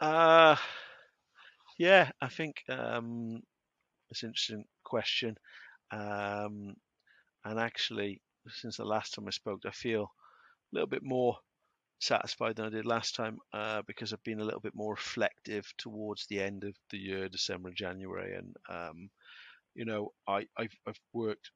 Uh 0.00 0.56
yeah, 1.80 2.10
I 2.20 2.28
think 2.28 2.56
um 2.68 3.40
it's 4.10 4.22
an 4.24 4.30
interesting 4.30 4.64
question. 4.84 5.36
Um 5.92 6.74
and 7.44 7.60
actually 7.60 8.22
since 8.48 8.78
the 8.78 8.84
last 8.84 9.14
time 9.14 9.26
I 9.28 9.32
spoke 9.32 9.62
I 9.66 9.72
feel 9.72 10.04
a 10.04 10.08
little 10.72 10.88
bit 10.88 11.02
more 11.04 11.38
satisfied 12.00 12.56
than 12.56 12.66
I 12.66 12.70
did 12.70 12.86
last 12.86 13.16
time 13.16 13.38
uh, 13.54 13.82
because 13.86 14.12
I've 14.12 14.24
been 14.24 14.40
a 14.40 14.44
little 14.44 14.60
bit 14.60 14.74
more 14.76 14.92
reflective 14.94 15.66
towards 15.78 16.26
the 16.28 16.40
end 16.42 16.64
of 16.64 16.74
the 16.90 16.98
year, 16.98 17.28
December 17.28 17.68
and 17.70 17.76
January, 17.76 18.36
and 18.36 18.54
um, 18.70 19.10
you 19.74 19.84
know 19.86 20.10
I 20.28 20.46
I've, 20.58 20.76
I've 20.88 21.00
worked 21.14 21.50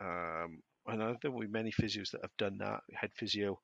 um, 0.00 0.60
and 0.88 1.02
I 1.02 1.14
think 1.22 1.34
we 1.34 1.48
many 1.48 1.72
physios 1.72 2.10
that 2.12 2.22
have 2.22 2.36
done 2.38 2.58
that. 2.58 2.80
Head 2.94 3.10
physio 3.16 3.60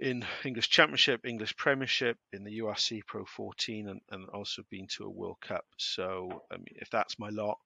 in 0.00 0.24
English 0.44 0.68
Championship, 0.68 1.24
English 1.24 1.56
Premiership, 1.56 2.18
in 2.32 2.44
the 2.44 2.58
URC 2.58 3.02
Pro 3.06 3.24
14, 3.24 3.88
and, 3.88 4.00
and 4.10 4.28
also 4.30 4.62
been 4.70 4.86
to 4.96 5.04
a 5.04 5.10
World 5.10 5.38
Cup. 5.40 5.64
So 5.78 6.42
I 6.50 6.56
mean, 6.56 6.76
if 6.76 6.90
that's 6.90 7.18
my 7.18 7.30
lot, 7.30 7.58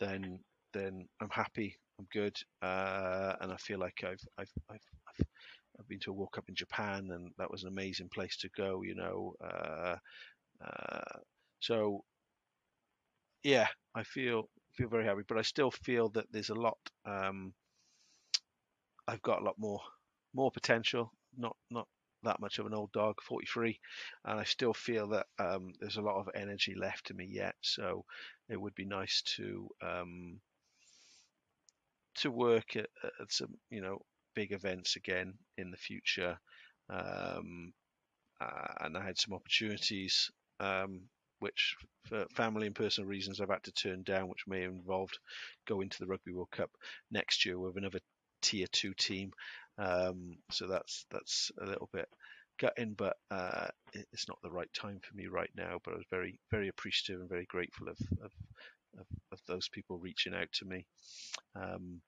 then 0.00 0.40
then 0.72 1.08
I'm 1.20 1.30
happy. 1.30 1.78
I'm 1.98 2.06
good, 2.12 2.36
uh, 2.62 3.34
and 3.40 3.52
I 3.52 3.56
feel 3.56 3.78
like 3.78 4.04
I've 4.04 4.20
I've, 4.38 4.52
I've 4.70 4.80
I've 5.08 5.26
I've 5.78 5.88
been 5.88 6.00
to 6.00 6.10
a 6.10 6.14
World 6.14 6.32
Cup 6.32 6.48
in 6.48 6.54
Japan, 6.54 7.08
and 7.12 7.32
that 7.38 7.50
was 7.50 7.62
an 7.62 7.68
amazing 7.68 8.08
place 8.08 8.36
to 8.38 8.48
go. 8.56 8.82
You 8.82 8.94
know, 8.94 9.34
uh, 9.44 9.96
uh, 10.64 11.18
so 11.60 12.04
yeah, 13.42 13.68
I 13.94 14.02
feel 14.04 14.48
feel 14.72 14.88
very 14.88 15.04
happy, 15.04 15.22
but 15.26 15.38
I 15.38 15.42
still 15.42 15.70
feel 15.70 16.08
that 16.10 16.26
there's 16.32 16.50
a 16.50 16.54
lot. 16.54 16.78
Um, 17.04 17.52
I've 19.08 19.22
got 19.22 19.40
a 19.40 19.44
lot 19.44 19.58
more 19.58 19.80
more 20.34 20.50
potential. 20.50 21.12
Not 21.36 21.56
not 21.70 21.86
that 22.24 22.40
much 22.40 22.58
of 22.58 22.66
an 22.66 22.74
old 22.74 22.90
dog, 22.92 23.20
43, 23.22 23.78
and 24.24 24.40
I 24.40 24.44
still 24.44 24.74
feel 24.74 25.08
that 25.08 25.26
um, 25.38 25.72
there's 25.80 25.98
a 25.98 26.02
lot 26.02 26.16
of 26.16 26.28
energy 26.34 26.74
left 26.74 27.10
in 27.10 27.16
me 27.16 27.26
yet. 27.30 27.54
So 27.60 28.04
it 28.48 28.60
would 28.60 28.74
be 28.74 28.84
nice 28.84 29.22
to 29.36 29.68
um, 29.82 30.40
to 32.16 32.30
work 32.30 32.76
at, 32.76 32.88
at, 33.20 33.30
some 33.30 33.54
you 33.70 33.80
know 33.80 33.98
big 34.34 34.52
events 34.52 34.96
again 34.96 35.34
in 35.56 35.70
the 35.70 35.76
future. 35.76 36.38
Um, 36.90 37.72
uh, 38.40 38.74
and 38.80 38.96
I 38.96 39.04
had 39.04 39.18
some 39.18 39.34
opportunities 39.34 40.30
um, 40.60 41.02
which 41.40 41.76
for 42.06 42.26
family 42.34 42.66
and 42.66 42.74
personal 42.74 43.08
reasons 43.08 43.40
I've 43.40 43.50
had 43.50 43.62
to 43.64 43.72
turn 43.72 44.02
down, 44.02 44.28
which 44.28 44.46
may 44.46 44.62
have 44.62 44.72
involved 44.72 45.18
going 45.66 45.88
to 45.88 45.98
the 46.00 46.06
Rugby 46.06 46.32
World 46.32 46.50
Cup 46.50 46.70
next 47.10 47.44
year 47.44 47.58
with 47.58 47.76
another 47.76 48.00
tier 48.42 48.66
two 48.72 48.94
team. 48.94 49.32
Um, 49.78 50.38
so 50.50 50.66
that's 50.66 51.06
that's 51.10 51.50
a 51.60 51.66
little 51.66 51.88
bit 51.92 52.08
gutting, 52.58 52.94
but 52.94 53.16
uh, 53.30 53.68
it's 53.92 54.28
not 54.28 54.38
the 54.42 54.50
right 54.50 54.72
time 54.74 55.00
for 55.00 55.16
me 55.16 55.26
right 55.26 55.50
now. 55.56 55.78
But 55.84 55.94
I 55.94 55.96
was 55.96 56.06
very 56.10 56.38
very 56.50 56.68
appreciative 56.68 57.20
and 57.20 57.28
very 57.28 57.46
grateful 57.46 57.88
of 57.88 57.98
of, 58.22 58.32
of, 58.98 59.06
of 59.32 59.38
those 59.46 59.68
people 59.68 59.98
reaching 59.98 60.34
out 60.34 60.50
to 60.54 60.64
me. 60.64 60.84
Um, 61.54 62.00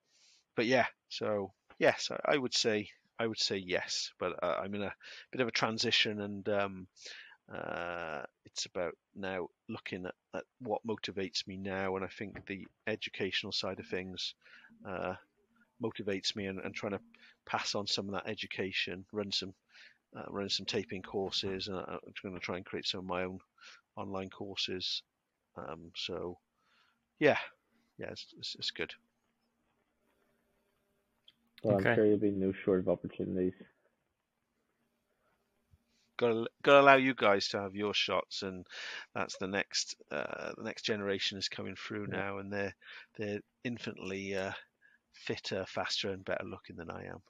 but 0.55 0.65
yeah, 0.65 0.85
so 1.09 1.53
yes, 1.79 2.09
I, 2.11 2.33
I, 2.33 2.37
would 2.37 2.53
say 2.53 2.89
I 3.17 3.27
would 3.27 3.39
say 3.39 3.57
yes, 3.57 4.11
but 4.19 4.43
uh, 4.43 4.57
I'm 4.61 4.75
in 4.75 4.83
a 4.83 4.93
bit 5.31 5.41
of 5.41 5.47
a 5.47 5.51
transition 5.51 6.21
and. 6.21 6.47
Um, 6.49 6.87
uh, 7.53 8.21
it's 8.45 8.65
about 8.65 8.93
now 9.13 9.47
looking 9.67 10.05
at, 10.05 10.13
at, 10.33 10.43
what 10.59 10.79
motivates 10.87 11.45
me 11.47 11.57
now, 11.57 11.97
and 11.97 12.05
I 12.05 12.07
think 12.07 12.45
the 12.45 12.65
educational 12.87 13.51
side 13.51 13.79
of 13.79 13.87
things 13.87 14.35
uh, 14.87 15.15
motivates 15.83 16.33
me, 16.35 16.45
and, 16.45 16.59
and, 16.59 16.73
trying 16.73 16.93
to 16.93 16.99
pass 17.51 17.75
on 17.75 17.87
some 17.87 18.07
of 18.09 18.13
that 18.15 18.29
education, 18.29 19.05
run 19.11 19.31
some 19.31 19.53
uh, 20.15 20.23
running 20.29 20.49
some 20.49 20.65
taping 20.65 21.01
courses, 21.01 21.67
and 21.67 21.77
I'm 21.77 21.99
going 22.23 22.35
to 22.35 22.39
try 22.39 22.57
and 22.57 22.65
create 22.65 22.85
some 22.87 23.01
of 23.01 23.05
my 23.05 23.23
own 23.23 23.39
online 23.97 24.29
courses. 24.29 25.03
Um, 25.57 25.91
so, 25.95 26.37
yeah, 27.19 27.37
yeah, 27.97 28.07
it's, 28.11 28.33
it's, 28.37 28.55
it's 28.59 28.71
good. 28.71 28.93
Well, 31.63 31.77
Okay. 31.79 31.89
I'm 31.91 31.93
sure 31.95 32.05
you'll 32.05 32.17
be 32.17 32.31
no 32.31 32.53
short 32.65 32.79
of 32.79 32.89
opportunities. 32.89 33.53
Got 36.17 36.29
to, 36.29 36.47
got 36.63 36.73
to 36.73 36.81
allow 36.81 36.95
you 36.95 37.13
guys 37.15 37.47
to 37.49 37.61
have 37.61 37.75
your 37.75 37.93
shots, 37.93 38.43
and 38.43 38.65
that's 39.13 39.37
the 39.37 39.47
next 39.47 39.95
uh, 40.11 40.53
the 40.57 40.63
next 40.63 40.83
generation 40.83 41.37
is 41.37 41.49
coming 41.49 41.75
through 41.75 42.07
Yeah. 42.07 42.21
now, 42.21 42.37
and 42.37 42.53
they're 42.53 42.75
they're 43.17 43.41
infinitely 43.63 44.35
uh, 44.35 44.53
fitter, 45.13 45.65
faster, 45.67 46.11
and 46.11 46.25
better 46.25 46.45
looking 46.45 46.75
than 46.77 46.91
I 46.91 47.05
am. 47.05 47.21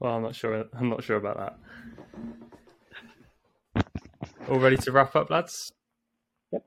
Well, 0.00 0.16
I'm 0.16 0.22
not 0.22 0.34
sure. 0.34 0.64
I'm 0.72 0.88
not 0.88 1.04
sure 1.04 1.18
about 1.18 1.58
that. 3.74 3.84
All 4.48 4.58
ready 4.58 4.78
to 4.78 4.92
wrap 4.92 5.14
up, 5.14 5.28
lads? 5.28 5.72
Yep. 6.52 6.64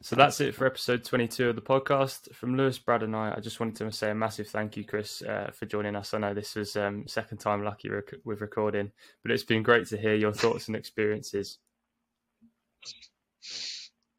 So 0.00 0.14
that's 0.14 0.40
it 0.40 0.54
for 0.54 0.64
episode 0.66 1.02
22 1.02 1.48
of 1.50 1.56
the 1.56 1.62
podcast. 1.62 2.32
From 2.32 2.56
Lewis, 2.56 2.78
Brad, 2.78 3.02
and 3.02 3.16
I, 3.16 3.34
I 3.36 3.40
just 3.40 3.58
wanted 3.58 3.74
to 3.76 3.90
say 3.90 4.12
a 4.12 4.14
massive 4.14 4.46
thank 4.46 4.76
you, 4.76 4.84
Chris, 4.84 5.22
uh, 5.22 5.50
for 5.52 5.66
joining 5.66 5.96
us. 5.96 6.14
I 6.14 6.18
know 6.18 6.34
this 6.34 6.54
was 6.54 6.76
um, 6.76 7.08
second 7.08 7.38
time 7.38 7.64
lucky 7.64 7.90
rec- 7.90 8.14
with 8.24 8.40
recording, 8.40 8.92
but 9.22 9.32
it's 9.32 9.42
been 9.42 9.64
great 9.64 9.88
to 9.88 9.96
hear 9.96 10.14
your 10.14 10.32
thoughts 10.32 10.68
and 10.68 10.76
experiences. 10.76 11.58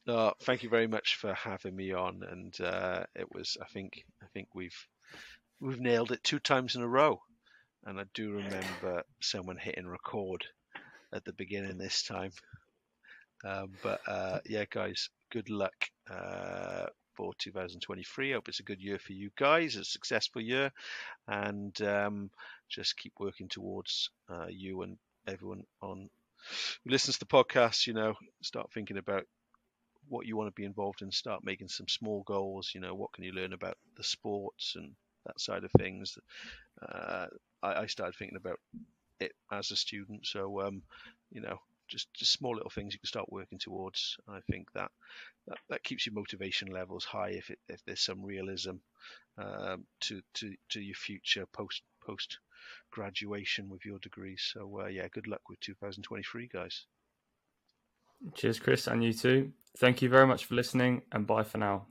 Uh, 0.06 0.32
thank 0.42 0.64
you 0.64 0.70
very 0.70 0.88
much 0.88 1.16
for 1.16 1.34
having 1.34 1.78
me 1.78 1.94
on, 1.94 2.24
and 2.30 2.60
uh, 2.60 3.06
it 3.16 3.34
was 3.34 3.58
I 3.62 3.66
think 3.66 4.04
I 4.22 4.26
think 4.34 4.50
we've 4.54 4.88
we've 5.60 5.80
nailed 5.80 6.12
it 6.12 6.24
two 6.24 6.40
times 6.40 6.76
in 6.76 6.82
a 6.82 6.88
row, 6.88 7.22
and 7.86 8.00
I 8.00 8.04
do 8.14 8.32
remember 8.32 9.04
someone 9.22 9.58
hitting 9.58 9.88
record 9.88 10.46
at 11.14 11.26
the 11.26 11.34
beginning 11.34 11.78
this 11.78 12.04
time. 12.04 12.32
Um, 13.44 13.72
but 13.82 14.00
uh, 14.08 14.40
yeah, 14.46 14.66
guys, 14.70 15.10
good 15.32 15.50
luck 15.50 15.74
uh, 16.10 16.88
for 17.16 17.34
2023. 17.40 18.32
I 18.32 18.36
hope 18.36 18.50
it's 18.50 18.60
a 18.60 18.64
good 18.64 18.82
year 18.82 19.00
for 19.00 19.14
you 19.14 19.30
guys, 19.38 19.76
a 19.76 19.84
successful 19.84 20.42
year, 20.42 20.72
and 21.28 21.80
um, 21.82 22.30
just 22.70 22.98
keep 22.98 23.14
working 23.20 23.48
towards 23.48 24.10
uh, 24.30 24.48
you 24.50 24.82
and 24.84 24.98
everyone 25.28 25.64
on 25.82 26.10
who 26.84 26.92
listens 26.92 27.18
to 27.18 27.20
the 27.20 27.26
podcast. 27.26 27.88
You 27.88 27.94
know, 27.94 28.16
start 28.42 28.72
thinking 28.74 28.98
about 28.98 29.26
what 30.10 30.26
you 30.26 30.38
want 30.38 30.48
to 30.48 30.60
be 30.60 30.66
involved 30.66 31.02
in. 31.02 31.12
Start 31.12 31.44
making 31.44 31.70
some 31.70 31.88
small 31.88 32.24
goals. 32.24 32.72
You 32.74 32.82
know, 32.82 32.96
what 32.96 33.14
can 33.14 33.24
you 33.24 33.32
learn 33.32 33.54
about 33.54 33.78
the 33.98 34.04
sports 34.04 34.74
and 34.76 34.94
that 35.28 35.40
side 35.40 35.64
of 35.64 35.72
things. 35.78 36.18
Uh, 36.82 37.28
I, 37.62 37.82
I 37.82 37.86
started 37.86 38.16
thinking 38.16 38.38
about 38.38 38.60
it 39.20 39.34
as 39.52 39.72
a 39.72 39.76
student, 39.76 40.26
so 40.26 40.62
um, 40.62 40.82
you 41.32 41.42
know, 41.42 41.58
just 41.88 42.14
just 42.14 42.34
small 42.34 42.56
little 42.56 42.70
things 42.70 42.94
you 42.94 43.00
can 43.00 43.08
start 43.08 43.32
working 43.32 43.60
towards. 43.60 44.18
I 44.28 44.40
think 44.50 44.72
that 44.74 44.92
that, 45.48 45.58
that 45.70 45.84
keeps 45.84 46.06
your 46.06 46.14
motivation 46.14 46.70
levels 46.70 47.06
high 47.06 47.30
if 47.30 47.50
it, 47.50 47.60
if 47.70 47.84
there's 47.86 48.02
some 48.02 48.24
realism 48.24 48.76
um, 49.38 49.86
to 50.02 50.22
to 50.36 50.54
to 50.70 50.82
your 50.82 50.96
future 50.96 51.46
post 51.54 51.82
post 52.06 52.40
graduation 52.92 53.70
with 53.70 53.86
your 53.86 54.00
degree. 54.00 54.38
So 54.38 54.82
uh, 54.82 54.88
yeah, 54.88 55.08
good 55.12 55.28
luck 55.28 55.42
with 55.50 55.60
2023, 55.62 56.50
guys. 56.52 56.86
Cheers, 58.34 58.60
Chris, 58.60 58.88
and 58.88 59.04
you 59.04 59.14
too. 59.14 59.52
Thank 59.78 60.02
you 60.02 60.10
very 60.10 60.26
much 60.26 60.46
for 60.46 60.56
listening, 60.56 61.04
and 61.12 61.28
bye 61.28 61.44
for 61.44 61.60
now. 61.60 61.86